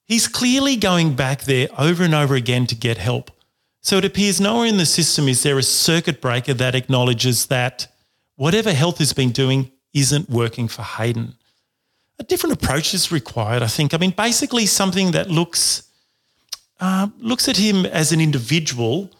He's 0.06 0.28
clearly 0.28 0.76
going 0.76 1.14
back 1.14 1.42
there 1.42 1.68
over 1.76 2.02
and 2.02 2.14
over 2.14 2.34
again 2.34 2.66
to 2.68 2.74
get 2.74 2.96
help. 2.96 3.30
So 3.82 3.98
it 3.98 4.04
appears 4.06 4.40
nowhere 4.40 4.66
in 4.66 4.78
the 4.78 4.86
system 4.86 5.28
is 5.28 5.42
there 5.42 5.58
a 5.58 5.62
circuit 5.62 6.22
breaker 6.22 6.54
that 6.54 6.74
acknowledges 6.74 7.46
that 7.46 7.86
whatever 8.36 8.72
health 8.72 8.98
has 8.98 9.12
been 9.12 9.30
doing 9.30 9.70
isn't 9.92 10.30
working 10.30 10.68
for 10.68 10.82
Heydon 10.82 11.34
a 12.18 12.24
different 12.24 12.54
approach 12.54 12.94
is 12.94 13.12
required. 13.12 13.62
I 13.62 13.68
think. 13.68 13.94
I 13.94 13.98
mean, 13.98 14.12
basically 14.16 14.66
something 14.66 15.12
that 15.12 15.30
looks 15.30 15.82
uh, 16.80 17.08
looks 17.18 17.48
at 17.48 17.56
him 17.56 17.86
as 17.86 18.12
an 18.12 18.20
individual 18.20 19.10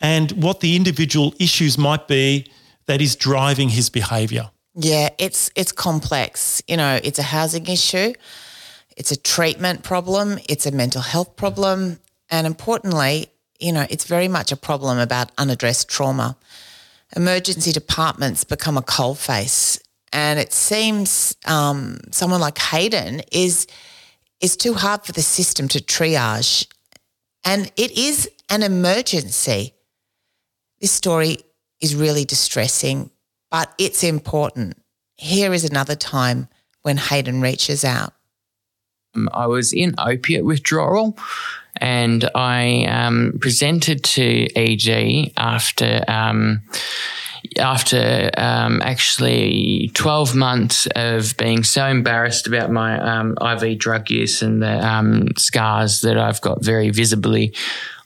and 0.00 0.32
what 0.32 0.60
the 0.60 0.76
individual 0.76 1.34
issues 1.38 1.76
might 1.76 2.08
be 2.08 2.46
that 2.86 3.00
is 3.00 3.16
driving 3.16 3.68
his 3.68 3.90
behaviour. 3.90 4.50
Yeah, 4.74 5.10
it's 5.18 5.50
it's 5.54 5.72
complex. 5.72 6.62
You 6.66 6.76
know, 6.76 7.00
it's 7.02 7.18
a 7.18 7.24
housing 7.24 7.66
issue, 7.66 8.14
it's 8.96 9.10
a 9.10 9.16
treatment 9.16 9.82
problem, 9.82 10.38
it's 10.48 10.66
a 10.66 10.70
mental 10.70 11.02
health 11.02 11.36
problem, 11.36 11.98
and 12.30 12.46
importantly, 12.46 13.28
you 13.58 13.72
know, 13.72 13.86
it's 13.90 14.04
very 14.04 14.28
much 14.28 14.52
a 14.52 14.56
problem 14.56 14.98
about 14.98 15.32
unaddressed 15.36 15.88
trauma. 15.88 16.36
Emergency 17.16 17.72
departments 17.72 18.44
become 18.44 18.76
a 18.78 18.82
coalface 18.82 19.80
and 20.12 20.38
it 20.38 20.52
seems 20.52 21.36
um, 21.46 21.98
someone 22.10 22.40
like 22.40 22.56
Heydon 22.56 23.22
is 23.32 23.66
is 24.40 24.56
too 24.56 24.74
hard 24.74 25.04
for 25.04 25.12
the 25.12 25.22
system 25.22 25.68
to 25.68 25.80
triage, 25.80 26.66
and 27.44 27.70
it 27.76 27.92
is 27.92 28.30
an 28.48 28.62
emergency. 28.62 29.74
This 30.80 30.92
story 30.92 31.38
is 31.80 31.94
really 31.94 32.24
distressing, 32.24 33.10
but 33.50 33.72
it's 33.78 34.02
important. 34.02 34.80
Here 35.16 35.52
is 35.52 35.64
another 35.64 35.94
time 35.94 36.48
when 36.82 36.96
Heydon 36.96 37.42
reaches 37.42 37.84
out. 37.84 38.14
Um, 39.14 39.28
I 39.34 39.46
was 39.46 39.72
in 39.72 39.94
opiate 39.98 40.44
withdrawal 40.44 41.18
and 41.76 42.28
I 42.34 42.84
um, 42.86 43.38
presented 43.40 44.04
to 44.04 44.48
ED 44.56 45.32
after. 45.36 46.04
Um, 46.08 46.62
after 47.58 48.30
um, 48.36 48.82
actually 48.82 49.90
12 49.94 50.34
months 50.34 50.86
of 50.94 51.36
being 51.36 51.64
so 51.64 51.86
embarrassed 51.86 52.46
about 52.46 52.70
my 52.70 52.98
um, 53.00 53.36
IV 53.40 53.78
drug 53.78 54.10
use 54.10 54.42
and 54.42 54.62
the 54.62 54.86
um, 54.86 55.28
scars 55.36 56.00
that 56.02 56.18
I've 56.18 56.40
got 56.40 56.62
very 56.62 56.90
visibly 56.90 57.54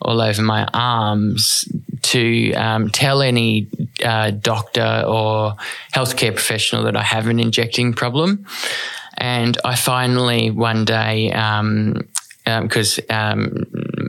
all 0.00 0.20
over 0.20 0.42
my 0.42 0.68
arms, 0.74 1.66
to 2.02 2.52
um, 2.52 2.90
tell 2.90 3.22
any 3.22 3.66
uh, 4.04 4.30
doctor 4.30 5.02
or 5.06 5.56
healthcare 5.92 6.32
professional 6.35 6.85
that 6.85 6.96
I 6.96 7.02
have 7.02 7.26
an 7.28 7.40
injecting 7.40 7.94
problem. 7.94 8.44
And 9.16 9.56
I 9.64 9.74
finally 9.74 10.50
one 10.50 10.85
day 10.85 11.28
because 12.44 13.00
um, 13.08 13.40
um, 13.40 13.64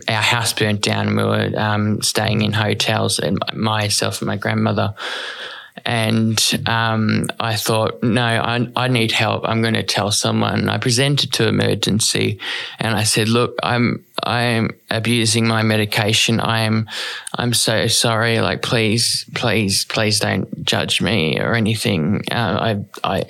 our 0.07 0.21
house 0.21 0.53
burnt 0.53 0.81
down 0.81 1.07
and 1.07 1.17
we 1.17 1.23
were 1.23 1.51
um, 1.57 2.01
staying 2.01 2.41
in 2.41 2.53
hotels 2.53 3.19
and 3.19 3.39
myself 3.53 4.21
and 4.21 4.27
my 4.27 4.37
grandmother 4.37 4.93
and 5.83 6.63
um, 6.67 7.27
I 7.39 7.55
thought, 7.55 8.01
no, 8.01 8.23
I, 8.23 8.67
I 8.75 8.87
need 8.87 9.11
help. 9.11 9.43
I'm 9.45 9.61
going 9.61 9.73
to 9.73 9.83
tell 9.83 10.11
someone. 10.11 10.69
I 10.69 10.77
presented 10.77 11.33
to 11.33 11.47
emergency, 11.47 12.39
and 12.79 12.95
I 12.95 13.03
said, 13.03 13.27
look, 13.27 13.57
I'm 13.61 14.05
I'm 14.25 14.71
abusing 14.89 15.47
my 15.47 15.63
medication. 15.63 16.39
I'm, 16.39 16.89
I'm 17.37 17.53
so 17.53 17.87
sorry. 17.87 18.39
Like, 18.39 18.61
please, 18.61 19.25
please, 19.33 19.85
please 19.85 20.19
don't 20.19 20.65
judge 20.65 21.01
me 21.01 21.39
or 21.39 21.53
anything. 21.53 22.21
Uh, 22.31 22.83
I, 23.03 23.17
I, 23.17 23.25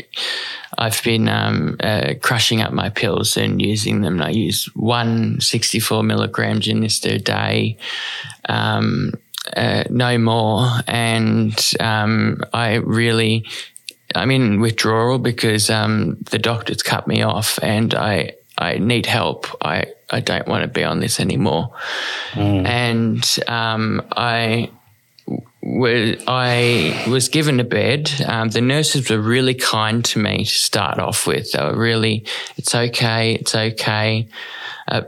I've 0.77 1.01
been 1.03 1.27
um, 1.27 1.77
uh, 1.79 2.13
crushing 2.21 2.61
up 2.61 2.73
my 2.73 2.89
pills 2.89 3.37
and 3.37 3.61
using 3.61 4.01
them. 4.01 4.21
I 4.21 4.29
use 4.29 4.65
one 4.75 5.39
64 5.41 6.03
milligram 6.03 6.59
Jurnista 6.59 7.15
a 7.15 7.19
day. 7.19 7.77
Um, 8.47 9.13
uh, 9.55 9.83
no 9.89 10.17
more. 10.17 10.69
And 10.87 11.73
um, 11.79 12.43
I 12.53 12.75
really, 12.75 13.45
I'm 14.13 14.31
in 14.31 14.59
withdrawal 14.59 15.19
because 15.19 15.69
um, 15.69 16.17
the 16.31 16.39
doctor's 16.39 16.83
cut 16.83 17.07
me 17.07 17.21
off 17.21 17.59
and 17.61 17.93
I, 17.93 18.33
I 18.57 18.77
need 18.77 19.05
help. 19.05 19.47
I, 19.63 19.87
I 20.09 20.19
don't 20.19 20.47
want 20.47 20.61
to 20.61 20.67
be 20.67 20.83
on 20.83 20.99
this 20.99 21.19
anymore. 21.19 21.71
Mm. 22.33 22.65
And 22.65 23.39
um, 23.47 24.05
I 24.11 24.69
was 25.61 26.23
I 26.27 27.05
was 27.09 27.29
given 27.29 27.59
a 27.59 27.63
bed. 27.63 28.11
Um, 28.27 28.49
the 28.49 28.61
nurses 28.61 29.09
were 29.09 29.19
really 29.19 29.55
kind 29.55 30.05
to 30.05 30.19
me 30.19 30.45
to 30.45 30.51
start 30.51 30.99
off 30.99 31.25
with. 31.25 31.51
They 31.51 31.63
were 31.63 31.75
really, 31.75 32.25
it's 32.57 32.75
okay, 32.75 33.35
it's 33.35 33.55
okay. 33.55 34.27
Uh, 34.87 35.01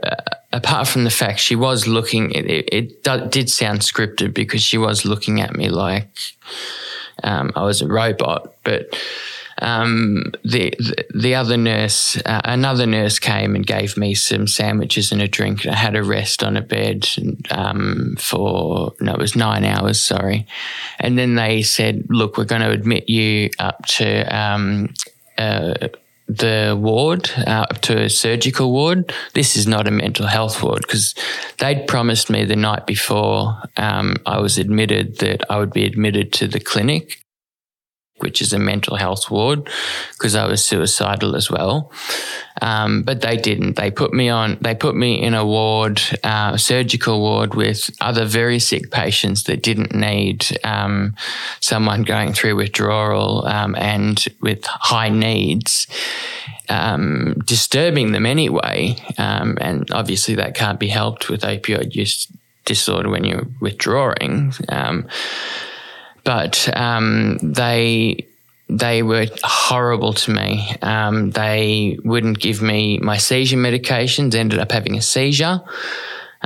apart 0.51 0.87
from 0.87 1.03
the 1.03 1.11
fact 1.11 1.39
she 1.39 1.55
was 1.55 1.87
looking, 1.87 2.31
it, 2.31 2.49
it, 2.49 2.69
it, 3.03 3.31
did 3.31 3.47
sound 3.47 3.81
scripted 3.81 4.33
because 4.33 4.63
she 4.63 4.77
was 4.77 5.05
looking 5.05 5.39
at 5.39 5.55
me 5.55 5.69
like 5.69 6.09
um, 7.23 7.51
I 7.55 7.63
was 7.63 7.81
a 7.83 7.87
robot, 7.87 8.55
but 8.63 8.99
um, 9.59 10.33
the, 10.43 10.73
the, 10.77 11.05
the 11.15 11.35
other 11.35 11.57
nurse, 11.57 12.17
uh, 12.25 12.41
another 12.43 12.85
nurse 12.85 13.19
came 13.19 13.55
and 13.55 13.65
gave 13.65 13.97
me 13.97 14.13
some 14.13 14.47
sandwiches 14.47 15.11
and 15.11 15.21
a 15.21 15.27
drink. 15.27 15.65
I 15.65 15.75
had 15.75 15.95
a 15.95 16.03
rest 16.03 16.43
on 16.43 16.57
a 16.57 16.61
bed 16.61 17.07
um, 17.49 18.15
for 18.19 18.93
no, 18.99 19.13
it 19.13 19.19
was 19.19 19.35
nine 19.35 19.63
hours. 19.63 19.99
Sorry, 19.99 20.45
and 20.99 21.17
then 21.17 21.35
they 21.35 21.61
said, 21.61 22.05
"Look, 22.09 22.37
we're 22.37 22.45
going 22.45 22.61
to 22.61 22.71
admit 22.71 23.09
you 23.09 23.49
up 23.59 23.85
to." 23.87 24.23
Um, 24.35 24.93
uh, 25.37 25.89
the 26.29 26.77
ward 26.77 27.31
uh, 27.37 27.65
up 27.69 27.79
to 27.79 28.01
a 28.01 28.09
surgical 28.09 28.71
ward. 28.73 29.13
This 29.33 29.55
is 29.55 29.65
not 29.65 29.87
a 29.87 29.91
mental 29.91 30.27
health 30.27 30.61
ward 30.61 30.81
because 30.81 31.15
they'd 31.57 31.87
promised 31.87 32.29
me 32.29 32.43
the 32.43 32.55
night 32.55 32.85
before 32.85 33.57
um, 33.77 34.17
I 34.25 34.39
was 34.39 34.57
admitted 34.57 35.19
that 35.19 35.49
I 35.49 35.57
would 35.57 35.71
be 35.71 35.85
admitted 35.85 36.33
to 36.33 36.47
the 36.47 36.59
clinic 36.59 37.23
which 38.19 38.41
is 38.41 38.53
a 38.53 38.59
mental 38.59 38.95
health 38.95 39.29
ward, 39.29 39.69
because 40.13 40.35
I 40.35 40.45
was 40.47 40.63
suicidal 40.63 41.35
as 41.35 41.49
well. 41.49 41.91
Um, 42.61 43.03
but 43.03 43.21
they 43.21 43.37
didn't. 43.37 43.75
They 43.75 43.91
put 43.91 44.13
me 44.13 44.29
on. 44.29 44.57
They 44.61 44.73
put 44.73 44.95
me 44.95 45.21
in 45.21 45.33
a 45.33 45.45
ward, 45.45 46.01
uh, 46.23 46.57
surgical 46.57 47.19
ward, 47.19 47.53
with 47.53 47.89
other 48.01 48.25
very 48.25 48.59
sick 48.59 48.89
patients 48.91 49.43
that 49.43 49.61
didn't 49.61 49.93
need 49.93 50.57
um, 50.63 51.15
someone 51.59 52.03
going 52.03 52.33
through 52.33 52.55
withdrawal 52.55 53.45
um, 53.45 53.75
and 53.75 54.25
with 54.41 54.65
high 54.65 55.09
needs. 55.09 55.87
Um, 56.69 57.35
disturbing 57.45 58.11
them 58.11 58.25
anyway, 58.25 58.97
um, 59.17 59.57
and 59.61 59.89
obviously 59.91 60.35
that 60.35 60.53
can't 60.53 60.79
be 60.79 60.89
helped 60.89 61.29
with 61.29 61.43
opioid 61.43 61.95
use 61.95 62.27
disorder 62.65 63.09
when 63.09 63.23
you're 63.23 63.47
withdrawing. 63.61 64.53
Um, 64.67 65.07
but 66.27 66.69
um, 66.75 67.37
they 67.41 68.27
they 68.67 69.01
were 69.01 69.27
horrible 69.45 70.11
to 70.11 70.31
me. 70.31 70.75
Um, 70.81 71.31
they 71.31 71.97
wouldn't 72.03 72.39
give 72.39 72.61
me 72.61 72.97
my 72.97 73.15
seizure 73.15 73.55
medications. 73.55 74.35
Ended 74.35 74.59
up 74.59 74.73
having 74.73 74.97
a 74.97 75.01
seizure. 75.01 75.61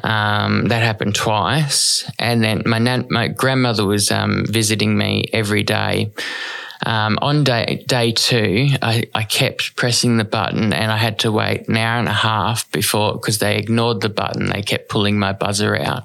Um, 0.04 0.68
that 0.68 0.84
happened 0.84 1.16
twice, 1.16 2.10
and 2.20 2.44
then 2.44 2.62
my 2.66 2.78
nan- 2.78 3.08
my 3.10 3.28
grandmother 3.28 3.84
was 3.84 4.12
um, 4.12 4.46
visiting 4.48 4.96
me 4.96 5.26
every 5.34 5.64
day. 5.64 6.12
Um, 6.86 7.20
on 7.22 7.44
day 7.44 7.84
day 7.88 8.12
two, 8.12 8.70
I, 8.82 9.04
I 9.14 9.24
kept 9.24 9.76
pressing 9.76 10.18
the 10.18 10.24
button, 10.24 10.74
and 10.74 10.92
I 10.92 10.98
had 10.98 11.20
to 11.20 11.32
wait 11.32 11.68
an 11.68 11.78
hour 11.78 12.00
and 12.00 12.08
a 12.08 12.14
half 12.14 12.72
before 12.72 13.14
because 13.14 13.40
they 13.40 13.58
ignored 13.58 14.02
the 14.02 14.10
button. 14.10 14.48
They 14.48 14.62
kept 14.62 14.90
pulling 14.90 15.20
my 15.20 15.34
buzzer 15.34 15.76
out, 15.76 16.04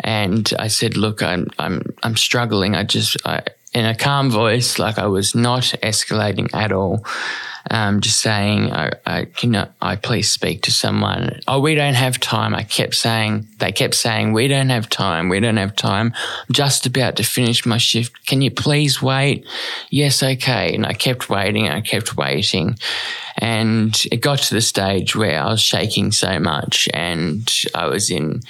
and 0.00 0.50
I 0.58 0.68
said, 0.68 0.96
"Look, 0.96 1.22
I'm 1.22 1.48
I'm 1.58 1.82
I'm 2.02 2.16
struggling. 2.16 2.74
I 2.74 2.84
just 2.84 3.16
I, 3.26 3.42
in 3.74 3.84
a 3.84 3.94
calm 3.94 4.30
voice, 4.30 4.78
like 4.78 4.98
I 4.98 5.06
was 5.06 5.34
not 5.34 5.74
escalating 5.82 6.54
at 6.54 6.72
all." 6.72 7.04
Um, 7.70 8.00
just 8.00 8.20
saying, 8.20 8.72
I, 8.72 8.92
I, 9.06 9.24
can 9.26 9.68
I 9.80 9.96
please 9.96 10.30
speak 10.30 10.62
to 10.62 10.72
someone? 10.72 11.40
Oh, 11.46 11.60
we 11.60 11.74
don't 11.74 11.94
have 11.94 12.18
time. 12.18 12.54
I 12.54 12.62
kept 12.62 12.94
saying, 12.94 13.46
they 13.58 13.72
kept 13.72 13.94
saying, 13.94 14.32
we 14.32 14.48
don't 14.48 14.70
have 14.70 14.88
time. 14.88 15.28
We 15.28 15.40
don't 15.40 15.56
have 15.56 15.76
time. 15.76 16.12
I'm 16.16 16.52
just 16.52 16.86
about 16.86 17.16
to 17.16 17.22
finish 17.22 17.66
my 17.66 17.78
shift. 17.78 18.26
Can 18.26 18.42
you 18.42 18.50
please 18.50 19.02
wait? 19.02 19.46
Yes, 19.90 20.22
okay. 20.22 20.74
And 20.74 20.86
I 20.86 20.92
kept 20.92 21.28
waiting. 21.28 21.68
I 21.68 21.80
kept 21.80 22.16
waiting. 22.16 22.78
And 23.40 23.96
it 24.10 24.16
got 24.16 24.40
to 24.40 24.54
the 24.54 24.60
stage 24.60 25.14
where 25.14 25.40
I 25.40 25.46
was 25.46 25.60
shaking 25.60 26.10
so 26.10 26.40
much 26.40 26.88
and 26.92 27.48
I 27.74 27.86
was 27.86 28.10
in 28.10 28.40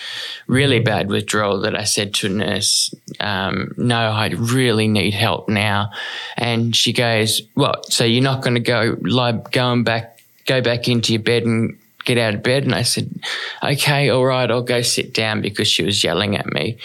really 0.47 0.81
bad 0.81 1.11
withdrawal 1.11 1.61
that 1.61 1.77
I 1.77 1.85
said 1.85 2.15
to 2.15 2.27
a 2.27 2.31
nurse, 2.31 2.95
um, 3.21 3.75
No, 3.77 3.99
I 3.99 4.29
really 4.29 4.89
need 4.89 5.13
help 5.13 5.49
now. 5.49 5.91
And 6.39 6.75
she 6.75 6.95
goes, 6.95 7.43
well, 7.55 7.83
So 7.85 8.05
you're 8.05 8.23
not 8.23 8.43
going 8.43 8.55
to 8.55 8.61
go 8.61 8.97
lie, 9.09 9.33
going 9.33 9.85
back, 9.85 10.21
go 10.47 10.61
back 10.61 10.89
into 10.89 11.13
your 11.13 11.23
bed 11.23 11.45
and 11.45 11.79
get 12.05 12.19
out 12.19 12.35
of 12.35 12.43
bed? 12.43 12.65
And 12.65 12.75
I 12.75 12.83
said, 12.83 13.11
okay, 13.63 14.09
all 14.09 14.25
right, 14.25 14.51
I'll 14.51 14.63
go 14.63 14.83
sit 14.83 15.13
down 15.13 15.43
because 15.43 15.69
she 15.69 15.83
was 15.83 16.03
yelling 16.03 16.37
at 16.37 16.47
me. 16.47 16.79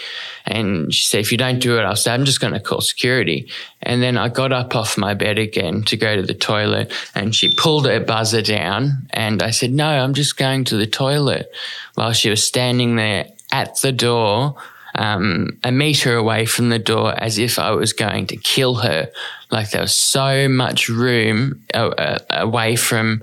And 0.46 0.92
she 0.92 1.04
said, 1.04 1.20
if 1.20 1.32
you 1.32 1.38
don't 1.38 1.60
do 1.60 1.78
it, 1.78 1.82
I'll 1.82 1.96
say, 1.96 2.12
I'm 2.12 2.24
just 2.24 2.40
going 2.40 2.52
to 2.52 2.60
call 2.60 2.80
security. 2.80 3.48
And 3.82 4.02
then 4.02 4.18
I 4.18 4.28
got 4.28 4.52
up 4.52 4.74
off 4.76 4.98
my 4.98 5.14
bed 5.14 5.38
again 5.38 5.82
to 5.84 5.96
go 5.96 6.16
to 6.16 6.22
the 6.22 6.34
toilet 6.34 6.92
and 7.14 7.34
she 7.34 7.54
pulled 7.54 7.86
her 7.86 8.00
buzzer 8.00 8.42
down. 8.42 9.06
And 9.10 9.42
I 9.42 9.50
said, 9.50 9.72
no, 9.72 9.88
I'm 9.88 10.14
just 10.14 10.36
going 10.36 10.64
to 10.64 10.76
the 10.76 10.86
toilet 10.86 11.50
while 11.94 12.12
she 12.12 12.30
was 12.30 12.44
standing 12.44 12.96
there 12.96 13.28
at 13.52 13.80
the 13.80 13.92
door 13.92 14.56
um, 14.94 15.58
a 15.64 15.72
meter 15.72 16.16
away 16.16 16.46
from 16.46 16.68
the 16.68 16.78
door 16.78 17.14
as 17.20 17.38
if 17.38 17.58
I 17.58 17.72
was 17.72 17.92
going 17.92 18.26
to 18.28 18.36
kill 18.36 18.76
her. 18.76 19.10
Like 19.54 19.70
there 19.70 19.82
was 19.82 19.94
so 19.94 20.48
much 20.48 20.88
room 20.88 21.64
uh, 21.72 21.88
uh, 21.88 22.18
away 22.30 22.74
from 22.74 23.22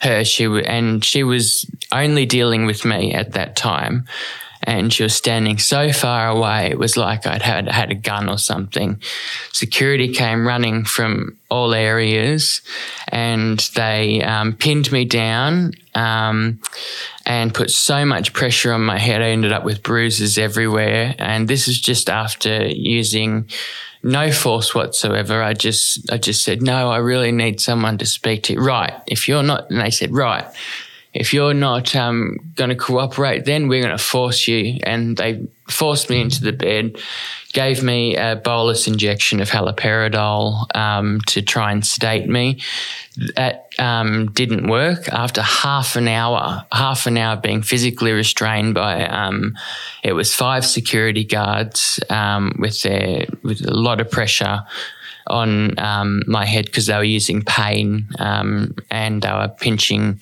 her. 0.00 0.24
She 0.24 0.44
w- 0.44 0.64
and 0.64 1.04
she 1.04 1.24
was 1.24 1.68
only 1.90 2.24
dealing 2.24 2.66
with 2.66 2.84
me 2.84 3.12
at 3.12 3.32
that 3.32 3.56
time 3.56 4.06
and 4.62 4.92
she 4.92 5.02
was 5.02 5.14
standing 5.14 5.58
so 5.58 5.92
far 5.92 6.28
away. 6.28 6.70
It 6.70 6.78
was 6.78 6.96
like 6.96 7.26
I'd 7.26 7.42
had, 7.42 7.68
had 7.68 7.90
a 7.90 7.96
gun 7.96 8.28
or 8.28 8.38
something. 8.38 9.02
Security 9.52 10.12
came 10.14 10.46
running 10.46 10.84
from 10.84 11.36
all 11.50 11.74
areas 11.74 12.62
and 13.08 13.58
they 13.74 14.22
um, 14.22 14.52
pinned 14.52 14.92
me 14.92 15.04
down 15.04 15.72
um, 15.94 16.60
and 17.26 17.54
put 17.54 17.70
so 17.70 18.04
much 18.04 18.32
pressure 18.32 18.72
on 18.72 18.82
my 18.82 18.98
head. 18.98 19.22
I 19.22 19.28
ended 19.28 19.52
up 19.52 19.64
with 19.64 19.82
bruises 19.82 20.38
everywhere. 20.38 21.14
And 21.18 21.48
this 21.48 21.68
is 21.68 21.80
just 21.80 22.08
after 22.08 22.66
using 22.66 23.48
no 24.02 24.32
force 24.32 24.74
whatsoever. 24.74 25.42
I 25.42 25.54
just, 25.54 26.10
I 26.10 26.18
just 26.18 26.44
said, 26.44 26.62
no, 26.62 26.90
I 26.90 26.98
really 26.98 27.32
need 27.32 27.60
someone 27.60 27.98
to 27.98 28.06
speak 28.06 28.44
to. 28.44 28.58
Right. 28.58 28.94
If 29.06 29.28
you're 29.28 29.42
not, 29.42 29.70
and 29.70 29.80
they 29.80 29.90
said, 29.90 30.12
right 30.12 30.46
if 31.14 31.34
you're 31.34 31.54
not 31.54 31.94
um, 31.94 32.38
going 32.54 32.70
to 32.70 32.76
cooperate, 32.76 33.44
then 33.44 33.68
we're 33.68 33.82
going 33.82 33.96
to 33.96 34.02
force 34.02 34.48
you. 34.48 34.78
And 34.82 35.16
they 35.16 35.46
forced 35.68 36.08
me 36.08 36.20
into 36.20 36.42
the 36.42 36.52
bed, 36.52 36.96
gave 37.52 37.82
me 37.82 38.16
a 38.16 38.36
bolus 38.36 38.86
injection 38.86 39.40
of 39.40 39.50
haloperidol 39.50 40.74
um, 40.74 41.20
to 41.26 41.42
try 41.42 41.70
and 41.70 41.86
sedate 41.86 42.28
me. 42.28 42.60
That 43.36 43.68
um, 43.78 44.30
didn't 44.32 44.68
work. 44.68 45.08
After 45.10 45.42
half 45.42 45.96
an 45.96 46.08
hour, 46.08 46.64
half 46.72 47.06
an 47.06 47.18
hour 47.18 47.36
being 47.36 47.62
physically 47.62 48.12
restrained 48.12 48.74
by, 48.74 49.06
um, 49.06 49.54
it 50.02 50.14
was 50.14 50.34
five 50.34 50.64
security 50.64 51.24
guards 51.24 52.00
um, 52.08 52.56
with 52.58 52.80
their 52.82 53.26
with 53.42 53.66
a 53.66 53.74
lot 53.74 54.00
of 54.00 54.10
pressure 54.10 54.64
on 55.26 55.78
um, 55.78 56.22
my 56.26 56.44
head 56.44 56.66
because 56.66 56.86
they 56.86 56.96
were 56.96 57.04
using 57.04 57.42
pain 57.42 58.06
um, 58.18 58.74
and 58.90 59.22
they 59.22 59.30
were 59.30 59.52
pinching, 59.60 60.20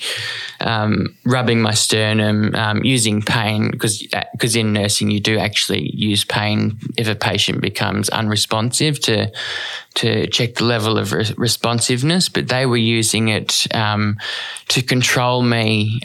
um, 0.61 1.17
rubbing 1.25 1.61
my 1.61 1.75
sternum, 1.75 2.55
um, 2.55 2.83
using 2.85 3.23
pain 3.23 3.71
because 3.71 4.07
because 4.33 4.57
in 4.57 4.73
nursing 4.73 5.11
you 5.11 5.21
do 5.21 5.39
actually 5.39 5.91
use 5.95 6.25
pain 6.25 6.79
if 6.97 7.09
a 7.09 7.15
patient 7.15 7.61
becomes 7.61 8.09
unresponsive 8.11 9.01
to 9.01 9.31
to 9.95 10.27
check 10.29 10.55
the 10.55 10.65
level 10.65 10.99
of 10.99 11.13
re- 11.13 11.35
responsiveness, 11.37 12.29
but 12.29 12.49
they 12.49 12.65
were 12.65 12.77
using 12.77 13.29
it 13.29 13.67
um, 13.75 14.17
to 14.69 14.83
control 14.83 15.43
me 15.43 16.01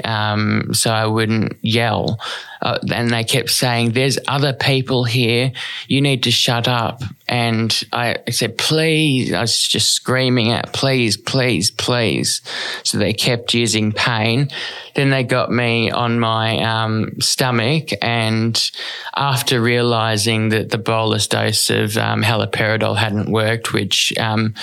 so 0.71 0.91
I 0.91 1.05
wouldn't 1.05 1.57
yell. 1.61 2.19
Uh, 2.61 2.79
and 2.93 3.09
they 3.09 3.23
kept 3.23 3.49
saying, 3.49 3.91
There's 3.91 4.17
other 4.27 4.53
people 4.53 5.03
here. 5.03 5.51
You 5.87 6.01
need 6.01 6.23
to 6.23 6.31
shut 6.31 6.67
up. 6.67 7.01
and 7.27 7.83
I, 7.91 8.17
said, 8.29 8.57
please, 8.57 9.33
I 9.33 9.41
was 9.41 9.67
just 9.67 9.91
screaming 9.91 10.51
out, 10.51 10.73
please, 10.73 11.17
please, 11.17 11.71
please. 11.71 12.41
So 12.83 12.97
they 12.97 13.13
kept 13.13 13.53
using 13.53 13.91
pain. 13.91 14.49
Then 14.93 15.09
they 15.09 15.23
got 15.23 15.51
me 15.51 15.89
on 15.89 16.19
my 16.19 16.59
um, 16.59 17.19
stomach. 17.19 17.89
And 18.01 18.71
after 19.15 19.59
realizing 19.59 20.49
that 20.49 20.69
the 20.69 20.77
bolus 20.77 21.27
dose 21.27 21.69
of 21.69 21.97
um, 21.97 22.21
haloperidol 22.21 22.97
hadn't 22.97 23.29
worked, 23.31 23.73
which 23.73 24.15
um, 24.19 24.53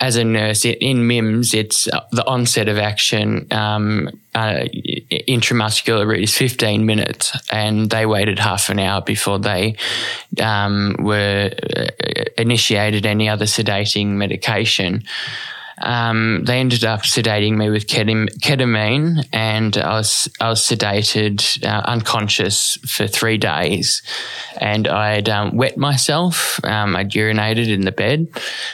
as 0.00 0.16
a 0.16 0.24
nurse 0.24 0.64
in 0.64 1.06
MIMS, 1.06 1.54
it's 1.54 1.88
uh, 1.88 2.04
the 2.12 2.24
onset 2.26 2.68
of 2.68 2.78
action 2.78 3.46
um, 3.50 4.08
uh, 4.34 4.66
intramuscular 5.28 6.20
is 6.20 6.36
15 6.36 6.86
minutes, 6.86 7.36
and 7.50 7.90
they 7.90 8.06
waited 8.06 8.38
half 8.38 8.70
an 8.70 8.78
hour 8.78 9.00
before 9.00 9.38
they 9.38 9.76
um, 10.40 10.94
were 11.00 11.50
uh, 11.76 11.86
initiated 12.36 13.06
any 13.06 13.28
other 13.28 13.46
sedating 13.46 14.08
medication. 14.10 15.02
Um, 15.82 16.44
they 16.44 16.58
ended 16.58 16.84
up 16.84 17.02
sedating 17.02 17.56
me 17.56 17.70
with 17.70 17.86
ketamine, 17.86 19.24
and 19.32 19.76
I 19.76 19.96
was 19.96 20.28
I 20.40 20.48
was 20.48 20.60
sedated, 20.60 21.64
uh, 21.64 21.82
unconscious 21.86 22.76
for 22.86 23.06
three 23.06 23.38
days, 23.38 24.02
and 24.60 24.88
I'd 24.88 25.28
um, 25.28 25.56
wet 25.56 25.76
myself. 25.76 26.62
Um, 26.64 26.96
I'd 26.96 27.12
urinated 27.12 27.68
in 27.68 27.82
the 27.82 27.92
bed. 27.92 28.28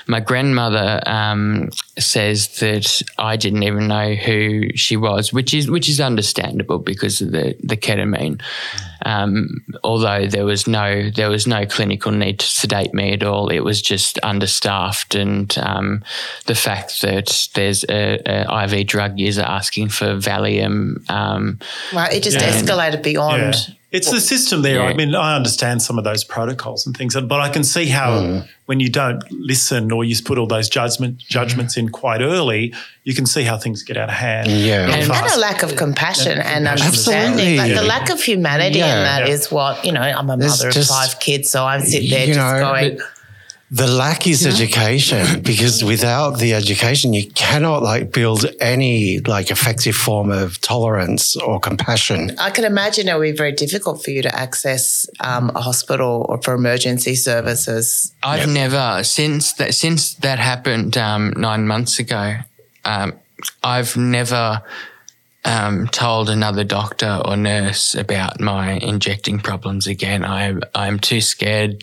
My 0.06 0.20
grandmother 0.20 1.02
um, 1.06 1.70
says 1.98 2.48
that 2.60 3.02
I 3.18 3.36
didn't 3.36 3.62
even 3.62 3.88
know 3.88 4.14
who 4.14 4.68
she 4.74 4.96
was, 4.96 5.32
which 5.32 5.52
is 5.52 5.70
which 5.70 5.88
is 5.88 6.00
understandable 6.00 6.78
because 6.78 7.20
of 7.20 7.32
the 7.32 7.56
the 7.62 7.76
ketamine. 7.76 8.40
Um, 9.04 9.64
although 9.82 10.26
there 10.26 10.44
was 10.44 10.66
no 10.66 11.10
there 11.10 11.30
was 11.30 11.46
no 11.46 11.66
clinical 11.66 12.12
need 12.12 12.40
to 12.40 12.46
sedate 12.46 12.94
me 12.94 13.12
at 13.12 13.22
all, 13.22 13.48
it 13.48 13.60
was 13.60 13.82
just 13.82 14.18
understaffed, 14.22 15.14
and 15.14 15.56
um, 15.58 16.02
the 16.46 16.54
fact 16.54 17.02
that 17.02 17.48
there's 17.54 17.84
a, 17.84 18.20
a, 18.26 18.64
IV 18.64 18.86
drug 18.86 19.18
user 19.18 19.42
asking 19.42 19.88
for 19.88 20.16
Valium. 20.16 21.08
Um, 21.10 21.58
well, 21.92 22.10
it 22.10 22.22
just 22.22 22.38
escalated 22.38 23.02
beyond. 23.02 23.54
Yeah. 23.68 23.74
It's 23.94 24.10
the 24.10 24.20
system 24.20 24.62
there. 24.62 24.82
Yeah. 24.82 24.88
I 24.88 24.94
mean, 24.94 25.14
I 25.14 25.36
understand 25.36 25.80
some 25.80 25.98
of 25.98 26.04
those 26.04 26.24
protocols 26.24 26.84
and 26.84 26.96
things, 26.96 27.14
but 27.14 27.40
I 27.40 27.48
can 27.48 27.62
see 27.62 27.86
how 27.86 28.10
mm. 28.10 28.48
when 28.66 28.80
you 28.80 28.88
don't 28.88 29.22
listen 29.30 29.92
or 29.92 30.04
you 30.04 30.16
put 30.20 30.36
all 30.36 30.48
those 30.48 30.68
judgment 30.68 31.18
judgments 31.18 31.76
mm. 31.76 31.78
in 31.78 31.88
quite 31.90 32.20
early, 32.20 32.74
you 33.04 33.14
can 33.14 33.24
see 33.24 33.44
how 33.44 33.56
things 33.56 33.84
get 33.84 33.96
out 33.96 34.08
of 34.08 34.16
hand. 34.16 34.50
Yeah, 34.50 34.90
and, 34.90 35.10
and 35.12 35.26
a 35.32 35.38
lack 35.38 35.62
of 35.62 35.76
compassion 35.76 36.32
and, 36.32 36.66
and 36.66 36.80
understanding. 36.80 37.56
Like 37.56 37.72
the 37.72 37.82
lack 37.82 38.10
of 38.10 38.20
humanity 38.20 38.80
yeah. 38.80 38.96
in 38.96 39.04
that 39.04 39.28
yeah. 39.28 39.34
is 39.34 39.52
what 39.52 39.84
you 39.84 39.92
know. 39.92 40.02
I'm 40.02 40.28
a 40.28 40.36
mother 40.36 40.68
of 40.70 40.86
five 40.86 41.20
kids, 41.20 41.48
so 41.48 41.64
I'm 41.64 41.80
sitting 41.80 42.10
there 42.10 42.26
just 42.26 42.38
know, 42.38 42.60
going. 42.60 42.98
The 43.70 43.86
lack 43.86 44.26
is 44.26 44.46
education 44.46 45.40
because 45.42 45.82
without 45.82 46.38
the 46.38 46.54
education, 46.54 47.12
you 47.12 47.30
cannot 47.30 47.82
like 47.82 48.12
build 48.12 48.46
any 48.60 49.20
like 49.20 49.50
effective 49.50 49.96
form 49.96 50.30
of 50.30 50.60
tolerance 50.60 51.34
or 51.36 51.58
compassion. 51.58 52.36
I 52.38 52.50
can 52.50 52.64
imagine 52.64 53.08
it 53.08 53.16
would 53.16 53.22
be 53.22 53.32
very 53.32 53.52
difficult 53.52 54.04
for 54.04 54.10
you 54.10 54.22
to 54.22 54.34
access 54.34 55.08
um, 55.20 55.50
a 55.54 55.60
hospital 55.60 56.26
or 56.28 56.40
for 56.42 56.54
emergency 56.54 57.14
services. 57.14 58.14
I've 58.22 58.40
yep. 58.40 58.48
never 58.48 59.02
since 59.02 59.54
that 59.54 59.74
since 59.74 60.14
that 60.16 60.38
happened 60.38 60.96
um, 60.96 61.32
nine 61.36 61.66
months 61.66 61.98
ago. 61.98 62.36
Um, 62.84 63.14
I've 63.62 63.96
never 63.96 64.62
um, 65.44 65.88
told 65.88 66.30
another 66.30 66.64
doctor 66.64 67.20
or 67.24 67.36
nurse 67.36 67.94
about 67.94 68.40
my 68.40 68.72
injecting 68.72 69.40
problems 69.40 69.86
again. 69.86 70.24
I 70.24 70.54
I'm 70.74 70.98
too 70.98 71.20
scared 71.20 71.82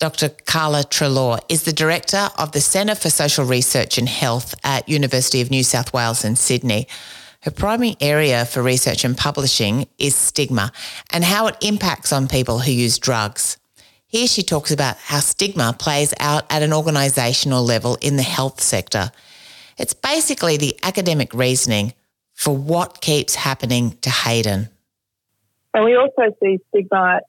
Dr. 0.00 0.30
Carla 0.46 0.82
Treloar 0.84 1.40
is 1.50 1.64
the 1.64 1.74
director 1.74 2.30
of 2.38 2.52
the 2.52 2.60
Centre 2.62 2.94
for 2.94 3.10
Social 3.10 3.44
Research 3.44 3.98
and 3.98 4.08
Health 4.08 4.54
at 4.64 4.88
University 4.88 5.42
of 5.42 5.50
New 5.50 5.62
South 5.62 5.92
Wales 5.92 6.24
in 6.24 6.36
Sydney. 6.36 6.88
Her 7.42 7.50
primary 7.50 7.96
area 8.00 8.46
for 8.46 8.62
research 8.62 9.04
and 9.04 9.14
publishing 9.14 9.86
is 9.98 10.16
stigma 10.16 10.72
and 11.12 11.22
how 11.22 11.48
it 11.48 11.56
impacts 11.60 12.14
on 12.14 12.28
people 12.28 12.60
who 12.60 12.72
use 12.72 12.98
drugs. 12.98 13.58
Here 14.06 14.26
she 14.26 14.42
talks 14.42 14.70
about 14.70 14.96
how 14.96 15.18
stigma 15.18 15.76
plays 15.78 16.14
out 16.18 16.44
at 16.48 16.62
an 16.62 16.70
organisational 16.70 17.62
level 17.62 17.98
in 18.00 18.16
the 18.16 18.22
health 18.22 18.62
sector. 18.62 19.12
It's 19.76 19.92
basically 19.92 20.56
the 20.56 20.78
academic 20.82 21.34
reasoning 21.34 21.92
for 22.32 22.56
what 22.56 23.02
keeps 23.02 23.34
happening 23.34 23.98
to 24.00 24.08
Heydon. 24.08 24.70
And 25.74 25.84
we 25.84 25.94
also 25.94 26.34
see 26.42 26.58
stigma 26.68 27.20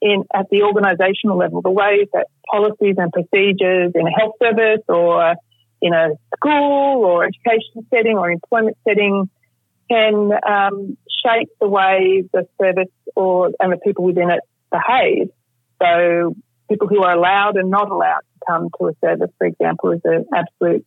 in 0.00 0.24
at 0.34 0.48
the 0.50 0.60
organisational 0.60 1.38
level, 1.38 1.62
the 1.62 1.70
ways 1.70 2.08
that 2.12 2.26
policies 2.50 2.96
and 2.98 3.12
procedures 3.12 3.92
in 3.94 4.06
a 4.06 4.10
health 4.10 4.34
service 4.42 4.82
or 4.88 5.34
in 5.82 5.92
a 5.94 6.10
school 6.36 7.04
or 7.04 7.24
education 7.24 7.86
setting 7.90 8.16
or 8.16 8.30
employment 8.30 8.76
setting 8.86 9.28
can 9.90 10.30
um, 10.46 10.96
shape 11.24 11.48
the 11.60 11.68
way 11.68 12.24
the 12.32 12.46
service 12.60 12.92
or 13.16 13.50
and 13.60 13.72
the 13.72 13.78
people 13.78 14.04
within 14.04 14.30
it 14.30 14.40
behave. 14.70 15.28
So 15.82 16.36
people 16.68 16.88
who 16.88 17.02
are 17.02 17.14
allowed 17.14 17.56
and 17.56 17.70
not 17.70 17.90
allowed 17.90 18.20
to 18.20 18.46
come 18.46 18.68
to 18.78 18.88
a 18.88 18.92
service, 19.04 19.30
for 19.38 19.46
example, 19.46 19.92
is 19.92 20.00
an 20.04 20.26
absolute 20.34 20.86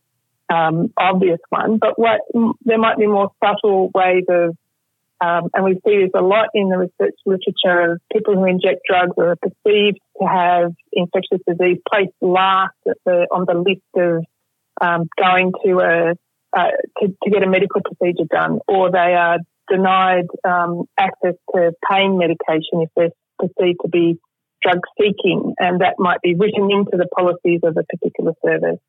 um, 0.49 0.93
obvious 0.97 1.39
one. 1.49 1.77
But 1.77 1.99
what 1.99 2.21
there 2.63 2.77
might 2.77 2.97
be 2.97 3.07
more 3.07 3.31
subtle 3.43 3.89
ways 3.93 4.25
of 4.29 4.55
um, 5.21 5.49
and 5.53 5.63
we 5.63 5.73
see 5.85 6.03
this 6.03 6.11
a 6.15 6.21
lot 6.21 6.49
in 6.53 6.69
the 6.69 6.77
research 6.77 7.15
literature 7.25 7.93
of 7.93 8.01
people 8.11 8.35
who 8.35 8.45
inject 8.45 8.81
drugs 8.87 9.13
or 9.17 9.31
are 9.31 9.35
perceived 9.35 9.99
to 10.21 10.27
have 10.27 10.71
infectious 10.91 11.39
disease 11.47 11.77
placed 11.91 12.13
last 12.21 12.73
the, 12.85 13.27
on 13.31 13.45
the 13.47 13.53
list 13.53 13.81
of 13.95 14.25
um, 14.81 15.07
going 15.17 15.51
to 15.65 15.79
a 15.79 16.13
uh, 16.55 16.69
to, 16.99 17.07
to, 17.23 17.29
get 17.31 17.41
a 17.41 17.49
medical 17.49 17.81
procedure 17.81 18.27
done, 18.29 18.59
or 18.67 18.91
they 18.91 19.15
are 19.15 19.39
denied 19.71 20.27
um, 20.43 20.85
access 20.99 21.33
to 21.53 21.71
pain 21.89 22.19
medication 22.19 22.81
if 22.81 22.89
they're 22.95 23.09
perceived 23.39 23.79
to 23.81 23.89
be 23.89 24.19
drug 24.61 24.79
seeking, 24.99 25.55
and 25.57 25.81
that 25.81 25.95
might 25.97 26.21
be 26.21 26.35
written 26.35 26.69
into 26.69 26.95
the 26.95 27.07
policies 27.15 27.61
of 27.63 27.75
a 27.75 27.83
particular 27.83 28.33
service. 28.45 28.79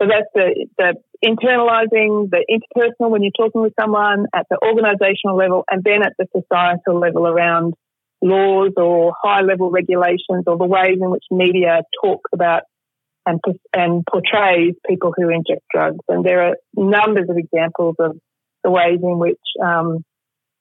So 0.00 0.08
that's 0.08 0.26
the, 0.34 0.66
the 0.76 0.94
internalizing, 1.24 2.30
the 2.30 2.44
interpersonal 2.50 3.10
when 3.10 3.22
you're 3.22 3.32
talking 3.36 3.62
with 3.62 3.72
someone 3.80 4.26
at 4.34 4.46
the 4.50 4.58
organizational 4.64 5.36
level 5.36 5.64
and 5.70 5.82
then 5.84 6.02
at 6.02 6.14
the 6.18 6.26
societal 6.34 6.98
level 6.98 7.26
around 7.26 7.74
laws 8.20 8.72
or 8.76 9.14
high 9.22 9.42
level 9.42 9.70
regulations 9.70 10.44
or 10.46 10.56
the 10.56 10.64
ways 10.64 10.98
in 11.00 11.10
which 11.10 11.24
media 11.30 11.82
talks 12.02 12.30
about 12.32 12.62
and, 13.26 13.40
and 13.72 14.04
portrays 14.10 14.74
people 14.88 15.12
who 15.16 15.28
inject 15.28 15.62
drugs. 15.72 16.04
And 16.08 16.24
there 16.24 16.42
are 16.42 16.56
numbers 16.74 17.28
of 17.28 17.36
examples 17.36 17.96
of 17.98 18.16
the 18.64 18.70
ways 18.70 18.98
in 19.02 19.18
which 19.18 19.40
um, 19.62 20.04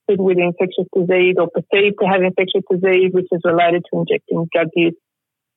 people 0.10 0.26
with 0.26 0.38
infectious 0.38 0.88
disease 0.96 1.36
or 1.38 1.50
perceived 1.50 1.96
to 2.02 2.08
have 2.08 2.22
infectious 2.22 2.64
disease, 2.70 3.12
which 3.14 3.28
is 3.32 3.42
related 3.44 3.84
to 3.92 4.00
injecting 4.00 4.48
drug 4.54 4.68
use, 4.76 4.96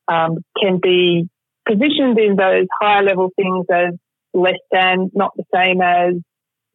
um, 0.08 0.38
can 0.60 0.78
be 0.82 1.28
positioned 1.66 2.18
in 2.18 2.36
those 2.36 2.66
higher 2.80 3.02
level 3.02 3.30
things 3.36 3.66
as 3.72 3.94
less 4.34 4.58
than, 4.70 5.10
not 5.14 5.30
the 5.36 5.44
same 5.54 5.80
as, 5.80 6.14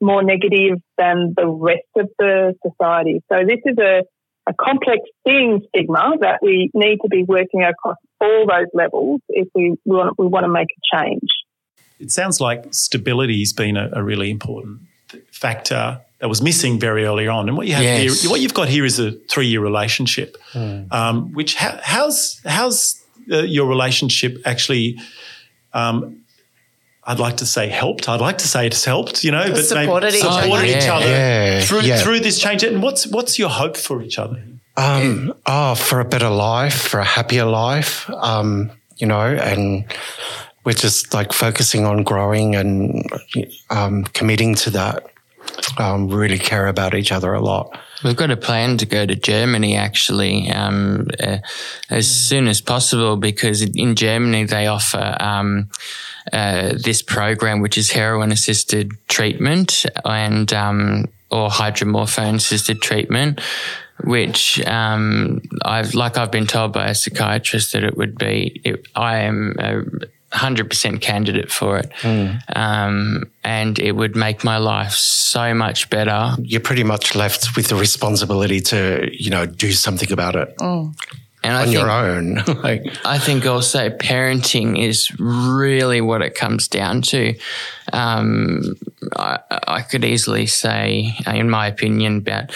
more 0.02 0.24
negative 0.24 0.78
than 0.98 1.34
the 1.36 1.46
rest 1.46 1.82
of 1.98 2.10
the 2.18 2.56
society. 2.66 3.22
So 3.32 3.40
this 3.46 3.60
is 3.66 3.78
a, 3.78 4.04
a 4.48 4.54
complex 4.54 5.02
thing, 5.26 5.62
stigma, 5.68 6.14
that 6.22 6.40
we 6.42 6.72
need 6.74 7.00
to 7.04 7.10
be 7.10 7.24
working 7.24 7.64
across 7.64 7.98
all 8.22 8.46
those 8.48 8.68
levels 8.74 9.20
if 9.28 9.50
we 9.54 9.76
want, 9.84 10.18
we 10.18 10.26
want 10.26 10.46
to 10.46 10.50
make 10.50 10.68
a 10.72 10.98
change. 10.98 11.30
It 12.00 12.12
sounds 12.12 12.40
like 12.40 12.74
stability 12.74 13.40
has 13.40 13.52
been 13.52 13.76
a, 13.76 13.90
a 13.92 14.02
really 14.02 14.32
important 14.32 14.82
factor 15.32 16.00
that 16.20 16.30
was 16.30 16.42
missing 16.42 16.80
very 16.80 17.06
early 17.06 17.28
on. 17.28 17.50
And 17.50 17.58
what 17.58 17.68
you 17.68 17.74
have 17.74 17.84
yes. 17.84 18.22
here, 18.22 18.32
what 18.32 18.40
you've 18.40 18.54
got 18.54 18.70
here 18.70 18.86
is 18.86 19.00
a 19.00 19.12
three-year 19.12 19.62
relationship, 19.62 20.38
mm. 20.54 20.92
um, 20.94 21.34
which 21.34 21.56
how, 21.56 21.78
how's 21.82 22.42
how's 22.46 23.04
uh, 23.32 23.40
your 23.40 23.68
relationship 23.68 24.38
actually 24.46 24.98
um, 25.74 26.24
I'd 27.10 27.18
like 27.18 27.38
to 27.38 27.46
say 27.48 27.70
helped. 27.70 28.08
I'd 28.08 28.22
like 28.22 28.38
to 28.38 28.48
say 28.48 28.68
it's 28.68 28.86
helped, 28.86 29.24
you 29.24 29.32
know, 29.32 29.44
but 29.50 29.64
supported 29.64 30.14
each 30.14 30.22
supported 30.22 30.52
other, 30.52 30.66
each 30.66 30.88
other 30.88 31.08
yeah, 31.08 31.62
through 31.62 31.82
yeah. 31.82 31.98
through 31.98 32.20
this 32.20 32.38
change. 32.38 32.62
And 32.64 32.84
what's 32.84 33.08
what's 33.08 33.40
your 33.40 33.50
hope 33.50 33.76
for 33.78 34.04
each 34.04 34.20
other? 34.20 34.40
Um, 34.78 35.34
oh, 35.48 35.74
for 35.74 36.02
a 36.02 36.06
better 36.06 36.30
life, 36.30 36.80
for 36.88 37.00
a 37.00 37.04
happier 37.04 37.46
life, 37.46 38.08
um, 38.12 38.70
you 38.98 39.08
know, 39.08 39.22
and 39.26 39.92
we're 40.66 40.74
just 40.74 41.12
like 41.16 41.34
focusing 41.34 41.84
on 41.84 42.04
growing 42.04 42.56
and 42.56 43.10
um, 43.72 44.04
committing 44.04 44.54
to 44.56 44.70
that. 44.70 45.08
Um, 45.78 46.10
really 46.10 46.40
care 46.40 46.68
about 46.68 46.94
each 46.94 47.12
other 47.12 47.34
a 47.34 47.42
lot. 47.42 47.78
We've 48.04 48.16
got 48.16 48.32
a 48.32 48.38
plan 48.38 48.78
to 48.78 48.86
go 48.86 49.06
to 49.06 49.16
Germany 49.16 49.76
actually 49.76 50.50
um, 50.52 51.08
uh, 51.20 51.40
as 51.90 52.10
soon 52.10 52.48
as 52.48 52.62
possible 52.62 53.18
because 53.18 53.62
in 53.62 53.96
Germany 53.96 54.46
they 54.46 54.68
offer 54.68 55.18
um, 55.20 55.70
uh, 56.32 56.74
this 56.82 57.02
program 57.02 57.62
which 57.62 57.78
is 57.78 57.92
heroin 57.92 58.32
assisted 58.32 58.92
treatment 59.08 59.86
and 60.06 60.52
um, 60.54 61.06
or 61.30 61.50
hydromorphone 61.50 62.36
assisted 62.36 62.82
treatment 62.82 63.42
which 64.04 64.66
um, 64.66 65.42
I've 65.64 65.94
like 65.94 66.18
I've 66.18 66.32
been 66.32 66.48
told 66.48 66.74
by 66.74 66.88
a 66.88 66.96
psychiatrist 66.96 67.74
that 67.74 67.84
it 67.84 67.98
would 67.98 68.18
be. 68.18 68.62
It, 68.64 68.88
I 68.96 69.20
am 69.20 69.56
hundred 70.32 70.70
percent 70.70 71.02
candidate 71.02 71.52
for 71.52 71.78
it, 71.78 71.90
Mm. 72.02 72.40
um, 72.56 73.24
and 73.44 73.80
it 73.80 73.94
would 73.94 74.16
make 74.16 74.44
my 74.44 74.58
life 74.58 74.92
so 74.94 75.54
much 75.54 75.90
better. 75.90 76.36
You're 76.42 76.62
pretty 76.62 76.84
much 76.84 77.16
left 77.16 77.56
with 77.56 77.68
the 77.68 77.76
responsibility 77.76 78.60
to, 78.62 79.10
you 79.12 79.30
know, 79.30 79.46
do 79.46 79.72
something 79.72 80.12
about 80.12 80.36
it 80.36 80.56
And 81.42 81.54
I 81.56 81.62
on 81.62 81.66
think 81.68 81.78
your 81.78 81.90
own. 81.90 82.36
like, 82.64 82.86
I 83.06 83.18
think 83.18 83.46
also 83.46 83.90
parenting 83.90 84.78
is 84.78 85.10
really 85.20 86.02
what 86.02 86.22
it 86.22 86.36
comes 86.36 86.68
down 86.68 87.02
to. 87.04 87.34
Um, 87.94 88.76
I, 89.16 89.40
I 89.68 89.82
could 89.82 90.04
easily 90.04 90.48
say, 90.48 91.16
in 91.26 91.50
my 91.50 91.68
opinion, 91.68 92.18
about 92.18 92.52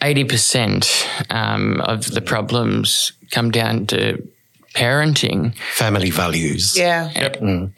80% 0.00 1.06
um, 1.30 1.80
of 1.82 2.10
the 2.12 2.20
problems 2.22 3.12
come 3.30 3.50
down 3.50 3.86
to 3.88 4.26
parenting. 4.74 5.54
family 5.74 6.10
values. 6.10 6.76
Yeah. 6.76 7.10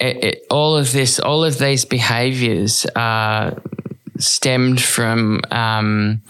It, 0.01 0.25
it, 0.25 0.47
all 0.51 0.77
of 0.77 0.93
this, 0.93 1.19
all 1.19 1.45
of 1.45 1.59
these 1.59 1.85
behaviors 1.85 2.87
are 2.97 3.57
stemmed 4.19 4.81
from 4.81 5.41
um, 5.51 6.23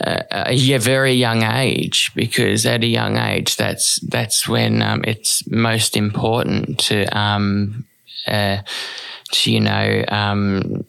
a, 0.00 0.54
a 0.54 0.78
very 0.78 1.12
young 1.12 1.42
age 1.42 2.12
because 2.14 2.66
at 2.66 2.82
a 2.82 2.86
young 2.86 3.16
age, 3.16 3.56
that's 3.56 3.96
that's 4.00 4.48
when 4.48 4.82
um, 4.82 5.02
it's 5.04 5.46
most 5.48 5.96
important 5.96 6.78
to 6.80 7.04
um, 7.16 7.84
uh, 8.26 8.58
to 9.32 9.52
you 9.52 9.60
know 9.60 10.04
um, 10.08 10.84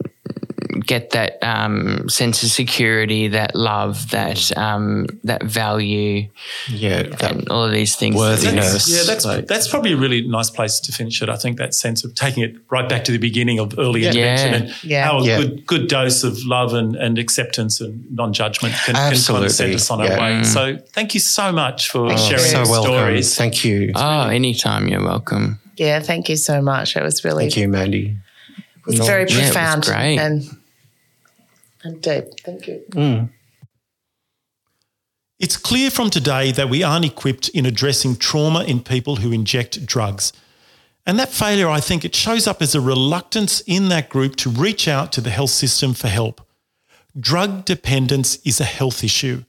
get 0.89 1.11
that 1.11 1.37
um, 1.43 2.09
sense 2.09 2.41
of 2.41 2.49
security, 2.49 3.27
that 3.29 3.53
love, 3.53 4.09
that 4.09 4.39
um, 4.57 5.05
that 5.23 5.43
value, 5.43 6.27
Yeah. 6.67 7.03
That 7.03 7.31
and 7.31 7.49
all 7.49 7.63
of 7.63 7.71
these 7.71 7.95
things. 7.95 8.15
worthiness. 8.15 8.89
Yeah, 8.89 9.03
that's 9.05 9.23
like- 9.23 9.45
that's 9.47 9.67
probably 9.67 9.93
a 9.93 9.97
really 9.97 10.21
nice 10.27 10.49
place 10.49 10.79
to 10.85 10.91
finish 10.91 11.21
it. 11.21 11.29
I 11.29 11.37
think 11.37 11.57
that 11.59 11.75
sense 11.75 12.03
of 12.03 12.15
taking 12.15 12.41
it 12.43 12.55
right 12.71 12.89
back 12.89 13.03
to 13.05 13.11
the 13.11 13.19
beginning 13.19 13.59
of 13.59 13.77
early 13.77 14.01
intervention 14.07 14.51
Yeah. 14.51 14.57
and 14.59 14.65
Yeah. 14.83 15.05
how 15.05 15.19
a 15.19 15.23
Yeah. 15.25 15.37
good 15.39 15.51
good 15.67 15.85
dose 15.87 16.23
of 16.23 16.33
love 16.45 16.73
and, 16.73 16.95
and 16.95 17.19
acceptance 17.19 17.79
and 17.83 18.03
non 18.11 18.33
judgment 18.33 18.73
can, 18.73 18.83
can 18.85 18.95
kind 18.95 19.11
Absolutely. 19.13 19.45
of 19.47 19.51
set 19.53 19.69
us 19.79 19.91
on 19.91 20.01
our 20.01 20.07
Yeah. 20.07 20.39
way. 20.39 20.43
So 20.43 20.61
thank 20.97 21.13
you 21.13 21.19
so 21.19 21.51
much 21.51 21.89
for 21.91 22.17
sharing 22.17 22.43
so 22.55 22.63
your 22.65 22.81
stories. 22.81 23.35
Thank 23.35 23.63
you. 23.63 23.91
Oh, 23.95 24.27
anytime 24.41 24.87
you're 24.87 25.03
welcome. 25.13 25.59
Yeah, 25.77 25.99
thank 26.01 26.29
you 26.29 26.35
so 26.35 26.61
much. 26.61 26.95
It 26.97 27.03
was 27.03 27.23
really 27.23 27.43
Thank 27.45 27.57
you, 27.57 27.67
Mandy. 27.69 28.05
it 28.57 28.85
was 28.87 28.99
very 29.07 29.25
Yeah, 29.29 29.37
it 29.37 29.41
was 29.41 29.51
profound 29.51 29.83
great. 29.83 30.17
and 30.17 30.43
and 31.83 32.01
deep. 32.01 32.25
Thank 32.43 32.67
you. 32.67 32.83
Mm. 32.91 33.29
It's 35.39 35.55
clear 35.55 35.89
from 35.89 36.09
today 36.09 36.51
that 36.51 36.69
we 36.69 36.83
aren't 36.83 37.05
equipped 37.05 37.47
in 37.49 37.65
addressing 37.65 38.17
trauma 38.17 38.65
in 38.65 38.81
people 38.81 39.17
who 39.17 39.31
inject 39.31 39.85
drugs. 39.85 40.33
And 41.05 41.17
that 41.17 41.29
failure, 41.29 41.69
I 41.69 41.79
think, 41.79 42.03
it 42.03 42.13
shows 42.13 42.45
up 42.45 42.61
as 42.61 42.75
a 42.75 42.81
reluctance 42.81 43.61
in 43.61 43.87
that 43.89 44.09
group 44.09 44.35
to 44.37 44.49
reach 44.49 44.87
out 44.87 45.13
to 45.13 45.21
the 45.21 45.29
health 45.29 45.51
system 45.51 45.93
for 45.93 46.09
help. 46.09 46.41
Drug 47.17 47.65
dependence 47.65 48.35
is 48.45 48.59
a 48.59 48.65
health 48.65 49.03
issue, 49.03 49.45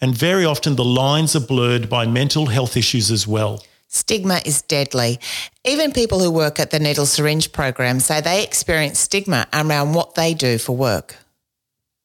and 0.00 0.16
very 0.16 0.44
often 0.44 0.76
the 0.76 0.84
lines 0.84 1.34
are 1.36 1.40
blurred 1.40 1.90
by 1.90 2.06
mental 2.06 2.46
health 2.46 2.76
issues 2.76 3.10
as 3.10 3.26
well. 3.26 3.62
Stigma 3.88 4.40
is 4.46 4.62
deadly. 4.62 5.18
Even 5.64 5.92
people 5.92 6.20
who 6.20 6.30
work 6.30 6.58
at 6.58 6.70
the 6.70 6.78
needle 6.78 7.04
syringe 7.04 7.52
program 7.52 8.00
say 8.00 8.20
they 8.20 8.42
experience 8.42 8.98
stigma 8.98 9.46
around 9.52 9.92
what 9.92 10.14
they 10.14 10.32
do 10.32 10.56
for 10.56 10.74
work. 10.74 11.16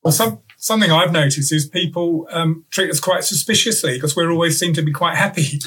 Well, 0.08 0.14
some, 0.14 0.39
something 0.58 0.89
I've 0.89 1.12
noticed 1.12 1.51
is 1.51 1.66
people 1.68 2.28
um, 2.32 2.64
treat 2.72 2.89
us 2.89 2.99
quite 3.01 3.26
suspiciously 3.26 3.95
because 3.95 4.16
we 4.16 4.26
always 4.26 4.58
seem 4.58 4.74
to 4.76 4.82
be 4.82 4.93
quite 4.93 5.16
happy 5.18 5.41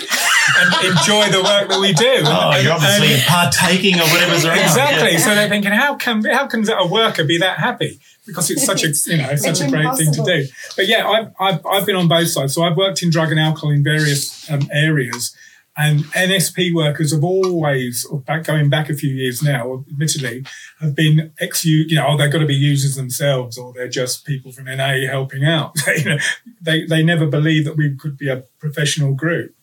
and 0.58 0.84
enjoy 0.86 1.28
the 1.28 1.42
work 1.44 1.68
that 1.68 1.78
we 1.78 1.92
do. 1.92 2.22
Oh, 2.24 2.50
And- 2.54 2.64
you're 2.64 2.72
obviously 2.72 3.12
and- 3.14 3.22
partaking 3.26 3.94
of 4.00 4.10
whatever's 4.10 4.46
around. 4.46 4.60
exactly. 4.60 5.18
So 5.18 5.34
they're 5.34 5.48
thinking, 5.50 5.72
how 5.72 5.96
can 5.96 6.24
how 6.24 6.46
can 6.46 6.66
a 6.70 6.86
worker 6.86 7.22
be 7.24 7.36
that 7.38 7.58
happy? 7.58 8.00
Because 8.26 8.50
it's 8.50 8.64
such 8.64 8.82
a 8.82 8.88
you 9.10 9.18
know 9.18 9.36
such 9.36 9.60
a 9.60 9.68
great 9.68 9.94
thing 9.96 10.12
to 10.12 10.22
do. 10.24 10.46
But 10.76 10.86
yeah, 10.88 11.06
I've, 11.06 11.32
I've 11.38 11.66
I've 11.66 11.86
been 11.86 11.96
on 11.96 12.08
both 12.08 12.28
sides. 12.28 12.54
So 12.54 12.62
I've 12.62 12.76
worked 12.78 13.02
in 13.02 13.10
drug 13.10 13.30
and 13.30 13.40
alcohol 13.40 13.70
in 13.70 13.82
various 13.84 14.50
um, 14.50 14.68
areas, 14.72 15.34
and 15.82 16.00
NSP 16.12 16.74
workers 16.74 17.14
have 17.14 17.24
always, 17.24 18.06
going 18.44 18.68
back 18.68 18.90
a 18.90 18.94
few 18.94 19.14
years 19.14 19.42
now, 19.42 19.82
admittedly, 19.90 20.44
have 20.78 20.94
been 20.94 21.32
ex 21.40 21.64
you 21.64 21.94
know 21.94 22.06
oh 22.06 22.16
they've 22.18 22.30
got 22.30 22.40
to 22.40 22.46
be 22.46 22.54
users 22.54 22.96
themselves, 22.96 23.56
or 23.56 23.72
they're 23.72 23.88
just 23.88 24.26
people 24.26 24.52
from 24.52 24.66
NA 24.66 25.06
helping 25.08 25.42
out. 25.42 25.74
you 25.96 26.04
know, 26.04 26.18
they 26.60 26.84
they 26.84 27.02
never 27.02 27.26
believe 27.26 27.64
that 27.64 27.78
we 27.78 27.96
could 27.96 28.18
be 28.18 28.28
a 28.28 28.44
professional 28.58 29.14
group. 29.14 29.54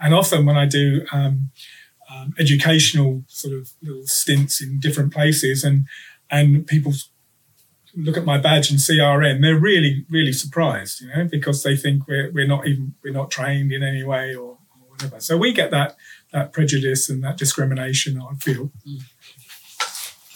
And 0.00 0.14
often 0.14 0.46
when 0.46 0.56
I 0.56 0.64
do 0.64 1.04
um, 1.12 1.50
um, 2.10 2.34
educational 2.38 3.24
sort 3.28 3.52
of 3.52 3.72
little 3.82 4.06
stints 4.06 4.62
in 4.62 4.80
different 4.80 5.12
places, 5.12 5.64
and 5.64 5.86
and 6.30 6.66
people 6.66 6.94
look 7.94 8.16
at 8.16 8.24
my 8.24 8.38
badge 8.38 8.70
and 8.70 8.78
CRN, 8.78 9.42
they're 9.42 9.58
really 9.58 10.06
really 10.08 10.32
surprised, 10.32 11.02
you 11.02 11.08
know, 11.08 11.24
because 11.24 11.62
they 11.62 11.76
think 11.76 12.08
we're 12.08 12.30
we're 12.32 12.46
not 12.46 12.66
even 12.66 12.94
we're 13.04 13.12
not 13.12 13.30
trained 13.30 13.70
in 13.70 13.82
any 13.82 14.02
way 14.02 14.34
or 14.34 14.57
whatever. 14.98 15.20
So 15.20 15.36
we 15.36 15.52
get 15.52 15.70
that 15.70 15.96
that 16.32 16.52
prejudice 16.52 17.08
and 17.08 17.22
that 17.24 17.38
discrimination. 17.38 18.20
I 18.20 18.34
feel. 18.36 18.70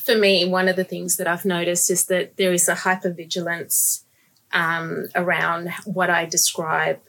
for 0.04 0.16
me, 0.16 0.44
one 0.44 0.68
of 0.68 0.76
the 0.76 0.84
things 0.84 1.16
that 1.16 1.28
I've 1.28 1.44
noticed 1.44 1.90
is 1.90 2.06
that 2.06 2.36
there 2.36 2.52
is 2.52 2.68
a 2.68 2.74
hypervigilance 2.74 4.02
um, 4.52 5.08
around 5.14 5.70
what 5.84 6.10
I 6.10 6.24
describe 6.26 7.00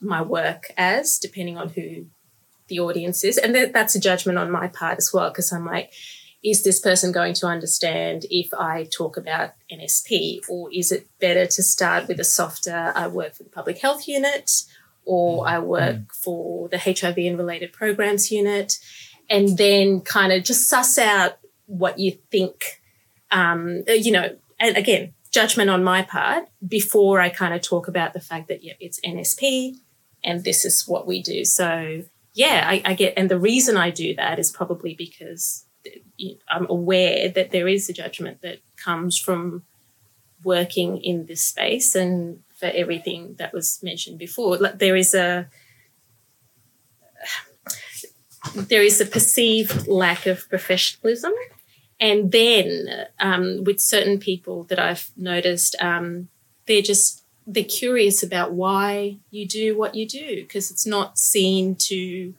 my 0.00 0.22
work 0.22 0.72
as, 0.76 1.18
depending 1.18 1.58
on 1.58 1.70
who 1.70 2.06
the 2.68 2.80
audience 2.80 3.24
is. 3.24 3.38
And 3.38 3.54
that, 3.54 3.72
that's 3.72 3.94
a 3.94 4.00
judgment 4.00 4.38
on 4.38 4.50
my 4.50 4.68
part 4.68 4.98
as 4.98 5.10
well, 5.12 5.30
because 5.30 5.52
I'm 5.52 5.66
like, 5.66 5.92
is 6.42 6.62
this 6.62 6.80
person 6.80 7.10
going 7.10 7.34
to 7.34 7.46
understand 7.46 8.24
if 8.30 8.54
I 8.54 8.88
talk 8.96 9.16
about 9.16 9.50
NSP, 9.72 10.48
or 10.48 10.70
is 10.72 10.92
it 10.92 11.08
better 11.18 11.46
to 11.46 11.62
start 11.62 12.06
with 12.06 12.20
a 12.20 12.24
softer, 12.24 12.92
I 12.94 13.08
work 13.08 13.34
for 13.34 13.42
the 13.42 13.50
public 13.50 13.78
health 13.78 14.06
unit, 14.06 14.50
or 15.08 15.48
I 15.48 15.58
work 15.58 16.12
for 16.12 16.68
the 16.68 16.78
HIV 16.78 17.16
and 17.16 17.38
related 17.38 17.72
programs 17.72 18.30
unit, 18.30 18.78
and 19.30 19.56
then 19.56 20.02
kind 20.02 20.32
of 20.32 20.44
just 20.44 20.68
suss 20.68 20.98
out 20.98 21.38
what 21.64 21.98
you 21.98 22.12
think, 22.30 22.82
um, 23.30 23.84
uh, 23.88 23.92
you 23.92 24.12
know, 24.12 24.36
and 24.60 24.76
again, 24.76 25.14
judgment 25.30 25.70
on 25.70 25.82
my 25.82 26.02
part 26.02 26.48
before 26.66 27.20
I 27.20 27.30
kind 27.30 27.54
of 27.54 27.62
talk 27.62 27.88
about 27.88 28.12
the 28.12 28.20
fact 28.20 28.48
that, 28.48 28.62
yeah, 28.62 28.74
it's 28.80 29.00
NSP 29.00 29.76
and 30.22 30.44
this 30.44 30.64
is 30.64 30.86
what 30.86 31.06
we 31.06 31.22
do. 31.22 31.44
So, 31.44 32.04
yeah, 32.34 32.66
I, 32.66 32.82
I 32.84 32.94
get, 32.94 33.14
and 33.16 33.30
the 33.30 33.38
reason 33.38 33.78
I 33.78 33.90
do 33.90 34.14
that 34.16 34.38
is 34.38 34.50
probably 34.50 34.94
because 34.94 35.64
I'm 36.50 36.66
aware 36.68 37.30
that 37.30 37.50
there 37.50 37.68
is 37.68 37.88
a 37.88 37.94
judgment 37.94 38.42
that 38.42 38.58
comes 38.76 39.18
from 39.18 39.62
working 40.44 40.98
in 40.98 41.26
this 41.26 41.42
space 41.42 41.94
and 41.94 42.40
for 42.58 42.66
everything 42.66 43.36
that 43.38 43.52
was 43.52 43.80
mentioned 43.82 44.18
before. 44.18 44.56
Like 44.56 44.78
there 44.78 44.96
is 44.96 45.14
a, 45.14 45.48
there 48.54 48.82
is 48.82 49.00
a 49.00 49.06
perceived 49.06 49.86
lack 49.86 50.26
of 50.26 50.48
professionalism. 50.48 51.32
And 52.00 52.30
then 52.32 53.06
um, 53.18 53.64
with 53.64 53.80
certain 53.80 54.18
people 54.18 54.64
that 54.64 54.78
I've 54.78 55.10
noticed, 55.16 55.76
um, 55.80 56.28
they're 56.66 56.82
just 56.82 57.24
they're 57.46 57.64
curious 57.64 58.22
about 58.22 58.52
why 58.52 59.16
you 59.30 59.48
do 59.48 59.76
what 59.76 59.94
you 59.94 60.06
do 60.06 60.42
because 60.42 60.70
it's 60.70 60.86
not 60.86 61.18
seen 61.18 61.74
to 61.76 62.34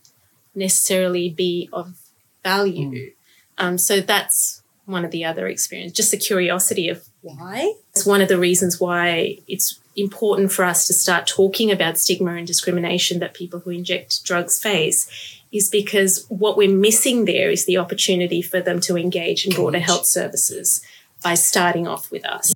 necessarily 0.53 1.29
be 1.29 1.67
of 1.73 1.97
value. 2.43 3.11
Um, 3.57 3.79
so 3.79 4.01
that's 4.01 4.61
one 4.85 5.03
of 5.03 5.11
the 5.11 5.25
other 5.25 5.47
experiences, 5.47 5.95
just 5.95 6.11
the 6.11 6.17
curiosity 6.17 6.89
of 6.89 7.07
why. 7.21 7.73
It's 7.91 8.05
one 8.05 8.21
of 8.21 8.27
the 8.27 8.37
reasons 8.37 8.79
why 8.79 9.39
it's 9.47 9.79
important 9.99 10.51
for 10.51 10.65
us 10.65 10.87
to 10.87 10.93
start 10.93 11.27
talking 11.27 11.71
about 11.71 11.97
stigma 11.97 12.35
and 12.35 12.47
discrimination 12.47 13.19
that 13.19 13.33
people 13.33 13.59
who 13.59 13.69
inject 13.69 14.23
drugs 14.23 14.59
face 14.59 15.39
is 15.51 15.69
because 15.69 16.25
what 16.29 16.57
we're 16.57 16.75
missing 16.75 17.25
there 17.25 17.49
is 17.49 17.65
the 17.65 17.77
opportunity 17.77 18.41
for 18.41 18.61
them 18.61 18.79
to 18.81 18.97
engage 18.97 19.45
in 19.45 19.53
broader 19.53 19.79
health 19.79 20.05
services 20.05 20.81
by 21.23 21.33
starting 21.33 21.87
off 21.87 22.11
with 22.11 22.25
us. 22.25 22.53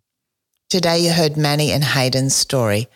Today 0.69 0.99
you 0.99 1.11
heard 1.11 1.33
Manni 1.33 1.69
and 1.69 1.83
Heydon's 1.83 2.35
story. 2.35 2.87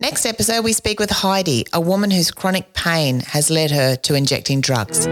Next 0.00 0.26
episode, 0.26 0.64
we 0.64 0.72
speak 0.72 0.98
with 0.98 1.10
Heidi, 1.10 1.64
a 1.72 1.80
woman 1.80 2.10
whose 2.10 2.32
chronic 2.32 2.74
pain 2.74 3.20
has 3.20 3.50
led 3.50 3.70
her 3.70 3.94
to 3.96 4.14
injecting 4.14 4.60
drugs. 4.60 5.06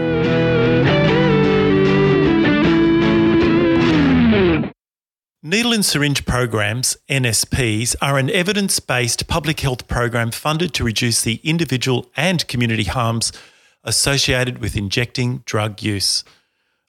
Needle 5.43 5.73
and 5.73 5.83
syringe 5.83 6.27
programs, 6.27 6.97
NSPs, 7.09 7.95
are 7.99 8.19
an 8.19 8.29
evidence 8.29 8.79
based 8.79 9.27
public 9.27 9.61
health 9.61 9.87
program 9.87 10.29
funded 10.29 10.71
to 10.75 10.83
reduce 10.83 11.23
the 11.23 11.41
individual 11.43 12.05
and 12.15 12.47
community 12.47 12.83
harms 12.83 13.33
associated 13.83 14.59
with 14.59 14.77
injecting 14.77 15.41
drug 15.47 15.81
use. 15.81 16.23